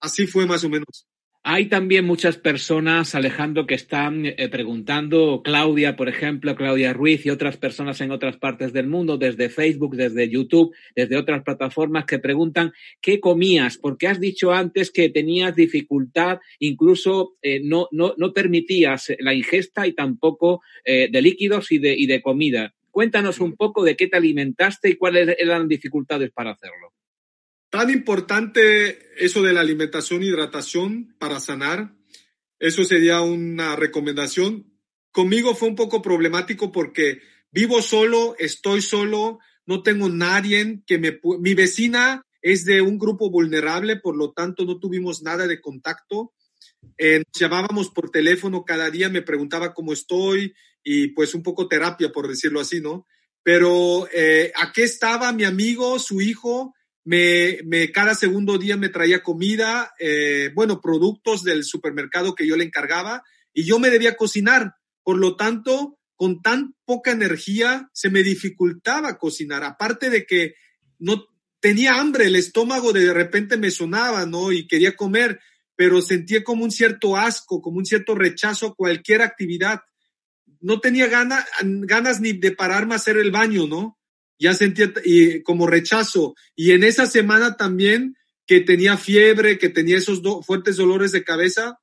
Así 0.00 0.26
fue 0.26 0.46
más 0.46 0.64
o 0.64 0.68
menos. 0.68 1.06
Hay 1.50 1.66
también 1.66 2.04
muchas 2.04 2.36
personas, 2.36 3.14
Alejandro, 3.14 3.66
que 3.66 3.74
están 3.74 4.26
eh, 4.26 4.48
preguntando, 4.50 5.40
Claudia, 5.42 5.96
por 5.96 6.08
ejemplo, 6.08 6.54
Claudia 6.56 6.92
Ruiz 6.92 7.24
y 7.24 7.30
otras 7.30 7.56
personas 7.56 8.00
en 8.00 8.10
otras 8.10 8.36
partes 8.36 8.72
del 8.72 8.88
mundo, 8.88 9.16
desde 9.16 9.48
Facebook, 9.48 9.96
desde 9.96 10.28
YouTube, 10.28 10.74
desde 10.94 11.16
otras 11.16 11.44
plataformas, 11.44 12.04
que 12.04 12.18
preguntan 12.18 12.72
qué 13.00 13.18
comías, 13.18 13.78
porque 13.78 14.08
has 14.08 14.20
dicho 14.20 14.52
antes 14.52 14.90
que 14.90 15.08
tenías 15.08 15.54
dificultad, 15.54 16.38
incluso 16.58 17.36
eh, 17.40 17.60
no, 17.64 17.88
no, 17.92 18.14
no, 18.18 18.32
permitías 18.34 19.12
la 19.20 19.32
ingesta 19.32 19.86
y 19.86 19.94
tampoco 19.94 20.60
eh, 20.84 21.08
de 21.10 21.22
líquidos 21.22 21.72
y 21.72 21.78
de, 21.78 21.94
y 21.96 22.06
de 22.06 22.20
comida. 22.20 22.74
Cuéntanos 22.90 23.40
un 23.40 23.54
poco 23.54 23.84
de 23.84 23.96
qué 23.96 24.08
te 24.08 24.16
alimentaste 24.16 24.90
y 24.90 24.96
cuáles 24.96 25.34
eran 25.38 25.60
las 25.60 25.68
dificultades 25.68 26.30
para 26.32 26.50
hacerlo. 26.50 26.92
Tan 27.70 27.90
importante 27.90 29.24
eso 29.24 29.42
de 29.42 29.52
la 29.52 29.60
alimentación, 29.60 30.22
hidratación 30.22 31.14
para 31.18 31.38
sanar. 31.38 31.94
Eso 32.58 32.82
sería 32.84 33.20
una 33.20 33.76
recomendación. 33.76 34.72
Conmigo 35.12 35.54
fue 35.54 35.68
un 35.68 35.76
poco 35.76 36.00
problemático 36.00 36.72
porque 36.72 37.20
vivo 37.50 37.82
solo, 37.82 38.36
estoy 38.38 38.80
solo, 38.82 39.38
no 39.66 39.82
tengo 39.82 40.08
nadie 40.08 40.82
que 40.86 40.98
me... 40.98 41.20
Mi 41.40 41.54
vecina 41.54 42.22
es 42.40 42.64
de 42.64 42.80
un 42.80 42.98
grupo 42.98 43.30
vulnerable, 43.30 43.96
por 43.96 44.16
lo 44.16 44.32
tanto 44.32 44.64
no 44.64 44.78
tuvimos 44.78 45.22
nada 45.22 45.46
de 45.46 45.60
contacto. 45.60 46.32
Eh, 46.96 47.18
nos 47.18 47.40
llamábamos 47.40 47.90
por 47.90 48.10
teléfono 48.10 48.64
cada 48.64 48.90
día, 48.90 49.08
me 49.08 49.22
preguntaba 49.22 49.74
cómo 49.74 49.92
estoy 49.92 50.54
y 50.82 51.08
pues 51.08 51.34
un 51.34 51.42
poco 51.42 51.68
terapia, 51.68 52.10
por 52.10 52.28
decirlo 52.28 52.60
así, 52.60 52.80
¿no? 52.80 53.06
Pero 53.42 54.08
eh, 54.12 54.52
aquí 54.56 54.82
estaba 54.82 55.32
mi 55.32 55.44
amigo, 55.44 55.98
su 55.98 56.20
hijo, 56.20 56.74
me, 57.08 57.60
me, 57.64 57.90
cada 57.90 58.14
segundo 58.14 58.58
día 58.58 58.76
me 58.76 58.90
traía 58.90 59.22
comida, 59.22 59.94
eh, 59.98 60.50
bueno, 60.54 60.82
productos 60.82 61.42
del 61.42 61.64
supermercado 61.64 62.34
que 62.34 62.46
yo 62.46 62.54
le 62.54 62.64
encargaba 62.64 63.22
y 63.54 63.64
yo 63.64 63.78
me 63.78 63.88
debía 63.88 64.14
cocinar. 64.14 64.74
Por 65.02 65.16
lo 65.16 65.34
tanto, 65.34 65.98
con 66.16 66.42
tan 66.42 66.74
poca 66.84 67.10
energía 67.10 67.88
se 67.94 68.10
me 68.10 68.22
dificultaba 68.22 69.16
cocinar. 69.16 69.64
Aparte 69.64 70.10
de 70.10 70.26
que 70.26 70.56
no 70.98 71.24
tenía 71.60 71.98
hambre, 71.98 72.26
el 72.26 72.36
estómago 72.36 72.92
de 72.92 73.14
repente 73.14 73.56
me 73.56 73.70
sonaba, 73.70 74.26
¿no? 74.26 74.52
Y 74.52 74.66
quería 74.66 74.94
comer, 74.94 75.40
pero 75.76 76.02
sentía 76.02 76.44
como 76.44 76.62
un 76.62 76.70
cierto 76.70 77.16
asco, 77.16 77.62
como 77.62 77.78
un 77.78 77.86
cierto 77.86 78.16
rechazo 78.16 78.66
a 78.66 78.74
cualquier 78.74 79.22
actividad. 79.22 79.80
No 80.60 80.80
tenía 80.80 81.06
ganas 81.06 82.20
ni 82.20 82.34
de 82.34 82.52
pararme 82.52 82.92
a 82.92 82.96
hacer 82.96 83.16
el 83.16 83.30
baño, 83.30 83.66
¿no? 83.66 83.97
Ya 84.38 84.54
sentía 84.54 84.92
y, 85.04 85.42
como 85.42 85.66
rechazo. 85.66 86.34
Y 86.54 86.72
en 86.72 86.84
esa 86.84 87.06
semana 87.06 87.56
también 87.56 88.16
que 88.46 88.60
tenía 88.60 88.96
fiebre, 88.96 89.58
que 89.58 89.68
tenía 89.68 89.98
esos 89.98 90.22
fuertes 90.46 90.76
dolores 90.76 91.12
de 91.12 91.24
cabeza, 91.24 91.78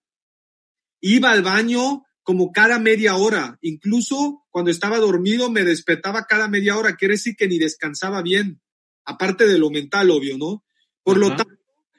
iba 0.99 1.31
al 1.31 1.43
baño 1.43 2.03
como 2.23 2.51
cada 2.51 2.79
media 2.79 3.15
hora. 3.15 3.57
Incluso 3.61 4.45
cuando 4.49 4.71
estaba 4.71 4.97
dormido 4.97 5.51
me 5.51 5.63
despertaba 5.63 6.25
cada 6.25 6.47
media 6.47 6.77
hora. 6.77 6.95
Quiere 6.95 7.13
decir 7.13 7.35
que 7.35 7.47
ni 7.47 7.59
descansaba 7.59 8.21
bien, 8.23 8.61
aparte 9.05 9.45
de 9.47 9.59
lo 9.59 9.69
mental, 9.69 10.09
obvio, 10.09 10.37
¿no? 10.37 10.63
Por 11.03 11.17
lo 11.17 11.35
tanto, 11.35 11.53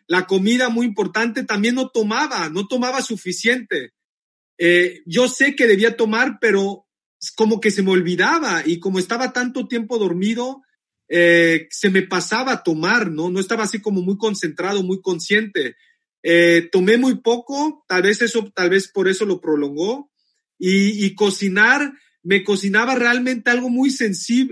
la 0.08 0.26
comida 0.26 0.68
muy 0.68 0.86
importante 0.86 1.44
también 1.44 1.76
no 1.76 1.90
tomaba, 1.90 2.48
no 2.48 2.66
tomaba 2.66 3.02
suficiente. 3.02 3.92
Eh, 4.58 5.02
yo 5.06 5.28
sé 5.28 5.54
que 5.54 5.66
debía 5.66 5.96
tomar, 5.96 6.38
pero 6.40 6.85
como 7.32 7.60
que 7.60 7.70
se 7.70 7.82
me 7.82 7.90
olvidaba 7.90 8.62
y 8.64 8.78
como 8.78 8.98
estaba 8.98 9.32
tanto 9.32 9.68
tiempo 9.68 9.98
dormido, 9.98 10.62
eh, 11.08 11.68
se 11.70 11.90
me 11.90 12.02
pasaba 12.02 12.62
tomar, 12.62 13.10
¿no? 13.10 13.30
No 13.30 13.40
estaba 13.40 13.64
así 13.64 13.80
como 13.80 14.02
muy 14.02 14.16
concentrado, 14.16 14.82
muy 14.82 15.00
consciente. 15.00 15.76
Eh, 16.22 16.68
tomé 16.72 16.98
muy 16.98 17.20
poco, 17.20 17.84
tal 17.88 18.02
vez 18.02 18.22
eso, 18.22 18.50
tal 18.54 18.70
vez 18.70 18.88
por 18.88 19.08
eso 19.08 19.24
lo 19.24 19.40
prolongó. 19.40 20.10
Y, 20.58 21.14
cocinar, 21.14 21.92
me 22.22 22.42
cocinaba 22.42 22.94
realmente 22.94 23.50
algo 23.50 23.68
muy, 23.68 23.94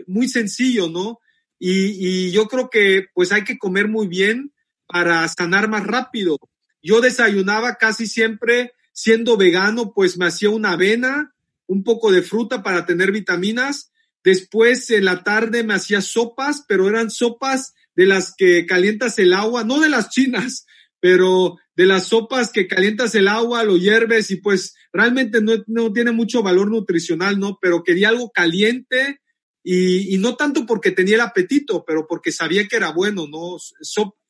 muy 0.07 0.29
sencillo, 0.29 0.89
¿no? 0.89 1.19
Y 1.59 2.31
yo 2.31 2.47
creo 2.47 2.69
que 2.69 3.07
pues 3.15 3.33
hay 3.33 3.43
que 3.45 3.57
comer 3.57 3.89
muy 3.89 4.07
bien 4.07 4.53
para 4.87 5.27
sanar 5.29 5.69
más 5.69 5.87
rápido. 5.87 6.39
Yo 6.83 7.01
desayunaba 7.01 7.77
casi 7.77 8.07
siempre 8.07 8.73
siendo 8.93 9.37
vegano, 9.37 9.93
pues 9.95 10.17
me 10.19 10.27
hacía 10.27 10.51
una 10.51 10.73
avena, 10.73 11.34
un 11.67 11.85
poco 11.85 12.13
de 12.13 12.23
fruta 12.23 12.63
para 12.63 12.87
tener 12.87 13.13
vitaminas. 13.13 13.93
Después 14.23 14.91
en 14.91 15.05
la 15.05 15.23
tarde 15.23 15.63
me 15.63 15.75
hacía 15.75 16.01
sopas, 16.01 16.65
pero 16.67 16.89
eran 16.89 17.11
sopas 17.11 17.75
de 17.95 18.07
las 18.07 18.35
que 18.37 18.67
calientas 18.67 19.19
el 19.19 19.33
agua, 19.33 19.65
no 19.65 19.81
de 19.81 19.89
las 19.89 20.11
chinas, 20.11 20.67
pero 21.01 21.59
de 21.77 21.87
las 21.87 22.09
sopas 22.09 22.51
que 22.51 22.67
calientas 22.67 23.15
el 23.15 23.29
agua, 23.29 23.65
lo 23.65 23.77
hierves 23.77 24.31
y 24.31 24.37
pues 24.37 24.75
realmente 24.93 25.43
no, 25.43 25.53
no 25.67 25.93
tiene 25.93 26.13
mucho 26.13 26.43
valor 26.43 26.71
nutricional, 26.71 27.39
¿no? 27.39 27.59
Pero 27.61 27.83
quería 27.83 28.09
algo 28.09 28.31
caliente 28.31 29.21
y, 29.63 30.15
y, 30.15 30.19
no 30.19 30.37
tanto 30.37 30.67
porque 30.67 30.91
tenía 30.91 31.17
el 31.17 31.21
apetito, 31.23 31.85
pero 31.87 32.07
porque 32.07 32.33
sabía 32.33 32.67
que 32.69 32.77
era 32.77 32.93
bueno, 32.93 33.27
¿no? 33.27 33.57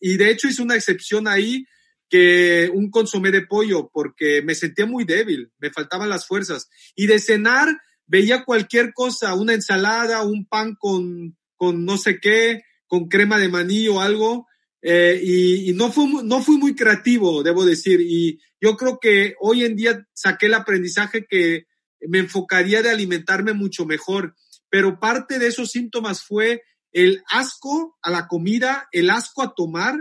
y 0.00 0.16
de 0.16 0.30
hecho 0.30 0.48
hice 0.48 0.62
una 0.62 0.76
excepción 0.76 1.26
ahí 1.26 1.66
que 2.08 2.70
un 2.72 2.90
consomé 2.90 3.30
de 3.30 3.42
pollo 3.42 3.90
porque 3.92 4.42
me 4.42 4.54
sentía 4.54 4.86
muy 4.86 5.04
débil, 5.04 5.50
me 5.58 5.70
faltaban 5.70 6.08
las 6.08 6.26
fuerzas. 6.26 6.68
Y 6.94 7.06
de 7.06 7.18
cenar 7.18 7.68
veía 8.06 8.44
cualquier 8.44 8.92
cosa, 8.92 9.34
una 9.34 9.54
ensalada, 9.54 10.22
un 10.22 10.46
pan 10.46 10.76
con, 10.78 11.36
con 11.56 11.84
no 11.84 11.96
sé 11.96 12.20
qué, 12.20 12.62
con 12.86 13.08
crema 13.08 13.38
de 13.38 13.48
maní 13.48 13.88
o 13.88 14.00
algo. 14.00 14.46
Eh, 14.82 15.20
y, 15.22 15.72
no, 15.72 15.90
fue, 15.90 16.06
no 16.22 16.42
fui 16.42 16.58
muy 16.58 16.74
creativo, 16.74 17.42
debo 17.42 17.64
decir. 17.64 18.00
Y 18.00 18.38
yo 18.60 18.76
creo 18.76 18.98
que 19.00 19.34
hoy 19.40 19.64
en 19.64 19.76
día 19.76 20.06
saqué 20.12 20.46
el 20.46 20.54
aprendizaje 20.54 21.26
que 21.28 21.66
me 22.06 22.18
enfocaría 22.18 22.82
de 22.82 22.90
alimentarme 22.90 23.54
mucho 23.54 23.86
mejor. 23.86 24.34
Pero 24.68 25.00
parte 25.00 25.38
de 25.38 25.46
esos 25.46 25.70
síntomas 25.70 26.22
fue 26.22 26.62
el 26.92 27.22
asco 27.30 27.96
a 28.02 28.10
la 28.10 28.28
comida, 28.28 28.88
el 28.92 29.10
asco 29.10 29.42
a 29.42 29.54
tomar 29.54 29.96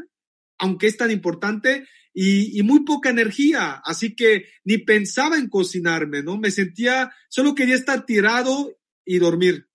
aunque 0.63 0.87
es 0.87 0.95
tan 0.95 1.11
importante, 1.11 1.83
y, 2.13 2.63
muy 2.63 2.85
poca 2.85 3.09
energía, 3.09 3.81
así 3.83 4.15
que 4.15 4.45
ni 4.63 4.77
pensaba 4.77 5.37
en 5.37 5.49
cocinarme, 5.49 6.23
¿no? 6.23 6.37
Me 6.37 6.51
sentía, 6.51 7.11
solo 7.27 7.53
quería 7.53 7.75
estar 7.75 8.05
tirado 8.05 8.71
y 9.03 9.17
dormir. 9.17 9.67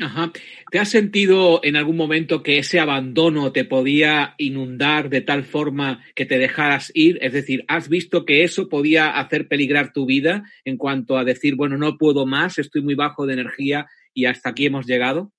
Ajá. 0.00 0.32
¿Te 0.72 0.80
has 0.80 0.88
sentido 0.88 1.60
en 1.62 1.76
algún 1.76 1.96
momento 1.96 2.42
que 2.42 2.58
ese 2.58 2.80
abandono 2.80 3.52
te 3.52 3.64
podía 3.64 4.34
inundar 4.36 5.10
de 5.10 5.20
tal 5.20 5.44
forma 5.44 6.02
que 6.16 6.26
te 6.26 6.38
dejaras 6.38 6.90
ir? 6.92 7.18
Es 7.20 7.34
decir, 7.34 7.64
¿has 7.68 7.88
visto 7.88 8.24
que 8.24 8.42
eso 8.42 8.68
podía 8.68 9.10
hacer 9.10 9.46
peligrar 9.46 9.92
tu 9.92 10.06
vida 10.06 10.42
en 10.64 10.76
cuanto 10.76 11.18
a 11.18 11.24
decir, 11.24 11.54
bueno, 11.54 11.76
no 11.78 11.98
puedo 11.98 12.26
más, 12.26 12.58
estoy 12.58 12.82
muy 12.82 12.96
bajo 12.96 13.26
de 13.26 13.34
energía 13.34 13.86
y 14.12 14.24
hasta 14.24 14.50
aquí 14.50 14.66
hemos 14.66 14.86
llegado? 14.86 15.30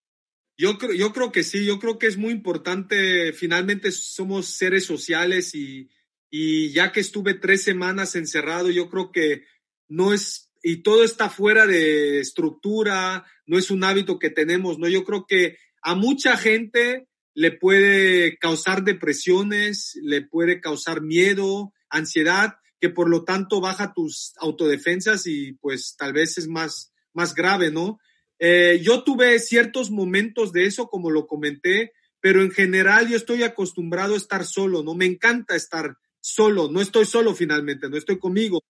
Yo 0.57 0.77
creo, 0.77 0.93
yo 0.93 1.13
creo 1.13 1.31
que 1.31 1.43
sí, 1.43 1.65
yo 1.65 1.79
creo 1.79 1.97
que 1.97 2.07
es 2.07 2.17
muy 2.17 2.31
importante, 2.31 3.33
finalmente 3.33 3.91
somos 3.91 4.47
seres 4.47 4.85
sociales 4.85 5.55
y, 5.55 5.89
y 6.29 6.71
ya 6.71 6.91
que 6.91 6.99
estuve 6.99 7.33
tres 7.33 7.63
semanas 7.63 8.15
encerrado, 8.15 8.69
yo 8.69 8.89
creo 8.89 9.11
que 9.11 9.45
no 9.87 10.13
es, 10.13 10.51
y 10.61 10.83
todo 10.83 11.03
está 11.03 11.29
fuera 11.29 11.65
de 11.65 12.19
estructura, 12.19 13.25
no 13.45 13.57
es 13.57 13.71
un 13.71 13.83
hábito 13.83 14.19
que 14.19 14.29
tenemos, 14.29 14.79
¿no? 14.79 14.87
Yo 14.87 15.03
creo 15.03 15.25
que 15.27 15.57
a 15.81 15.95
mucha 15.95 16.37
gente 16.37 17.07
le 17.35 17.51
puede 17.51 18.37
causar 18.37 18.83
depresiones, 18.83 19.99
le 20.01 20.21
puede 20.21 20.61
causar 20.61 21.01
miedo, 21.01 21.73
ansiedad, 21.89 22.55
que 22.79 22.89
por 22.89 23.09
lo 23.09 23.23
tanto 23.23 23.61
baja 23.61 23.93
tus 23.93 24.33
autodefensas 24.37 25.25
y 25.25 25.53
pues 25.53 25.95
tal 25.97 26.13
vez 26.13 26.37
es 26.37 26.47
más, 26.47 26.93
más 27.13 27.33
grave, 27.33 27.71
¿no? 27.71 27.99
Eh, 28.45 28.81
yo 28.83 29.05
tuve 29.05 29.39
ciertos 29.39 29.89
momentos 29.89 30.51
de 30.51 30.65
eso, 30.65 30.89
como 30.89 31.09
lo 31.09 31.27
comenté, 31.27 31.93
pero 32.19 32.41
en 32.41 32.51
general 32.51 33.07
yo 33.07 33.15
estoy 33.15 33.41
acostumbrado 33.41 34.15
a 34.15 34.17
estar 34.17 34.43
solo, 34.43 34.83
¿no? 34.83 34.95
Me 34.95 35.05
encanta 35.05 35.55
estar 35.55 35.95
solo, 36.19 36.69
no 36.69 36.81
estoy 36.81 37.05
solo 37.05 37.33
finalmente, 37.35 37.87
no 37.87 37.95
estoy 37.95 38.19
conmigo, 38.19 38.61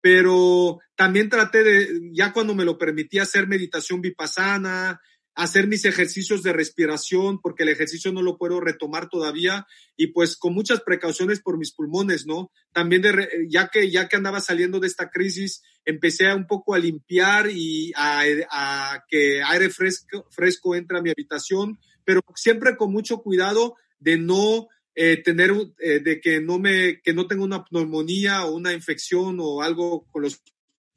pero 0.00 0.78
también 0.94 1.28
traté 1.28 1.62
de, 1.62 2.10
ya 2.14 2.32
cuando 2.32 2.54
me 2.54 2.64
lo 2.64 2.78
permitía, 2.78 3.24
hacer 3.24 3.46
meditación 3.46 4.00
vipassana, 4.00 4.98
hacer 5.38 5.68
mis 5.68 5.84
ejercicios 5.84 6.42
de 6.42 6.52
respiración, 6.52 7.40
porque 7.40 7.62
el 7.62 7.68
ejercicio 7.68 8.12
no 8.12 8.22
lo 8.22 8.36
puedo 8.36 8.58
retomar 8.58 9.08
todavía, 9.08 9.68
y 9.96 10.08
pues 10.08 10.36
con 10.36 10.52
muchas 10.52 10.80
precauciones 10.80 11.38
por 11.38 11.58
mis 11.58 11.72
pulmones, 11.72 12.26
¿no? 12.26 12.50
También 12.72 13.04
ya 13.48 13.68
que, 13.68 13.88
ya 13.88 14.08
que 14.08 14.16
andaba 14.16 14.40
saliendo 14.40 14.80
de 14.80 14.88
esta 14.88 15.10
crisis, 15.10 15.62
empecé 15.84 16.34
un 16.34 16.48
poco 16.48 16.74
a 16.74 16.80
limpiar 16.80 17.48
y 17.52 17.92
a, 17.94 19.04
que 19.08 19.40
aire 19.40 19.70
fresco, 19.70 20.26
fresco 20.28 20.74
entre 20.74 20.98
a 20.98 21.02
mi 21.02 21.10
habitación, 21.10 21.78
pero 22.04 22.20
siempre 22.34 22.76
con 22.76 22.90
mucho 22.90 23.18
cuidado 23.18 23.76
de 24.00 24.18
no 24.18 24.66
eh, 24.96 25.22
tener, 25.22 25.52
eh, 25.78 26.00
de 26.00 26.20
que 26.20 26.40
no 26.40 26.58
me, 26.58 27.00
que 27.00 27.12
no 27.12 27.28
tenga 27.28 27.44
una 27.44 27.64
neumonía 27.70 28.44
o 28.44 28.56
una 28.56 28.72
infección 28.72 29.38
o 29.40 29.62
algo 29.62 30.04
con 30.10 30.22
los 30.22 30.42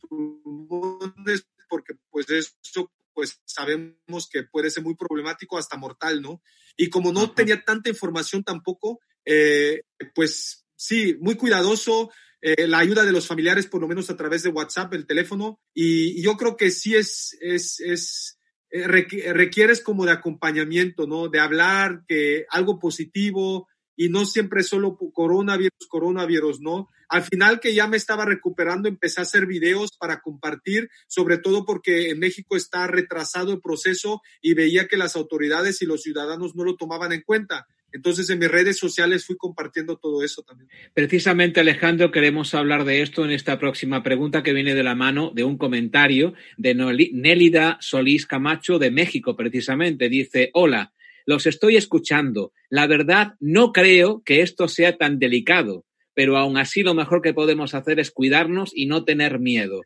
pulmones, 0.10 1.46
porque 1.70 1.94
pues 2.10 2.28
eso 2.32 2.90
pues 3.14 3.42
sabemos 3.46 4.30
que 4.32 4.44
puede 4.44 4.70
ser 4.70 4.84
muy 4.84 4.96
problemático 4.96 5.58
hasta 5.58 5.78
mortal, 5.78 6.22
¿no? 6.22 6.42
Y 6.78 6.90
como 6.90 7.12
no 7.12 7.32
tenía 7.32 7.64
tanta 7.64 7.90
información 7.90 8.44
tampoco, 8.44 9.00
eh, 9.26 9.82
pues 10.16 10.66
sí, 10.76 11.16
muy 11.20 11.36
cuidadoso, 11.36 12.12
eh, 12.42 12.68
la 12.68 12.80
ayuda 12.80 13.04
de 13.04 13.12
los 13.12 13.28
familiares, 13.28 13.68
por 13.68 13.82
lo 13.82 13.88
menos 13.88 14.10
a 14.10 14.18
través 14.18 14.42
de 14.44 14.50
WhatsApp, 14.50 14.94
el 14.94 15.06
teléfono, 15.06 15.60
y, 15.74 16.22
yo 16.24 16.38
creo 16.38 16.58
que 16.58 16.72
sí 16.72 16.96
es, 16.96 17.38
es, 17.40 17.80
es 17.80 18.40
eh, 18.72 18.88
requieres 18.88 19.82
como 19.82 20.06
de 20.06 20.12
acompañamiento, 20.12 21.06
¿no? 21.06 21.28
De 21.30 21.40
hablar 21.40 22.04
que 22.08 22.46
algo 22.50 22.80
positivo 22.80 23.68
y 24.02 24.10
no 24.10 24.26
siempre 24.26 24.64
solo 24.64 24.98
coronavirus, 24.98 25.86
coronavirus, 25.88 26.60
¿no? 26.60 26.90
Al 27.08 27.22
final 27.22 27.60
que 27.60 27.76
ya 27.76 27.86
me 27.86 27.98
estaba 27.98 28.26
recuperando, 28.26 28.90
empecé 28.90 29.22
a 29.22 29.24
hacer 29.24 29.46
videos 29.46 29.92
para 29.96 30.22
compartir, 30.22 30.90
sobre 31.06 31.38
todo 31.38 31.68
porque 31.68 32.10
en 32.10 32.18
México 32.18 32.58
está 32.58 32.88
retrasado 32.88 33.54
el 33.54 33.62
proceso 33.62 34.24
y 34.42 34.56
veía 34.56 34.88
que 34.88 34.98
las 34.98 35.16
autoridades 35.16 35.84
y 35.84 35.86
los 35.86 36.02
ciudadanos 36.02 36.56
no 36.56 36.64
lo 36.64 36.78
tomaban 36.78 37.12
en 37.12 37.22
cuenta. 37.22 37.68
Entonces 37.92 38.28
en 38.32 38.40
mis 38.40 38.50
redes 38.50 38.80
sociales 38.80 39.24
fui 39.24 39.38
compartiendo 39.38 39.98
todo 39.98 40.24
eso 40.24 40.42
también. 40.42 40.68
Precisamente 40.96 41.60
Alejandro, 41.60 42.10
queremos 42.10 42.56
hablar 42.56 42.86
de 42.86 43.04
esto 43.04 43.24
en 43.24 43.30
esta 43.30 43.60
próxima 43.60 44.02
pregunta 44.02 44.42
que 44.42 44.54
viene 44.54 44.74
de 44.74 44.82
la 44.82 44.96
mano 44.96 45.32
de 45.36 45.44
un 45.44 45.60
comentario 45.60 46.34
de 46.58 46.74
Nélida 46.74 47.78
Solís 47.82 48.26
Camacho 48.26 48.80
de 48.80 48.90
México, 48.90 49.36
precisamente. 49.36 50.10
Dice, 50.10 50.50
hola, 50.56 50.92
los 51.26 51.46
estoy 51.46 51.78
escuchando. 51.78 52.54
La 52.70 52.88
verdad, 52.88 53.34
no 53.40 53.72
creo 53.72 54.22
que 54.24 54.42
esto 54.42 54.68
sea 54.68 54.98
tan 54.98 55.20
delicado 55.20 55.86
pero 56.14 56.38
aún 56.38 56.58
así 56.58 56.84
lo 56.84 56.94
mejor 56.94 57.22
que 57.22 57.34
podemos 57.34 57.74
hacer 57.74 58.00
es 58.00 58.12
cuidarnos 58.12 58.72
y 58.74 58.86
no 58.86 59.04
tener 59.06 59.40
miedo. 59.40 59.82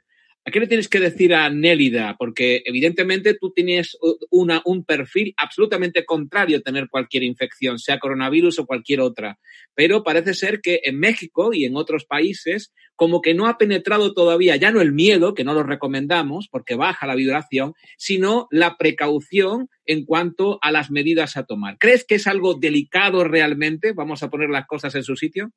¿A 0.48 0.52
qué 0.52 0.60
le 0.60 0.68
tienes 0.68 0.88
que 0.88 1.00
decir 1.00 1.34
a 1.34 1.50
Nélida? 1.50 2.18
Porque 2.20 2.62
evidentemente 2.66 3.34
tú 3.34 3.52
tienes 3.52 3.98
un 4.30 4.86
perfil 4.86 5.34
absolutamente 5.38 6.06
contrario 6.06 6.58
a 6.58 6.62
tener 6.62 6.88
cualquier 6.88 7.24
infección, 7.24 7.80
sea 7.80 7.98
coronavirus 7.98 8.60
o 8.60 8.68
cualquier 8.68 9.02
otra. 9.02 9.40
Pero 9.74 10.04
parece 10.04 10.36
ser 10.36 10.62
que 10.62 10.82
en 10.84 11.00
México 11.00 11.52
y 11.52 11.66
en 11.66 11.76
otros 11.76 12.06
países 12.06 12.72
como 12.96 13.22
que 13.22 13.34
no 13.34 13.48
ha 13.48 13.58
penetrado 13.58 14.14
todavía 14.14 14.56
ya 14.56 14.70
no 14.70 14.82
el 14.82 14.92
miedo, 14.92 15.34
que 15.34 15.44
no 15.44 15.56
lo 15.56 15.64
recomendamos 15.64 16.48
porque 16.52 16.76
baja 16.76 17.08
la 17.08 17.16
vibración, 17.16 17.74
sino 17.98 18.48
la 18.52 18.78
precaución 18.78 19.70
en 19.86 20.06
cuanto 20.06 20.60
a 20.62 20.72
las 20.72 20.92
medidas 20.92 21.38
a 21.38 21.44
tomar. 21.44 21.78
¿Crees 21.80 22.06
que 22.06 22.16
es 22.16 22.28
algo 22.28 22.56
delicado 22.56 23.24
realmente? 23.24 23.94
Vamos 23.94 24.24
a 24.24 24.30
poner 24.30 24.50
las 24.50 24.68
cosas 24.68 24.96
en 24.96 25.04
su 25.04 25.16
sitio. 25.16 25.52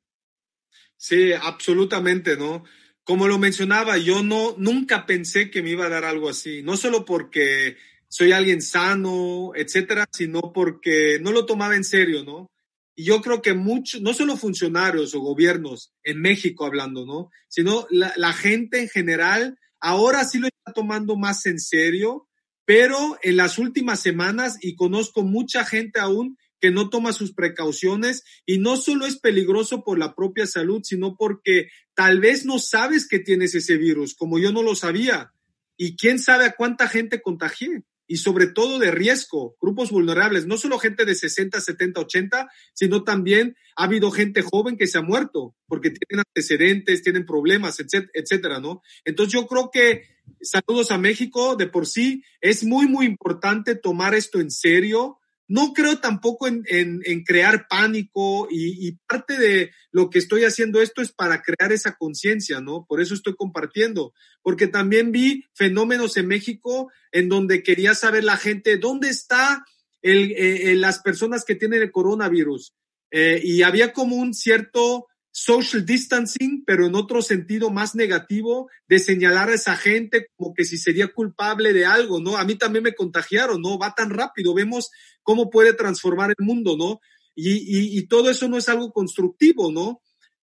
Sí, 0.97 1.31
absolutamente, 1.33 2.37
¿no? 2.37 2.63
Como 3.03 3.27
lo 3.27 3.39
mencionaba, 3.39 3.97
yo 3.97 4.21
no, 4.21 4.53
nunca 4.57 5.05
pensé 5.05 5.49
que 5.49 5.63
me 5.63 5.71
iba 5.71 5.85
a 5.85 5.89
dar 5.89 6.05
algo 6.05 6.29
así, 6.29 6.61
no 6.61 6.77
solo 6.77 7.05
porque 7.05 7.77
soy 8.07 8.33
alguien 8.33 8.61
sano, 8.61 9.51
etcétera, 9.55 10.07
sino 10.11 10.51
porque 10.53 11.19
no 11.21 11.31
lo 11.31 11.45
tomaba 11.45 11.75
en 11.75 11.83
serio, 11.83 12.23
¿no? 12.23 12.51
Y 12.95 13.05
yo 13.05 13.21
creo 13.21 13.41
que 13.41 13.53
muchos, 13.53 14.01
no 14.01 14.13
solo 14.13 14.35
funcionarios 14.35 15.15
o 15.15 15.21
gobiernos, 15.21 15.93
en 16.03 16.21
México 16.21 16.65
hablando, 16.65 17.05
¿no? 17.05 17.31
Sino 17.47 17.87
la, 17.89 18.13
la 18.17 18.33
gente 18.33 18.81
en 18.81 18.89
general, 18.89 19.57
ahora 19.79 20.25
sí 20.25 20.37
lo 20.37 20.47
está 20.47 20.73
tomando 20.73 21.15
más 21.15 21.45
en 21.45 21.59
serio, 21.59 22.28
pero 22.69 23.17
en 23.23 23.35
las 23.35 23.57
últimas 23.57 23.99
semanas, 23.99 24.59
y 24.61 24.75
conozco 24.75 25.23
mucha 25.23 25.65
gente 25.65 25.99
aún 25.99 26.37
que 26.61 26.69
no 26.69 26.91
toma 26.91 27.13
sus 27.13 27.33
precauciones 27.33 28.23
y 28.45 28.59
no 28.59 28.77
solo 28.77 29.07
es 29.07 29.17
peligroso 29.17 29.83
por 29.83 29.97
la 29.97 30.13
propia 30.13 30.45
salud, 30.45 30.81
sino 30.83 31.15
porque 31.15 31.69
tal 31.95 32.19
vez 32.19 32.45
no 32.45 32.59
sabes 32.59 33.07
que 33.07 33.17
tienes 33.17 33.55
ese 33.55 33.75
virus, 33.77 34.13
como 34.13 34.37
yo 34.37 34.51
no 34.51 34.61
lo 34.61 34.75
sabía. 34.75 35.33
Y 35.77 35.97
quién 35.97 36.19
sabe 36.19 36.45
a 36.45 36.51
cuánta 36.51 36.87
gente 36.87 37.23
contagié. 37.23 37.85
Y 38.11 38.17
sobre 38.17 38.47
todo 38.47 38.79
de 38.79 38.89
riesgo, 38.89 39.55
grupos 39.61 39.91
vulnerables, 39.91 40.47
no 40.47 40.57
solo 40.57 40.79
gente 40.79 41.05
de 41.05 41.13
60, 41.13 41.61
70, 41.61 42.01
80, 42.01 42.49
sino 42.73 43.03
también 43.03 43.55
ha 43.75 43.83
habido 43.83 44.09
gente 44.09 44.41
joven 44.41 44.77
que 44.77 44.87
se 44.87 44.97
ha 44.97 45.03
muerto 45.03 45.55
porque 45.67 45.91
tienen 45.91 46.25
antecedentes, 46.27 47.03
tienen 47.03 47.23
problemas, 47.23 47.79
etcétera, 47.79 48.59
¿no? 48.59 48.81
Entonces 49.05 49.31
yo 49.31 49.45
creo 49.45 49.69
que 49.71 50.05
saludos 50.41 50.89
a 50.89 50.97
México 50.97 51.55
de 51.55 51.67
por 51.67 51.85
sí, 51.85 52.23
es 52.41 52.63
muy, 52.63 52.87
muy 52.87 53.05
importante 53.05 53.75
tomar 53.75 54.15
esto 54.15 54.39
en 54.39 54.49
serio, 54.49 55.18
no 55.49 55.73
creo 55.73 55.97
tampoco 55.99 56.47
en, 56.47 57.23
crear 57.25 57.67
pánico 57.67 58.47
y, 58.51 58.93
parte 59.07 59.37
de 59.37 59.71
lo 59.91 60.09
que 60.11 60.19
estoy 60.19 60.43
haciendo 60.43 60.79
esto 60.79 61.01
es 61.01 61.11
para 61.11 61.41
crear 61.41 61.73
esa 61.73 61.95
conciencia, 61.95 62.61
¿no? 62.61 62.85
Por 62.87 63.01
eso 63.01 63.15
estoy 63.15 63.35
compartiendo, 63.35 64.13
porque 64.43 64.67
también 64.67 65.11
vi 65.11 65.43
fenómenos 65.55 66.17
en 66.17 66.27
México 66.27 66.91
en 67.11 67.29
donde 67.29 67.63
quería 67.63 67.95
saber 67.95 68.23
la 68.23 68.37
gente 68.37 68.77
dónde 68.77 69.09
está 69.09 69.65
el, 70.03 70.31
eh, 70.33 70.71
eh, 70.71 70.75
las 70.75 70.99
personas 70.99 71.43
que 71.43 71.55
tienen 71.55 71.81
el 71.81 71.91
coronavirus. 71.91 72.73
Eh, 73.11 73.41
y 73.43 73.63
había 73.63 73.91
como 73.91 74.17
un 74.17 74.35
cierto 74.35 75.07
social 75.31 75.85
distancing, 75.85 76.63
pero 76.65 76.85
en 76.85 76.95
otro 76.95 77.21
sentido 77.21 77.69
más 77.69 77.95
negativo, 77.95 78.69
de 78.87 78.99
señalar 78.99 79.49
a 79.49 79.55
esa 79.55 79.75
gente 79.75 80.27
como 80.35 80.53
que 80.53 80.65
si 80.65 80.77
sería 80.77 81.07
culpable 81.07 81.73
de 81.73 81.85
algo, 81.85 82.19
¿no? 82.19 82.37
A 82.37 82.45
mí 82.45 82.55
también 82.55 82.83
me 82.83 82.95
contagiaron, 82.95 83.61
¿no? 83.61 83.77
Va 83.77 83.93
tan 83.95 84.09
rápido, 84.09 84.53
vemos 84.53 84.89
cómo 85.23 85.49
puede 85.49 85.73
transformar 85.73 86.33
el 86.37 86.45
mundo, 86.45 86.75
¿no? 86.77 86.99
Y, 87.35 87.97
y, 87.97 88.07
todo 88.07 88.29
eso 88.29 88.49
no 88.49 88.57
es 88.57 88.67
algo 88.67 88.91
constructivo, 88.91 89.71
¿no? 89.71 90.01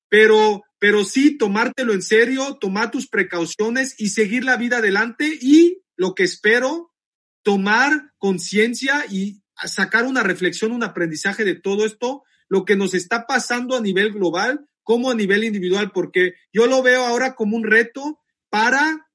Pero, 0.08 0.62
pero 0.78 1.04
sí 1.04 1.36
tomártelo 1.36 1.92
en 1.92 2.00
serio, 2.00 2.56
tomar 2.58 2.90
tus 2.90 3.06
precauciones 3.06 3.96
y 3.98 4.08
seguir 4.08 4.44
la 4.44 4.56
vida 4.56 4.78
adelante 4.78 5.38
y 5.40 5.82
lo 5.96 6.14
que 6.14 6.22
espero, 6.22 6.94
tomar 7.42 8.12
conciencia 8.16 9.04
y 9.10 9.42
sacar 9.64 10.04
una 10.04 10.22
reflexión, 10.22 10.72
un 10.72 10.84
aprendizaje 10.84 11.44
de 11.44 11.54
todo 11.54 11.84
esto, 11.84 12.22
lo 12.48 12.64
que 12.64 12.76
nos 12.76 12.94
está 12.94 13.26
pasando 13.26 13.76
a 13.76 13.80
nivel 13.80 14.12
global 14.12 14.66
como 14.86 15.10
a 15.10 15.16
nivel 15.16 15.42
individual, 15.42 15.90
porque 15.92 16.34
yo 16.52 16.68
lo 16.68 16.80
veo 16.80 17.04
ahora 17.04 17.34
como 17.34 17.56
un 17.56 17.64
reto 17.64 18.20
para 18.50 19.08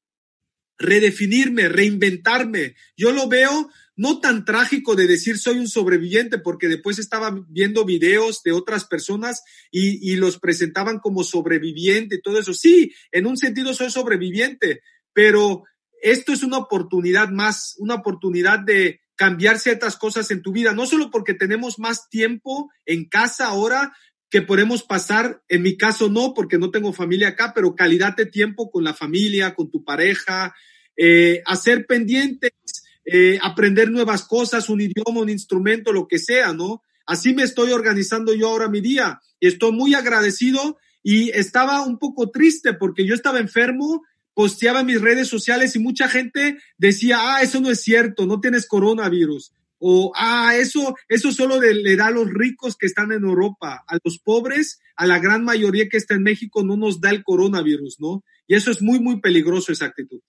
redefinirme, 0.78 1.69
reinventarme. 1.69 2.76
Yo 2.97 3.13
lo 3.13 3.30
veo 3.30 3.69
no 3.95 4.19
tan 4.19 4.43
trágico 4.43 4.97
de 4.97 5.07
decir 5.07 5.38
soy 5.38 5.59
un 5.59 5.69
sobreviviente, 5.69 6.39
porque 6.39 6.67
después 6.67 6.99
estaba 6.99 7.34
viendo 7.47 7.86
videos 7.86 8.43
de 8.43 8.51
otras 8.51 8.84
personas 8.84 9.43
y, 9.72 10.17
los 10.17 10.39
presentaban 10.39 10.99
como 10.99 11.24
sobreviviente 11.24 12.15
y 12.15 12.22
todo 12.22 12.38
eso. 12.38 12.53
Sí, 12.53 12.93
en 13.13 13.26
un 13.26 13.38
sentido 13.38 13.74
soy 13.74 13.91
sobreviviente, 13.91 14.82
pero 15.13 15.63
esto 16.01 16.34
es 16.34 16.43
una 16.43 16.57
oportunidad 16.57 17.30
más, 17.30 17.76
una 17.78 17.95
oportunidad 17.95 18.59
de 18.59 18.99
cambiar 19.15 19.57
ciertas 19.57 19.95
cosas 19.95 20.32
en 20.32 20.41
tu 20.41 20.51
vida, 20.51 20.74
no 20.74 20.86
solo 20.86 21.11
porque 21.11 21.34
tenemos 21.34 21.80
más 21.80 22.09
tiempo 22.09 22.69
en 22.86 23.07
casa 23.07 23.45
ahora, 23.45 23.93
que 24.32 24.42
podemos 24.42 24.82
pasar, 24.82 25.44
en 25.50 25.62
mi 25.62 25.76
caso 25.76 26.10
no, 26.10 26.34
porque 26.34 26.58
no 26.58 26.72
tengo 26.72 26.94
familia 26.94 27.28
acá, 27.28 27.52
pero 27.54 27.76
calidad 27.76 28.16
de 28.16 28.26
tiempo 28.26 28.72
con 28.72 28.86
la 28.86 28.94
familia, 28.94 29.54
con 29.54 29.70
tu 29.70 29.84
pareja, 29.84 30.56
eh, 30.96 31.44
hacer 31.46 31.86
pendientes, 31.86 32.54
eh, 33.04 33.38
aprender 33.42 33.92
nuevas 33.92 34.24
cosas, 34.24 34.70
un 34.70 34.80
idioma, 34.80 35.20
un 35.20 35.30
instrumento, 35.30 35.92
lo 35.92 36.08
que 36.08 36.18
sea, 36.18 36.54
¿no? 36.54 36.82
Así 37.06 37.34
me 37.34 37.44
estoy 37.44 37.74
organizando 37.74 38.34
yo 38.34 38.48
ahora 38.48 38.70
mi 38.70 38.80
día 38.80 39.20
y 39.38 39.48
estoy 39.48 39.74
muy 39.74 39.96
agradecido 39.96 40.78
y 41.04 41.30
estaba 41.32 41.82
un 41.82 42.00
poco 42.00 42.32
triste 42.32 42.74
porque 42.74 43.06
yo 43.06 43.14
estaba 43.14 43.40
enfermo, 43.40 44.02
posteaba 44.34 44.80
en 44.80 44.86
mis 44.86 45.02
redes 45.02 45.28
sociales 45.28 45.76
y 45.76 45.80
mucha 45.80 46.08
gente 46.08 46.58
decía, 46.78 47.18
ah, 47.20 47.42
eso 47.42 47.60
no 47.60 47.70
es 47.70 47.82
cierto, 47.82 48.26
no 48.26 48.40
tienes 48.40 48.66
coronavirus. 48.66 49.52
O, 49.84 50.14
ah, 50.16 50.56
eso, 50.56 50.94
eso 51.10 51.32
solo 51.32 51.60
le 51.60 51.96
da 51.96 52.08
a 52.08 52.12
los 52.12 52.30
ricos 52.30 52.78
que 52.78 52.86
están 52.86 53.12
en 53.12 53.24
Europa, 53.24 53.84
a 53.88 53.98
los 54.04 54.20
pobres, 54.20 54.80
a 54.96 55.08
la 55.08 55.18
gran 55.18 55.44
mayoría 55.44 55.90
que 55.90 55.98
está 55.98 56.14
en 56.14 56.22
México 56.22 56.64
no 56.64 56.78
nos 56.78 57.02
da 57.02 57.10
el 57.10 57.24
coronavirus, 57.24 58.00
¿no? 58.00 58.24
Y 58.46 58.54
eso 58.54 58.70
es 58.70 58.84
muy, 58.84 59.00
muy 59.00 59.22
peligroso 59.22 59.72
esa 59.72 59.86
actitud. 59.86 60.22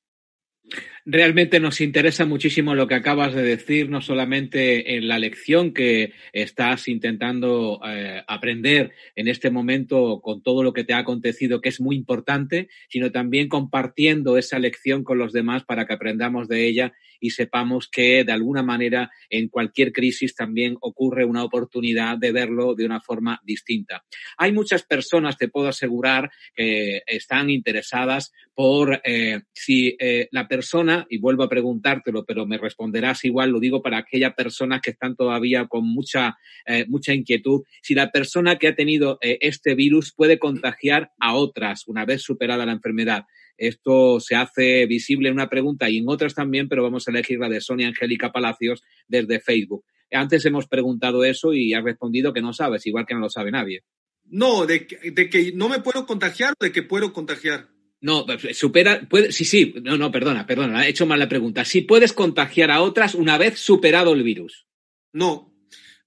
Realmente 1.05 1.59
nos 1.59 1.81
interesa 1.81 2.27
muchísimo 2.27 2.77
lo 2.77 2.87
que 2.87 2.95
acabas 2.95 3.35
de 3.35 3.43
decir, 3.43 3.91
no 3.91 4.01
solamente 4.01 4.97
en 4.97 5.09
la 5.09 5.19
lección 5.19 5.75
que 5.75 6.13
estás 6.33 6.87
intentando 6.87 7.81
eh, 7.85 8.23
aprender 8.29 8.93
en 9.17 9.27
este 9.27 9.51
momento 9.51 10.21
con 10.23 10.45
todo 10.45 10.63
lo 10.63 10.73
que 10.73 10.85
te 10.85 10.93
ha 10.93 10.99
acontecido, 10.99 11.61
que 11.61 11.71
es 11.71 11.81
muy 11.81 11.97
importante, 11.97 12.69
sino 12.89 13.11
también 13.11 13.49
compartiendo 13.49 14.39
esa 14.39 14.61
lección 14.61 15.03
con 15.03 15.19
los 15.19 15.33
demás 15.33 15.65
para 15.65 15.87
que 15.87 15.95
aprendamos 15.95 16.47
de 16.47 16.69
ella 16.69 16.93
y 17.23 17.31
sepamos 17.31 17.89
que 17.89 18.25
de 18.25 18.33
alguna 18.33 18.63
manera 18.63 19.11
en 19.31 19.49
cualquier 19.49 19.93
crisis 19.93 20.35
también 20.35 20.77
ocurre 20.81 21.25
una 21.25 21.45
oportunidad 21.45 22.19
de 22.19 22.33
verlo 22.33 22.75
de 22.75 22.85
una 22.85 23.01
forma 23.01 23.41
distinta. 23.45 24.05
Hay 24.37 24.53
muchas 24.53 24.83
personas, 24.83 25.39
te 25.39 25.49
puedo 25.49 25.69
asegurar, 25.69 26.31
que 26.55 27.03
están 27.07 27.49
interesadas 27.49 28.33
por 28.55 29.01
eh, 29.05 29.41
si 29.53 29.97
eh, 29.99 30.29
la 30.31 30.47
persona, 30.47 31.07
y 31.09 31.19
vuelvo 31.19 31.43
a 31.43 31.49
preguntártelo, 31.49 32.25
pero 32.25 32.47
me 32.47 32.59
responderás 32.59 33.25
igual, 33.25 33.51
lo 33.51 33.61
digo 33.61 33.83
para 33.83 33.99
aquellas 33.99 34.35
personas 34.35 34.81
que 34.83 34.91
están 34.91 35.17
todavía 35.17 35.67
con 35.67 35.87
mucha, 35.87 36.37
eh, 36.67 36.85
mucha 36.89 37.15
inquietud, 37.15 37.63
si 37.83 37.95
la 37.95 38.11
persona 38.11 38.57
que 38.57 38.69
ha 38.69 38.75
tenido 38.75 39.19
este 39.23 39.75
virus 39.75 40.13
puede 40.13 40.39
contagiar 40.39 41.13
a 41.19 41.35
otras 41.35 41.87
una 41.87 42.05
vez 42.05 42.23
superada 42.23 42.67
la 42.67 42.73
enfermedad. 42.73 43.25
Esto 43.57 44.21
se 44.21 44.35
hace 44.35 44.87
visible 44.87 45.29
en 45.29 45.35
una 45.35 45.49
pregunta 45.49 45.89
y 45.89 45.99
en 45.99 46.09
otras 46.09 46.35
también, 46.35 46.69
pero 46.69 46.83
vamos 46.83 47.07
a 47.07 47.11
elegir 47.11 47.39
la 47.39 47.49
de 47.49 47.61
Sonia 47.61 47.89
Angélica 47.89 48.33
Palacios 48.33 48.83
desde 49.07 49.41
Facebook. 49.41 49.85
Antes 50.11 50.45
hemos 50.45 50.67
preguntado 50.67 51.25
eso 51.25 51.55
y 51.55 51.73
has 51.73 51.85
respondido 51.85 52.33
que 52.33 52.43
no 52.43 52.53
sabes, 52.53 52.87
igual 52.87 53.07
que 53.07 53.15
no 53.15 53.21
lo 53.21 53.31
sabe 53.31 53.51
nadie. 53.51 53.83
No, 54.25 54.67
de, 54.67 54.87
de 55.13 55.31
que 55.31 55.53
no 55.53 55.69
me 55.69 55.81
puedo 55.81 56.07
contagiar 56.07 56.55
o 56.59 56.65
de 56.65 56.73
que 56.73 56.83
puedo 56.83 57.13
contagiar. 57.13 57.69
No, 58.03 58.27
supera, 58.53 59.09
puede, 59.09 59.31
sí, 59.31 59.45
sí, 59.45 59.75
no, 59.81 59.97
no, 59.97 60.11
perdona, 60.11 60.45
perdona, 60.45 60.85
he 60.85 60.91
hecho 60.91 61.07
mal 61.07 61.21
la 61.21 61.29
pregunta. 61.29 61.65
Si 61.65 61.83
puedes 61.83 62.13
contagiar 62.13 62.73
a 62.73 62.83
otras 62.83 63.15
una 63.15 63.39
vez 63.39 63.61
superado 63.61 64.13
el 64.13 64.25
virus. 64.25 64.67
No. 65.13 65.55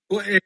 Eh, 0.10 0.42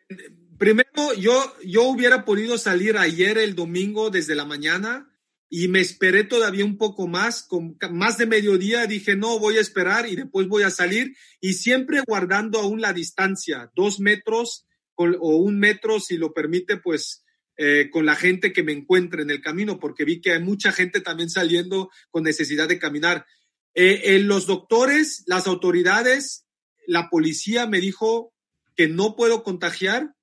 primero, 0.59 1.15
yo, 1.17 1.55
yo 1.65 1.85
hubiera 1.85 2.23
podido 2.23 2.59
salir 2.59 2.97
ayer 2.97 3.39
el 3.39 3.55
domingo 3.55 4.11
desde 4.11 4.35
la 4.35 4.45
mañana 4.45 5.11
y 5.49 5.69
me 5.69 5.79
esperé 5.79 6.23
todavía 6.23 6.63
un 6.63 6.77
poco 6.77 7.07
más, 7.07 7.41
con 7.41 7.75
más 7.93 8.19
de 8.19 8.27
mediodía 8.27 8.85
dije, 8.85 9.15
no, 9.15 9.39
voy 9.39 9.57
a 9.57 9.61
esperar 9.61 10.07
y 10.07 10.15
después 10.15 10.47
voy 10.47 10.61
a 10.61 10.69
salir 10.69 11.15
y 11.41 11.53
siempre 11.53 12.03
guardando 12.07 12.59
aún 12.59 12.79
la 12.79 12.93
distancia, 12.93 13.71
dos 13.75 13.99
metros 13.99 14.67
o 14.95 15.37
un 15.37 15.57
metro, 15.57 15.99
si 15.99 16.17
lo 16.17 16.31
permite, 16.31 16.77
pues 16.77 17.23
eh, 17.61 17.89
con 17.91 18.05
la 18.05 18.15
gente 18.15 18.53
que 18.53 18.63
me 18.63 18.71
encuentre 18.71 19.21
en 19.21 19.29
el 19.31 19.41
camino, 19.41 19.81
porque 19.81 20.05
vi 20.05 20.21
que 20.21 20.31
hay 20.31 20.41
mucha 20.41 20.71
gente 20.71 21.01
también 21.01 21.29
saliendo 21.29 21.91
con 22.09 22.23
necesidad 22.23 22.69
de 22.69 22.79
caminar. 22.79 23.25
Eh, 23.73 24.17
los 24.19 24.47
doctores, 24.47 25.23
las 25.27 25.45
autoridades, 25.45 26.45
la 26.87 27.09
policía 27.09 27.67
me 27.67 27.81
dijo 27.81 28.33
que 28.77 28.87
no 28.87 29.17
puedo 29.17 29.43
contagiar, 29.43 30.15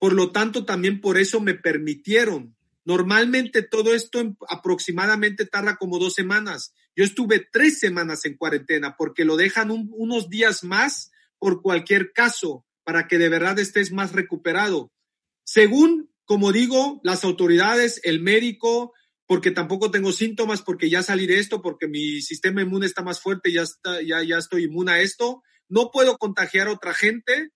por 0.00 0.12
lo 0.12 0.32
tanto 0.32 0.64
también 0.64 1.00
por 1.00 1.18
eso 1.18 1.40
me 1.40 1.54
permitieron. 1.54 2.56
Normalmente 2.84 3.62
todo 3.62 3.94
esto 3.94 4.36
aproximadamente 4.48 5.46
tarda 5.46 5.76
como 5.76 6.00
dos 6.00 6.14
semanas. 6.14 6.74
Yo 6.96 7.04
estuve 7.04 7.46
tres 7.52 7.78
semanas 7.78 8.24
en 8.24 8.36
cuarentena 8.36 8.96
porque 8.96 9.24
lo 9.24 9.36
dejan 9.36 9.70
unos 9.70 10.30
días 10.30 10.64
más 10.64 11.12
por 11.38 11.62
cualquier 11.62 12.12
caso 12.12 12.66
para 12.82 13.06
que 13.06 13.18
de 13.18 13.28
verdad 13.28 13.56
estés 13.60 13.92
más 13.92 14.10
recuperado. 14.10 14.90
Según 15.44 16.10
como 16.26 16.52
digo, 16.52 17.00
las 17.02 17.24
autoridades, 17.24 18.00
el 18.04 18.20
médico, 18.20 18.92
porque 19.26 19.50
tampoco 19.50 19.90
tengo 19.90 20.12
síntomas, 20.12 20.60
porque 20.60 20.90
ya 20.90 21.02
salí 21.02 21.26
de 21.26 21.38
esto, 21.38 21.62
porque 21.62 21.88
mi 21.88 22.20
sistema 22.20 22.62
inmune 22.62 22.86
está 22.86 23.02
más 23.02 23.20
fuerte, 23.20 23.52
ya, 23.52 23.64
ya, 24.04 24.22
ya 24.22 24.38
estoy 24.38 24.64
inmune 24.64 24.92
a 24.92 25.00
esto, 25.00 25.42
no 25.68 25.90
puedo 25.90 26.18
contagiar 26.18 26.68
a 26.68 26.72
otra 26.72 26.94
gente 26.94 27.50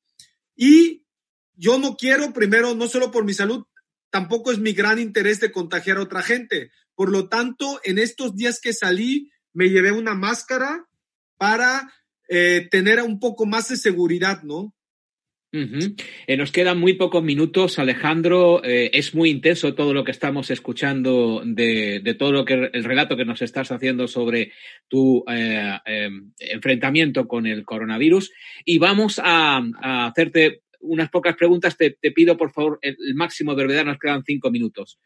y 0.56 1.04
yo 1.54 1.78
no 1.78 1.96
quiero, 1.96 2.32
primero, 2.32 2.74
no 2.74 2.88
solo 2.88 3.10
por 3.10 3.24
mi 3.24 3.34
salud, 3.34 3.64
tampoco 4.10 4.50
es 4.50 4.58
mi 4.58 4.72
gran 4.72 4.98
interés 4.98 5.40
de 5.40 5.52
contagiar 5.52 5.98
a 5.98 6.02
otra 6.02 6.22
gente. 6.22 6.70
Por 6.94 7.10
lo 7.10 7.28
tanto, 7.28 7.80
en 7.84 7.98
estos 7.98 8.34
días 8.34 8.60
que 8.60 8.72
salí, 8.72 9.30
me 9.52 9.68
llevé 9.68 9.92
una 9.92 10.14
máscara 10.14 10.88
para 11.36 11.92
eh, 12.28 12.68
tener 12.70 13.02
un 13.02 13.18
poco 13.18 13.46
más 13.46 13.68
de 13.68 13.76
seguridad, 13.76 14.42
¿no? 14.42 14.74
Eh, 15.52 16.36
nos 16.36 16.52
quedan 16.52 16.78
muy 16.78 16.94
pocos 16.94 17.24
minutos, 17.24 17.78
Alejandro. 17.80 18.62
Eh, 18.64 18.90
es 18.94 19.14
muy 19.14 19.30
intenso 19.30 19.74
todo 19.74 19.92
lo 19.92 20.04
que 20.04 20.12
estamos 20.12 20.50
escuchando 20.50 21.42
de, 21.44 22.14
todo 22.18 22.30
lo 22.30 22.44
que 22.44 22.70
el 22.72 22.84
relato 22.84 23.16
que 23.16 23.24
nos 23.24 23.42
estás 23.42 23.72
haciendo 23.72 24.06
sobre 24.06 24.52
tu 24.88 25.24
eh, 25.28 25.78
em, 25.86 26.32
enfrentamiento 26.38 27.26
con 27.26 27.46
el 27.46 27.64
coronavirus. 27.64 28.30
Y 28.64 28.78
vamos 28.78 29.20
a 29.22 29.60
hacerte 30.06 30.60
unas 30.80 31.10
pocas 31.10 31.36
preguntas, 31.36 31.76
te, 31.76 31.92
pido 32.14 32.36
por 32.36 32.52
favor 32.52 32.78
el, 32.82 32.96
máximo 33.14 33.54
de 33.54 33.64
brevedad, 33.64 33.84
nos 33.84 33.98
quedan 33.98 34.24
cinco 34.24 34.50
minutos. 34.50 34.98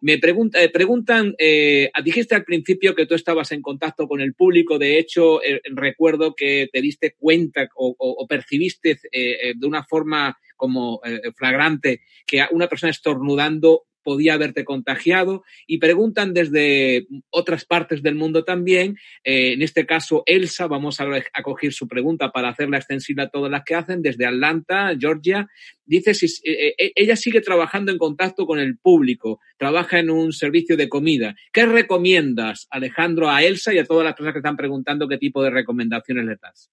me 0.00 0.18
pregunta, 0.18 0.62
eh, 0.62 0.68
preguntan, 0.68 1.34
eh, 1.38 1.90
dijiste 2.02 2.34
al 2.34 2.44
principio 2.44 2.94
que 2.94 3.06
tú 3.06 3.14
estabas 3.14 3.52
en 3.52 3.62
contacto 3.62 4.06
con 4.06 4.20
el 4.20 4.34
público, 4.34 4.78
de 4.78 4.98
hecho 4.98 5.42
eh, 5.42 5.60
recuerdo 5.74 6.34
que 6.34 6.68
te 6.72 6.80
diste 6.80 7.14
cuenta 7.18 7.68
o, 7.76 8.26
percibiste 8.28 8.98
de 9.12 9.66
una 9.66 9.84
forma 9.84 10.36
como 10.56 11.00
flagrante 11.36 12.00
que 12.26 12.44
una 12.50 12.68
persona 12.68 12.90
estornudando 12.90 13.84
podía 14.04 14.34
haberte 14.34 14.64
contagiado 14.64 15.42
y 15.66 15.78
preguntan 15.78 16.32
desde 16.34 17.06
otras 17.30 17.64
partes 17.64 18.02
del 18.02 18.14
mundo 18.14 18.44
también. 18.44 18.96
Eh, 19.24 19.54
en 19.54 19.62
este 19.62 19.86
caso, 19.86 20.22
Elsa, 20.26 20.68
vamos 20.68 21.00
a, 21.00 21.06
coger 21.42 21.72
su 21.72 21.88
pregunta 21.88 22.30
para 22.30 22.50
hacerla 22.50 22.76
extensiva 22.76 23.24
a 23.24 23.28
todas 23.28 23.50
las 23.50 23.64
que 23.64 23.74
hacen, 23.74 24.02
desde 24.02 24.26
Atlanta, 24.26 24.94
Georgia. 24.98 25.48
Dice 25.84 26.14
si 26.14 26.26
eh, 26.48 26.74
eh, 26.78 26.92
ella 26.94 27.16
sigue 27.16 27.40
trabajando 27.40 27.90
en 27.90 27.98
contacto 27.98 28.46
con 28.46 28.60
el 28.60 28.78
público, 28.78 29.40
trabaja 29.58 29.98
en 29.98 30.10
un 30.10 30.32
servicio 30.32 30.76
de 30.76 30.88
comida. 30.88 31.34
¿Qué 31.52 31.66
recomiendas, 31.66 32.68
Alejandro, 32.70 33.30
a 33.30 33.42
Elsa 33.42 33.74
y 33.74 33.78
a 33.78 33.84
todas 33.84 34.04
las 34.04 34.14
personas 34.14 34.34
que 34.34 34.38
están 34.38 34.56
preguntando 34.56 35.08
qué 35.08 35.18
tipo 35.18 35.42
de 35.42 35.50
recomendaciones 35.50 36.24
le 36.26 36.36
das? 36.40 36.70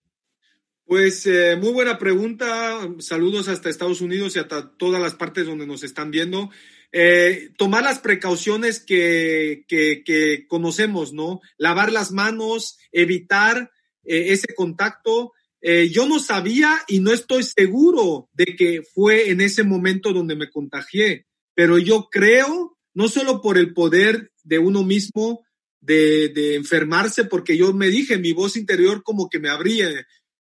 Pues 0.92 1.26
muy 1.62 1.72
buena 1.72 1.98
pregunta. 1.98 2.82
Saludos 3.00 3.48
hasta 3.48 3.70
Estados 3.70 4.02
Unidos 4.02 4.36
y 4.36 4.40
hasta 4.40 4.74
todas 4.74 5.02
las 5.02 5.16
partes 5.16 5.46
donde 5.46 5.66
nos 5.66 5.84
están 5.84 6.12
viendo. 6.12 6.50
Eh, 6.92 7.52
tomar 7.56 7.86
las 7.86 8.00
precauciones 8.00 8.82
que, 8.82 9.64
que, 9.70 10.46
conocemos, 10.50 11.14
¿no? 11.14 11.40
Lavar 11.58 11.94
las 11.94 12.12
manos, 12.12 12.78
evitar 12.92 13.72
eh, 14.04 14.34
ese 14.34 14.54
contacto. 14.54 15.32
Eh, 15.62 15.88
yo 15.90 16.10
no 16.10 16.20
sabía 16.20 16.82
y 16.90 17.00
no 17.00 17.14
estoy 17.14 17.44
seguro 17.44 18.30
de 18.34 18.58
que 18.58 18.82
fue 18.84 19.30
en 19.30 19.40
ese 19.40 19.64
momento 19.64 20.12
donde 20.12 20.36
me 20.36 20.50
contagié, 20.50 21.26
pero 21.56 21.78
yo 21.78 22.10
creo, 22.12 22.78
no 22.94 23.08
solo 23.08 23.42
por 23.42 23.58
el 23.58 23.74
poder 23.74 24.34
de 24.44 24.60
uno 24.60 24.84
mismo 24.84 25.46
de, 25.80 26.28
de 26.28 26.56
enfermarse, 26.56 27.24
porque 27.24 27.56
yo 27.56 27.72
me 27.72 27.88
dije, 27.88 28.18
mi 28.18 28.34
voz 28.34 28.58
interior 28.58 29.04
como 29.04 29.30
que 29.30 29.40
me 29.40 29.48
abría 29.48 29.88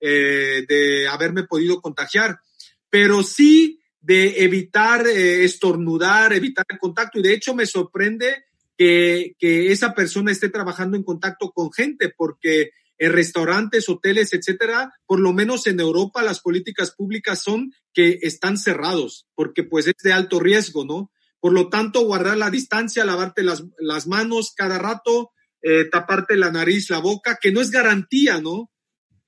de 0.09 1.07
haberme 1.09 1.45
podido 1.45 1.81
contagiar, 1.81 2.41
pero 2.91 3.23
sí 3.23 3.83
de 4.03 4.43
evitar 4.43 5.07
eh, 5.07 5.45
estornudar, 5.45 6.33
evitar 6.33 6.67
el 6.69 6.79
contacto. 6.79 7.19
Y 7.19 7.23
de 7.23 7.35
hecho 7.35 7.55
me 7.55 7.67
sorprende 7.67 8.45
que, 8.77 9.35
que, 9.39 9.71
esa 9.71 9.95
persona 9.95 10.33
esté 10.33 10.49
trabajando 10.49 10.97
en 10.97 11.05
contacto 11.05 11.53
con 11.53 11.73
gente, 11.73 12.13
porque 12.15 12.73
en 12.99 13.13
restaurantes, 13.13 13.89
hoteles, 13.89 14.33
etcétera, 14.33 14.93
por 15.07 15.21
lo 15.21 15.33
menos 15.33 15.67
en 15.67 15.81
Europa 15.81 16.23
las 16.23 16.41
políticas 16.41 16.91
públicas 16.91 17.43
son 17.43 17.73
que 17.95 18.19
están 18.23 18.59
cerrados, 18.59 19.27
porque 19.35 19.63
pues 19.63 19.87
es 19.87 19.95
de 20.03 20.13
alto 20.13 20.41
riesgo, 20.41 20.85
¿no? 20.85 21.11
Por 21.41 21.53
lo 21.53 21.69
tanto, 21.69 22.05
guardar 22.05 22.37
la 22.37 22.51
distancia, 22.51 23.05
lavarte 23.05 23.43
las, 23.43 23.65
las 23.79 24.07
manos 24.07 24.53
cada 24.57 24.79
rato, 24.79 25.33
eh, 25.63 25.85
taparte 25.91 26.37
la 26.37 26.51
nariz, 26.51 26.91
la 26.91 26.99
boca, 26.99 27.39
que 27.41 27.53
no 27.53 27.61
es 27.61 27.71
garantía, 27.71 28.41
¿no? 28.41 28.71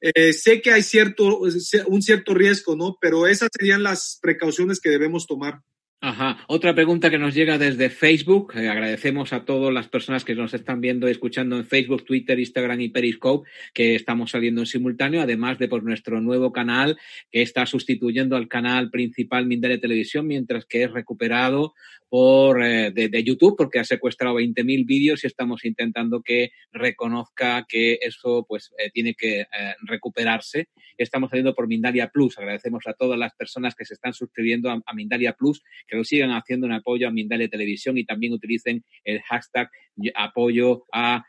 Eh, 0.06 0.34
sé 0.34 0.60
que 0.60 0.70
hay 0.70 0.82
cierto, 0.82 1.40
un 1.86 2.02
cierto 2.02 2.34
riesgo, 2.34 2.76
¿no? 2.76 2.98
Pero 3.00 3.26
esas 3.26 3.48
serían 3.58 3.82
las 3.82 4.18
precauciones 4.20 4.78
que 4.78 4.90
debemos 4.90 5.26
tomar. 5.26 5.62
Ajá. 6.00 6.44
Otra 6.48 6.74
pregunta 6.74 7.08
que 7.08 7.16
nos 7.16 7.34
llega 7.34 7.56
desde 7.56 7.88
Facebook. 7.88 8.52
Eh, 8.56 8.68
agradecemos 8.68 9.32
a 9.32 9.46
todas 9.46 9.72
las 9.72 9.88
personas 9.88 10.22
que 10.22 10.34
nos 10.34 10.52
están 10.52 10.82
viendo 10.82 11.08
y 11.08 11.12
escuchando 11.12 11.56
en 11.56 11.64
Facebook, 11.64 12.04
Twitter, 12.04 12.38
Instagram 12.38 12.82
y 12.82 12.90
Periscope, 12.90 13.48
que 13.72 13.94
estamos 13.94 14.32
saliendo 14.32 14.60
en 14.60 14.66
simultáneo, 14.66 15.22
además 15.22 15.58
de 15.58 15.66
por 15.66 15.82
nuestro 15.82 16.20
nuevo 16.20 16.52
canal 16.52 16.98
que 17.30 17.40
está 17.40 17.64
sustituyendo 17.64 18.36
al 18.36 18.48
canal 18.48 18.90
principal 18.90 19.46
Mindere 19.46 19.78
Televisión, 19.78 20.26
mientras 20.26 20.66
que 20.66 20.82
es 20.82 20.92
recuperado 20.92 21.72
por, 22.10 22.62
eh, 22.62 22.90
de, 22.90 23.24
YouTube 23.24 23.56
porque 23.56 23.78
ha 23.78 23.84
secuestrado 23.84 24.36
20.000 24.36 24.84
vídeos 24.86 25.24
y 25.24 25.26
estamos 25.26 25.64
intentando 25.64 26.20
que 26.22 26.50
reconozca 26.70 27.64
que 27.66 27.98
eso 28.02 28.44
pues 28.46 28.72
eh, 28.78 28.90
tiene 28.92 29.14
que 29.14 29.46
recuperarse. 29.80 30.68
Estamos 30.98 31.30
haciendo 31.30 31.54
por 31.54 31.66
Mindalia 31.66 32.08
Plus. 32.08 32.38
Agradecemos 32.38 32.86
a 32.86 32.92
todas 32.92 33.18
las 33.18 33.34
personas 33.34 33.74
que 33.74 33.84
se 33.84 33.94
están 33.94 34.12
suscribiendo 34.12 34.70
a, 34.70 34.94
Mindalia 34.94 35.32
Plus, 35.32 35.62
que 35.88 35.93
lo 35.94 36.04
sigan 36.04 36.30
haciendo 36.30 36.66
en 36.66 36.72
apoyo 36.72 37.08
a 37.08 37.10
Mindalia 37.10 37.48
Televisión 37.48 37.98
y 37.98 38.04
también 38.04 38.32
utilicen 38.32 38.84
el 39.04 39.20
hashtag 39.22 39.70
apoyo 40.14 40.84
a 40.92 41.24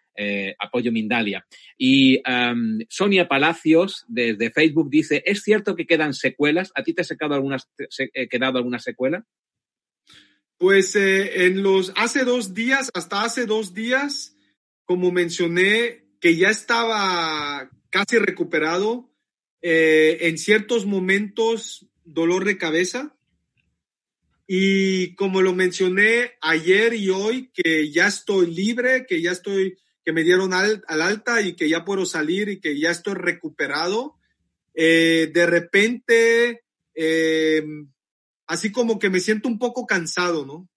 apoyo 0.60 0.94
Mindalia. 0.94 1.46
Y 1.78 2.22
um, 2.30 2.80
Sonia 2.88 3.28
Palacios 3.28 4.06
desde 4.08 4.50
Facebook 4.50 4.90
dice, 4.90 5.22
¿es 5.26 5.44
cierto 5.44 5.76
que 5.76 5.86
quedan 5.86 6.14
secuelas? 6.14 6.72
¿A 6.74 6.84
ti 6.84 6.94
te 6.94 7.02
ha 7.02 7.06
quedado 7.06 7.36
alguna, 7.36 7.58
quedado 8.30 8.58
alguna 8.58 8.80
secuela? 8.80 9.26
Pues 10.58 10.96
eh, 10.96 11.48
en 11.48 11.64
los 11.64 11.92
hace 11.98 12.24
dos 12.24 12.54
días, 12.54 12.90
hasta 12.94 13.24
hace 13.24 13.46
dos 13.46 13.74
días, 13.74 14.38
como 14.86 15.12
mencioné, 15.12 16.06
que 16.22 16.38
ya 16.38 16.50
estaba 16.50 17.70
casi 17.90 18.18
recuperado, 18.18 19.12
eh, 19.62 20.28
en 20.28 20.38
ciertos 20.38 20.86
momentos 20.86 21.88
dolor 22.04 22.46
de 22.46 22.58
cabeza. 22.58 23.15
Y 24.48 25.16
como 25.16 25.42
lo 25.42 25.54
mencioné 25.54 26.34
ayer 26.42 26.94
y 26.94 27.10
hoy, 27.10 27.52
que 27.54 27.92
ya 27.92 28.08
estoy 28.08 28.54
libre, 28.54 29.06
que 29.08 29.22
ya 29.22 29.32
estoy, 29.32 29.78
que 30.04 30.12
me 30.12 30.24
dieron 30.24 30.54
al, 30.54 30.84
alta 30.88 31.42
y 31.42 31.56
que 31.56 31.68
ya 31.68 31.84
puedo 31.84 32.06
salir 32.06 32.50
y 32.50 32.60
que 32.60 32.80
ya 32.80 32.92
estoy 32.92 33.16
recuperado, 33.16 34.18
eh, 34.74 35.32
de 35.34 35.46
repente 35.46 36.62
así 38.48 38.72
como 38.72 39.00
que 39.00 39.10
me 39.10 39.20
siento 39.20 39.48
un 39.48 39.60
poco 39.60 39.86
cansado, 39.86 40.46
¿no? 40.46 40.70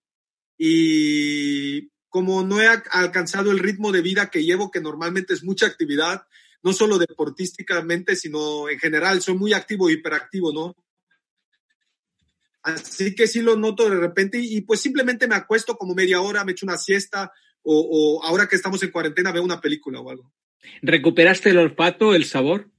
Y 0.56 1.90
como 2.08 2.42
no 2.42 2.60
he 2.60 2.66
alcanzado 2.66 3.50
el 3.50 3.58
ritmo 3.58 3.92
de 3.92 4.02
vida 4.02 4.30
que 4.30 4.44
llevo, 4.44 4.70
que 4.70 4.80
normalmente 4.80 5.34
es 5.34 5.44
mucha 5.44 5.66
actividad, 5.66 6.22
no 6.62 6.72
solo 6.72 6.98
deportísticamente, 6.98 8.16
sino 8.16 8.68
en 8.68 8.78
general, 8.78 9.22
soy 9.22 9.34
muy 9.34 9.52
activo, 9.52 9.90
hiperactivo, 9.90 10.52
¿no? 10.52 10.74
Así 12.74 13.14
que 13.14 13.26
sí 13.26 13.40
lo 13.40 13.56
noto 13.56 13.88
de 13.88 13.96
repente 13.96 14.38
y, 14.40 14.60
pues 14.62 14.80
simplemente 14.80 15.26
me 15.26 15.34
acuesto 15.34 15.76
como 15.76 15.94
media 15.94 16.20
hora, 16.20 16.44
me 16.44 16.52
echo 16.52 16.66
una 16.66 16.78
siesta 16.78 17.32
o, 17.62 18.20
o 18.20 18.24
ahora 18.24 18.46
que 18.48 18.56
estamos 18.56 18.82
en 18.82 18.90
cuarentena 18.90 19.32
veo 19.32 19.42
una 19.42 19.60
película 19.60 20.00
o 20.00 20.10
algo. 20.10 20.32
¿Recuperaste 20.82 21.50
el 21.50 21.58
olfato, 21.58 22.14
el 22.14 22.24
sabor? 22.24 22.70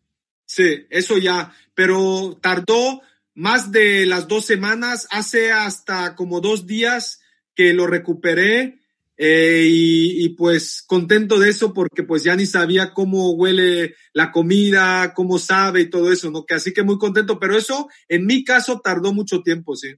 Sí, 0.46 0.86
eso 0.90 1.18
ya, 1.18 1.54
pero 1.76 2.38
tardó 2.42 3.02
más 3.36 3.72
de 3.72 4.06
las 4.06 4.28
dos 4.28 4.46
semanas, 4.46 5.08
hace 5.12 5.52
hasta 5.52 6.16
como 6.16 6.42
dos 6.42 6.66
días 6.66 7.22
que 7.56 7.74
lo 7.74 7.88
recuperé 7.88 8.80
eh, 9.22 9.68
y, 9.70 10.30
pues 10.30 10.82
contento 10.88 11.40
de 11.40 11.50
eso 11.50 11.74
porque 11.74 12.04
pues 12.04 12.24
ya 12.24 12.38
ni 12.38 12.46
sabía 12.46 12.94
cómo 12.94 13.32
huele 13.32 13.96
la 14.14 14.32
comida, 14.32 15.14
cómo 15.14 15.38
sabe 15.38 15.82
y 15.82 15.90
todo 15.90 16.14
eso, 16.14 16.32
¿no? 16.32 16.46
Que 16.46 16.54
así 16.54 16.72
que 16.72 16.84
muy 16.84 16.98
contento, 16.98 17.38
pero 17.38 17.58
eso 17.58 17.90
en 18.08 18.26
mi 18.26 18.46
caso 18.46 18.80
tardó 18.80 19.14
mucho 19.14 19.42
tiempo, 19.42 19.76
sí. 19.76 19.90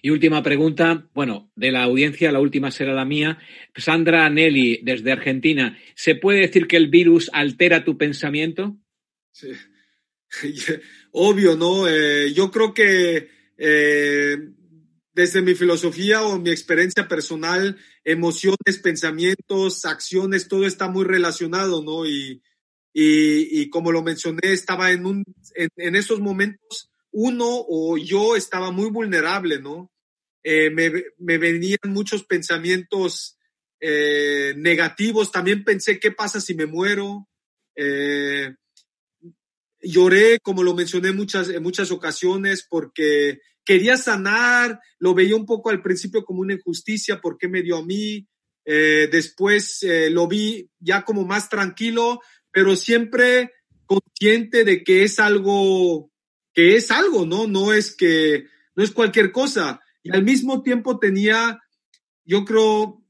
Y 0.00 0.10
última 0.10 0.44
pregunta, 0.44 1.10
bueno, 1.12 1.50
de 1.56 1.72
la 1.72 1.82
audiencia, 1.82 2.30
la 2.30 2.38
última 2.38 2.70
será 2.70 2.94
la 2.94 3.04
mía. 3.04 3.40
Sandra 3.74 4.30
Nelly, 4.30 4.78
desde 4.84 5.10
Argentina, 5.10 5.76
¿se 5.96 6.14
puede 6.14 6.42
decir 6.42 6.68
que 6.68 6.76
el 6.76 6.86
virus 6.86 7.28
altera 7.32 7.84
tu 7.84 7.98
pensamiento? 7.98 8.76
Sí. 9.32 9.50
Obvio, 11.10 11.56
¿no? 11.56 11.88
Eh, 11.88 12.32
yo 12.32 12.52
creo 12.52 12.72
que 12.72 13.28
eh, 13.58 14.36
desde 15.16 15.40
mi 15.40 15.54
filosofía 15.54 16.22
o 16.22 16.38
mi 16.38 16.50
experiencia 16.50 17.08
personal, 17.08 17.78
emociones, 18.04 18.78
pensamientos, 18.82 19.86
acciones, 19.86 20.46
todo 20.46 20.66
está 20.66 20.88
muy 20.88 21.06
relacionado, 21.06 21.82
¿no? 21.82 22.04
Y, 22.04 22.42
y, 22.92 23.70
como 23.70 23.92
lo 23.92 24.02
mencioné, 24.02 24.52
estaba 24.52 24.92
en, 24.92 25.06
un, 25.06 25.24
en, 25.54 25.96
esos 25.96 26.20
momentos, 26.20 26.90
uno 27.12 27.46
o 27.48 27.96
yo 27.96 28.36
estaba 28.36 28.70
muy 28.72 28.90
vulnerable, 28.90 29.58
¿no? 29.58 29.90
Eh, 30.42 30.68
me, 30.68 30.92
me, 31.16 31.38
venían 31.38 31.78
muchos 31.86 32.24
pensamientos 32.24 33.38
negativos, 33.80 35.32
también 35.32 35.64
pensé, 35.64 35.98
¿qué 35.98 36.10
pasa 36.10 36.40
si 36.40 36.54
me 36.54 36.66
muero? 36.66 37.26
Eh, 37.74 38.54
Lloré, 39.80 40.40
como 40.40 40.62
lo 40.62 40.74
mencioné 40.74 41.12
muchas, 41.12 41.48
en 41.48 41.62
muchas 41.62 41.90
ocasiones, 41.90 42.66
porque 42.68 43.40
quería 43.66 43.98
sanar, 43.98 44.80
lo 44.98 45.12
veía 45.12 45.36
un 45.36 45.44
poco 45.44 45.68
al 45.68 45.82
principio 45.82 46.24
como 46.24 46.40
una 46.40 46.54
injusticia, 46.54 47.20
¿por 47.20 47.36
qué 47.36 47.48
me 47.48 47.62
dio 47.62 47.76
a 47.76 47.84
mí? 47.84 48.26
Eh, 48.64 49.08
después 49.10 49.82
eh, 49.82 50.08
lo 50.08 50.26
vi 50.26 50.70
ya 50.78 51.04
como 51.04 51.26
más 51.26 51.48
tranquilo, 51.48 52.20
pero 52.50 52.76
siempre 52.76 53.52
consciente 53.84 54.64
de 54.64 54.82
que 54.82 55.02
es 55.02 55.18
algo, 55.18 56.10
que 56.54 56.76
es 56.76 56.90
algo, 56.90 57.26
¿no? 57.26 57.46
No 57.46 57.72
es 57.72 57.94
que, 57.94 58.46
no 58.74 58.84
es 58.84 58.92
cualquier 58.92 59.32
cosa. 59.32 59.80
Y 60.02 60.14
al 60.14 60.22
mismo 60.22 60.62
tiempo 60.62 60.98
tenía, 60.98 61.60
yo 62.24 62.44
creo, 62.44 63.02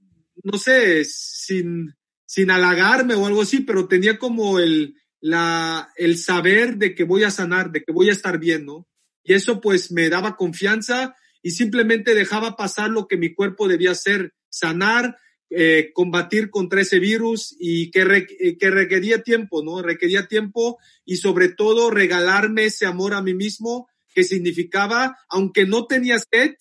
no 0.42 0.58
sé, 0.58 1.04
sin, 1.04 1.94
sin 2.24 2.50
halagarme 2.50 3.14
o 3.14 3.26
algo 3.26 3.42
así, 3.42 3.60
pero 3.60 3.88
tenía 3.88 4.18
como 4.18 4.58
el, 4.58 4.96
la, 5.20 5.90
el 5.96 6.16
saber 6.16 6.76
de 6.76 6.94
que 6.94 7.04
voy 7.04 7.24
a 7.24 7.30
sanar, 7.30 7.70
de 7.70 7.82
que 7.84 7.92
voy 7.92 8.08
a 8.08 8.12
estar 8.12 8.38
bien, 8.38 8.64
¿no? 8.64 8.86
Y 9.26 9.34
eso 9.34 9.60
pues 9.60 9.90
me 9.90 10.08
daba 10.08 10.36
confianza 10.36 11.16
y 11.42 11.50
simplemente 11.50 12.14
dejaba 12.14 12.56
pasar 12.56 12.90
lo 12.90 13.08
que 13.08 13.16
mi 13.16 13.34
cuerpo 13.34 13.68
debía 13.68 13.90
hacer, 13.90 14.34
sanar, 14.48 15.18
eh, 15.50 15.90
combatir 15.94 16.50
contra 16.50 16.80
ese 16.80 16.98
virus 16.98 17.54
y 17.58 17.90
que, 17.90 18.26
eh, 18.40 18.56
que 18.58 18.70
requería 18.70 19.22
tiempo, 19.22 19.62
¿no? 19.62 19.82
Requería 19.82 20.26
tiempo 20.26 20.78
y 21.04 21.16
sobre 21.16 21.48
todo 21.48 21.90
regalarme 21.90 22.64
ese 22.64 22.86
amor 22.86 23.14
a 23.14 23.22
mí 23.22 23.34
mismo 23.34 23.88
que 24.14 24.24
significaba, 24.24 25.18
aunque 25.28 25.66
no 25.66 25.86
tenía 25.86 26.18
sed, 26.18 26.54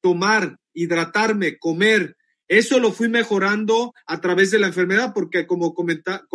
tomar, 0.00 0.58
hidratarme, 0.72 1.58
comer. 1.58 2.16
Eso 2.48 2.78
lo 2.78 2.92
fui 2.92 3.08
mejorando 3.08 3.92
a 4.06 4.20
través 4.20 4.50
de 4.50 4.58
la 4.58 4.68
enfermedad 4.68 5.12
porque 5.14 5.46
como 5.46 5.74
comenta, 5.74 6.26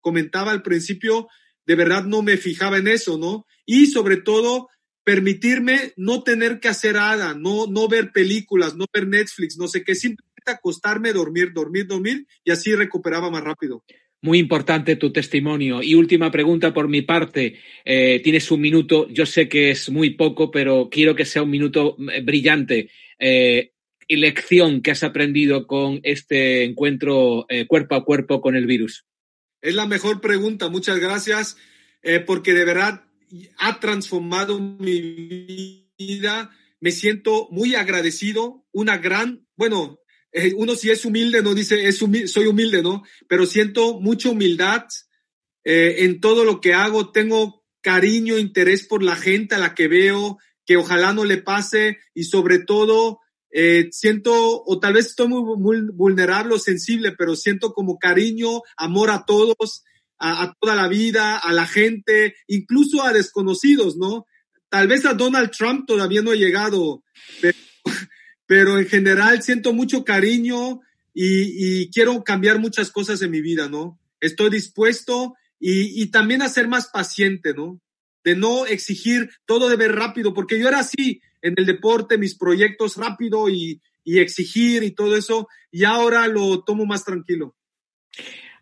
comentaba 0.00 0.52
al 0.52 0.62
principio, 0.62 1.28
de 1.66 1.74
verdad 1.74 2.04
no 2.04 2.22
me 2.22 2.36
fijaba 2.36 2.78
en 2.78 2.88
eso, 2.88 3.18
¿no? 3.18 3.46
Y 3.66 3.86
sobre 3.86 4.16
todo, 4.16 4.68
permitirme 5.04 5.92
no 5.96 6.22
tener 6.22 6.60
que 6.60 6.68
hacer 6.68 6.94
nada, 6.94 7.34
no, 7.34 7.66
no 7.66 7.88
ver 7.88 8.12
películas, 8.12 8.76
no 8.76 8.86
ver 8.92 9.08
Netflix, 9.08 9.56
no 9.58 9.68
sé 9.68 9.82
qué, 9.84 9.94
simplemente 9.94 10.50
acostarme, 10.50 11.12
dormir, 11.12 11.52
dormir, 11.52 11.86
dormir 11.86 12.26
y 12.44 12.50
así 12.50 12.74
recuperaba 12.74 13.30
más 13.30 13.42
rápido. 13.42 13.84
Muy 14.20 14.38
importante 14.38 14.96
tu 14.96 15.12
testimonio. 15.12 15.82
Y 15.82 15.94
última 15.94 16.30
pregunta 16.30 16.72
por 16.72 16.88
mi 16.88 17.02
parte. 17.02 17.58
Eh, 17.84 18.20
tienes 18.22 18.50
un 18.52 18.60
minuto, 18.60 19.08
yo 19.08 19.26
sé 19.26 19.48
que 19.48 19.72
es 19.72 19.90
muy 19.90 20.10
poco, 20.10 20.52
pero 20.52 20.88
quiero 20.88 21.16
que 21.16 21.24
sea 21.24 21.42
un 21.42 21.50
minuto 21.50 21.96
eh, 22.12 22.22
brillante. 22.22 22.90
Eh, 23.18 23.72
y 24.06 24.16
lección 24.16 24.82
que 24.82 24.92
has 24.92 25.02
aprendido 25.02 25.66
con 25.66 26.00
este 26.02 26.64
encuentro 26.64 27.46
cuerpo 27.66 27.94
a 27.94 28.04
cuerpo 28.04 28.40
con 28.40 28.56
el 28.56 28.66
virus. 28.66 29.06
Es 29.62 29.76
la 29.76 29.86
mejor 29.86 30.20
pregunta, 30.20 30.68
muchas 30.68 30.98
gracias, 30.98 31.56
eh, 32.02 32.18
porque 32.18 32.52
de 32.52 32.64
verdad 32.64 33.04
ha 33.58 33.80
transformado 33.80 34.58
mi 34.58 35.90
vida. 35.98 36.50
Me 36.80 36.90
siento 36.90 37.48
muy 37.50 37.74
agradecido, 37.74 38.66
una 38.72 38.98
gran, 38.98 39.46
bueno, 39.56 40.00
eh, 40.32 40.52
uno 40.56 40.74
si 40.74 40.90
es 40.90 41.04
humilde, 41.04 41.42
no 41.42 41.54
dice, 41.54 41.86
es 41.86 41.98
soy 41.98 42.46
humilde, 42.46 42.82
¿no? 42.82 43.02
Pero 43.28 43.46
siento 43.46 44.00
mucha 44.00 44.30
humildad 44.30 44.84
eh, 45.64 45.96
en 45.98 46.20
todo 46.20 46.44
lo 46.44 46.60
que 46.60 46.74
hago. 46.74 47.10
Tengo 47.12 47.64
cariño, 47.82 48.38
interés 48.38 48.86
por 48.86 49.02
la 49.02 49.16
gente 49.16 49.54
a 49.54 49.58
la 49.58 49.74
que 49.74 49.88
veo, 49.88 50.38
que 50.64 50.76
ojalá 50.76 51.12
no 51.12 51.24
le 51.24 51.38
pase 51.38 51.98
y 52.14 52.24
sobre 52.24 52.60
todo 52.60 53.20
eh, 53.54 53.88
siento, 53.90 54.62
o 54.64 54.80
tal 54.80 54.94
vez 54.94 55.08
estoy 55.08 55.28
muy, 55.28 55.82
vulnerable 55.92 56.54
o 56.54 56.58
sensible, 56.58 57.12
pero 57.12 57.36
siento 57.36 57.74
como 57.74 57.98
cariño, 57.98 58.62
amor 58.78 59.10
a 59.10 59.26
todos, 59.26 59.84
a, 60.22 60.54
toda 60.60 60.76
la 60.76 60.88
vida, 60.88 61.36
a 61.36 61.52
la 61.52 61.66
gente, 61.66 62.36
incluso 62.46 63.02
a 63.02 63.12
desconocidos, 63.12 63.96
¿no? 63.96 64.26
Tal 64.68 64.86
vez 64.86 65.04
a 65.04 65.14
Donald 65.14 65.50
Trump 65.50 65.86
todavía 65.86 66.22
no 66.22 66.32
he 66.32 66.38
llegado, 66.38 67.02
pero, 68.46 68.78
en 68.78 68.86
general 68.86 69.42
siento 69.42 69.72
mucho 69.72 70.04
cariño 70.04 70.80
y, 71.12 71.90
quiero 71.90 72.22
cambiar 72.22 72.60
muchas 72.60 72.90
cosas 72.90 73.20
en 73.22 73.32
mi 73.32 73.40
vida, 73.40 73.68
¿no? 73.68 73.98
Estoy 74.20 74.50
dispuesto 74.50 75.34
y, 75.58 76.00
y 76.00 76.06
también 76.10 76.42
a 76.42 76.48
ser 76.48 76.68
más 76.68 76.88
paciente, 76.88 77.52
¿no? 77.52 77.80
De 78.24 78.36
no 78.36 78.66
exigir 78.66 79.30
todo 79.44 79.68
de 79.68 79.76
ver 79.76 79.92
rápido, 79.92 80.32
porque 80.32 80.58
yo 80.58 80.68
era 80.68 80.78
así, 80.78 81.20
en 81.42 81.54
el 81.56 81.66
deporte, 81.66 82.16
mis 82.16 82.38
proyectos 82.38 82.96
rápido 82.96 83.48
y, 83.48 83.82
y 84.04 84.20
exigir 84.20 84.84
y 84.84 84.92
todo 84.92 85.16
eso, 85.16 85.48
y 85.72 85.82
ahora 85.82 86.28
lo 86.28 86.62
tomo 86.62 86.86
más 86.86 87.04
tranquilo. 87.04 87.56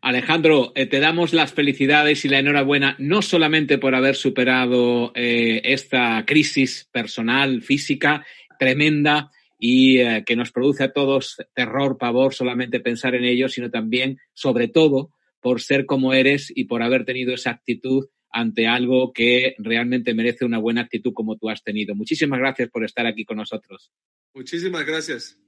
Alejandro, 0.02 0.72
eh, 0.74 0.86
te 0.86 0.98
damos 0.98 1.34
las 1.34 1.52
felicidades 1.52 2.24
y 2.24 2.28
la 2.28 2.38
enhorabuena 2.38 2.96
no 2.98 3.20
solamente 3.20 3.76
por 3.76 3.94
haber 3.94 4.16
superado 4.16 5.12
eh, 5.14 5.60
esta 5.64 6.24
crisis 6.26 6.88
personal, 6.90 7.60
física, 7.60 8.24
tremenda 8.58 9.30
y 9.58 9.98
eh, 9.98 10.24
que 10.24 10.36
nos 10.36 10.52
produce 10.52 10.84
a 10.84 10.92
todos 10.92 11.36
terror, 11.54 11.98
pavor, 11.98 12.32
solamente 12.32 12.80
pensar 12.80 13.14
en 13.14 13.24
ello, 13.24 13.48
sino 13.50 13.70
también, 13.70 14.18
sobre 14.32 14.68
todo, 14.68 15.10
por 15.40 15.60
ser 15.60 15.84
como 15.84 16.14
eres 16.14 16.50
y 16.54 16.64
por 16.64 16.82
haber 16.82 17.04
tenido 17.04 17.34
esa 17.34 17.50
actitud 17.50 18.06
ante 18.32 18.68
algo 18.68 19.12
que 19.12 19.54
realmente 19.58 20.14
merece 20.14 20.46
una 20.46 20.58
buena 20.58 20.82
actitud 20.82 21.12
como 21.12 21.36
tú 21.36 21.50
has 21.50 21.62
tenido. 21.62 21.94
Muchísimas 21.94 22.38
gracias 22.38 22.70
por 22.70 22.84
estar 22.84 23.06
aquí 23.06 23.24
con 23.24 23.36
nosotros. 23.36 23.90
Muchísimas 24.32 24.86
gracias. 24.86 25.38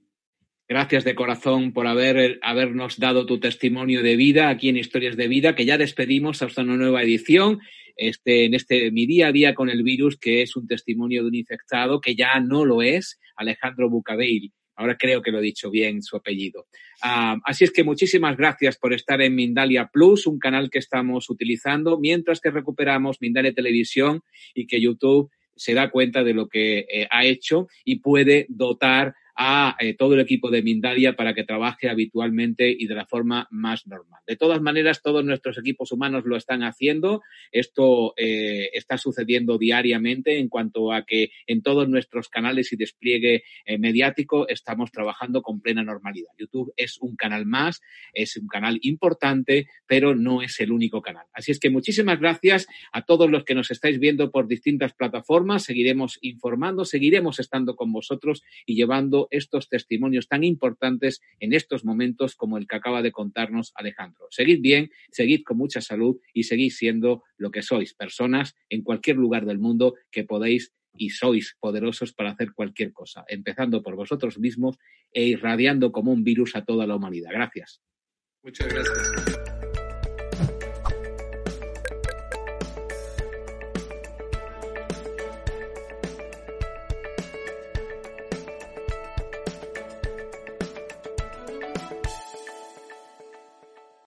Gracias 0.69 1.05
de 1.05 1.15
corazón 1.15 1.73
por 1.73 1.87
haber, 1.87 2.39
habernos 2.43 2.99
dado 2.99 3.27
tu 3.27 3.41
testimonio 3.41 4.03
de 4.03 4.17
vida 4.17 4.49
aquí 4.49 4.69
en 4.69 4.77
Historias 4.77 5.17
de 5.17 5.29
Vida, 5.29 5.55
que 5.55 5.65
ya 5.65 5.77
despedimos 5.77 6.41
hasta 6.43 6.63
una 6.63 6.77
nueva 6.77 7.03
edición. 7.03 7.61
Este, 7.97 8.47
en 8.47 8.55
este 8.55 8.91
mi 8.91 9.07
día 9.07 9.29
a 9.29 9.33
día 9.33 9.55
con 9.55 9.69
el 9.69 9.83
virus, 9.83 10.17
que 10.19 10.41
es 10.41 10.57
un 10.57 10.67
testimonio 10.67 11.23
de 11.23 11.29
un 11.29 11.35
infectado 11.35 12.01
que 12.01 12.15
ya 12.15 12.41
no 12.41 12.65
lo 12.65 12.81
es, 12.81 13.19
Alejandro 13.37 13.91
Bucabeil. 13.91 14.53
Ahora 14.75 14.97
creo 14.97 15.21
que 15.21 15.31
lo 15.31 15.41
he 15.41 15.43
dicho 15.43 15.71
bien 15.71 16.03
su 16.03 16.17
apellido. 16.17 16.67
Ah, 17.03 17.37
así 17.45 17.65
es 17.65 17.71
que 17.71 17.85
muchísimas 17.85 18.37
gracias 18.37 18.79
por 18.79 18.95
estar 18.95 19.21
en 19.21 19.35
Mindalia 19.35 19.91
Plus, 19.93 20.27
un 20.27 20.39
canal 20.39 20.71
que 20.71 20.79
estamos 20.79 21.29
utilizando 21.29 21.99
mientras 21.99 22.41
que 22.41 22.51
recuperamos 22.51 23.21
Mindalia 23.21 23.53
Televisión 23.53 24.23
y 24.55 24.67
que 24.67 24.81
YouTube 24.81 25.31
se 25.55 25.75
da 25.75 25.91
cuenta 25.91 26.25
de 26.25 26.33
lo 26.33 26.49
que 26.49 26.87
eh, 26.91 27.07
ha 27.11 27.27
hecho 27.27 27.69
y 27.85 28.01
puede 28.01 28.47
dotar 28.49 29.15
a 29.35 29.77
eh, 29.81 29.95
todo 29.95 30.15
el 30.15 30.21
equipo 30.21 30.51
de 30.51 30.63
Mindalia 30.63 31.15
para 31.15 31.35
que 31.35 31.45
trabaje 31.45 31.89
habitualmente 31.89 32.71
y 32.71 32.87
de 32.87 32.95
la 32.95 33.07
forma 33.07 33.49
más 33.51 33.87
normal. 33.87 34.21
De 34.27 34.37
todas 34.37 34.61
maneras, 34.61 35.03
todos 35.03 35.25
nuestros 35.25 35.59
equipos 35.59 35.93
humanos 35.93 36.25
lo 36.27 36.37
están 36.37 36.63
haciendo. 36.63 37.23
Esto 37.51 38.15
eh, 38.17 38.71
está 38.75 38.99
sucediendo 38.99 39.59
diariamente 39.59 40.39
en 40.39 40.49
cuanto 40.49 40.93
a 40.93 41.05
que 41.05 41.31
en 41.47 41.63
todos 41.63 41.89
nuestros 41.89 42.29
canales 42.29 42.73
y 42.73 42.77
despliegue 42.77 43.45
eh, 43.65 43.79
mediático 43.79 44.49
estamos 44.49 44.93
trabajando 44.93 45.43
con 45.43 45.61
plena 45.61 45.83
normalidad. 45.83 46.31
YouTube 46.39 46.73
es 46.77 46.99
un 47.01 47.17
canal 47.17 47.47
más, 47.47 47.81
es 48.13 48.37
un 48.37 48.49
canal 48.49 48.79
importante, 48.83 49.67
pero 49.87 50.15
no 50.15 50.43
es 50.43 50.61
el 50.61 50.73
único 50.73 51.01
canal. 51.01 51.27
Así 51.33 51.53
es 51.53 51.59
que 51.59 51.71
muchísimas 51.71 52.21
gracias 52.21 52.67
a 52.93 53.03
todos 53.05 53.31
los 53.31 53.45
que 53.45 53.55
nos 53.55 53.71
estáis 53.71 53.99
viendo 53.99 54.31
por 54.31 54.47
distintas 54.47 54.93
plataformas. 54.93 55.65
Seguiremos 55.65 56.19
informando, 56.21 56.85
seguiremos 56.85 57.39
estando 57.39 57.77
con 57.77 57.93
vosotros 57.93 58.43
y 58.67 58.75
llevando 58.75 59.22
estos 59.31 59.69
testimonios 59.69 60.29
tan 60.29 60.45
importantes 60.45 61.21
en 61.41 61.53
estos 61.53 61.85
momentos 61.85 62.35
como 62.37 62.59
el 62.59 62.67
que 62.67 62.77
acaba 62.77 63.03
de 63.03 63.13
contarnos 63.13 63.73
Alejandro. 63.75 64.27
Seguid 64.31 64.61
bien, 64.61 64.91
seguid 65.11 65.43
con 65.45 65.59
mucha 65.59 65.81
salud 65.81 66.19
y 66.33 66.45
seguid 66.45 66.71
siendo 66.71 67.23
lo 67.37 67.51
que 67.51 67.63
sois, 67.63 67.95
personas 67.95 68.57
en 68.69 68.83
cualquier 68.83 69.17
lugar 69.17 69.47
del 69.47 69.59
mundo 69.59 69.95
que 70.11 70.25
podéis 70.25 70.73
y 70.95 71.11
sois 71.11 71.57
poderosos 71.59 72.13
para 72.13 72.31
hacer 72.31 72.53
cualquier 72.53 72.93
cosa, 72.93 73.25
empezando 73.29 73.83
por 73.83 73.97
vosotros 73.97 74.39
mismos 74.39 74.79
e 75.13 75.25
irradiando 75.25 75.93
como 75.93 76.13
un 76.13 76.25
virus 76.25 76.55
a 76.57 76.65
toda 76.65 76.87
la 76.87 76.97
humanidad. 76.97 77.31
Gracias. 77.33 77.81
Muchas 78.43 78.69
gracias. 78.69 79.62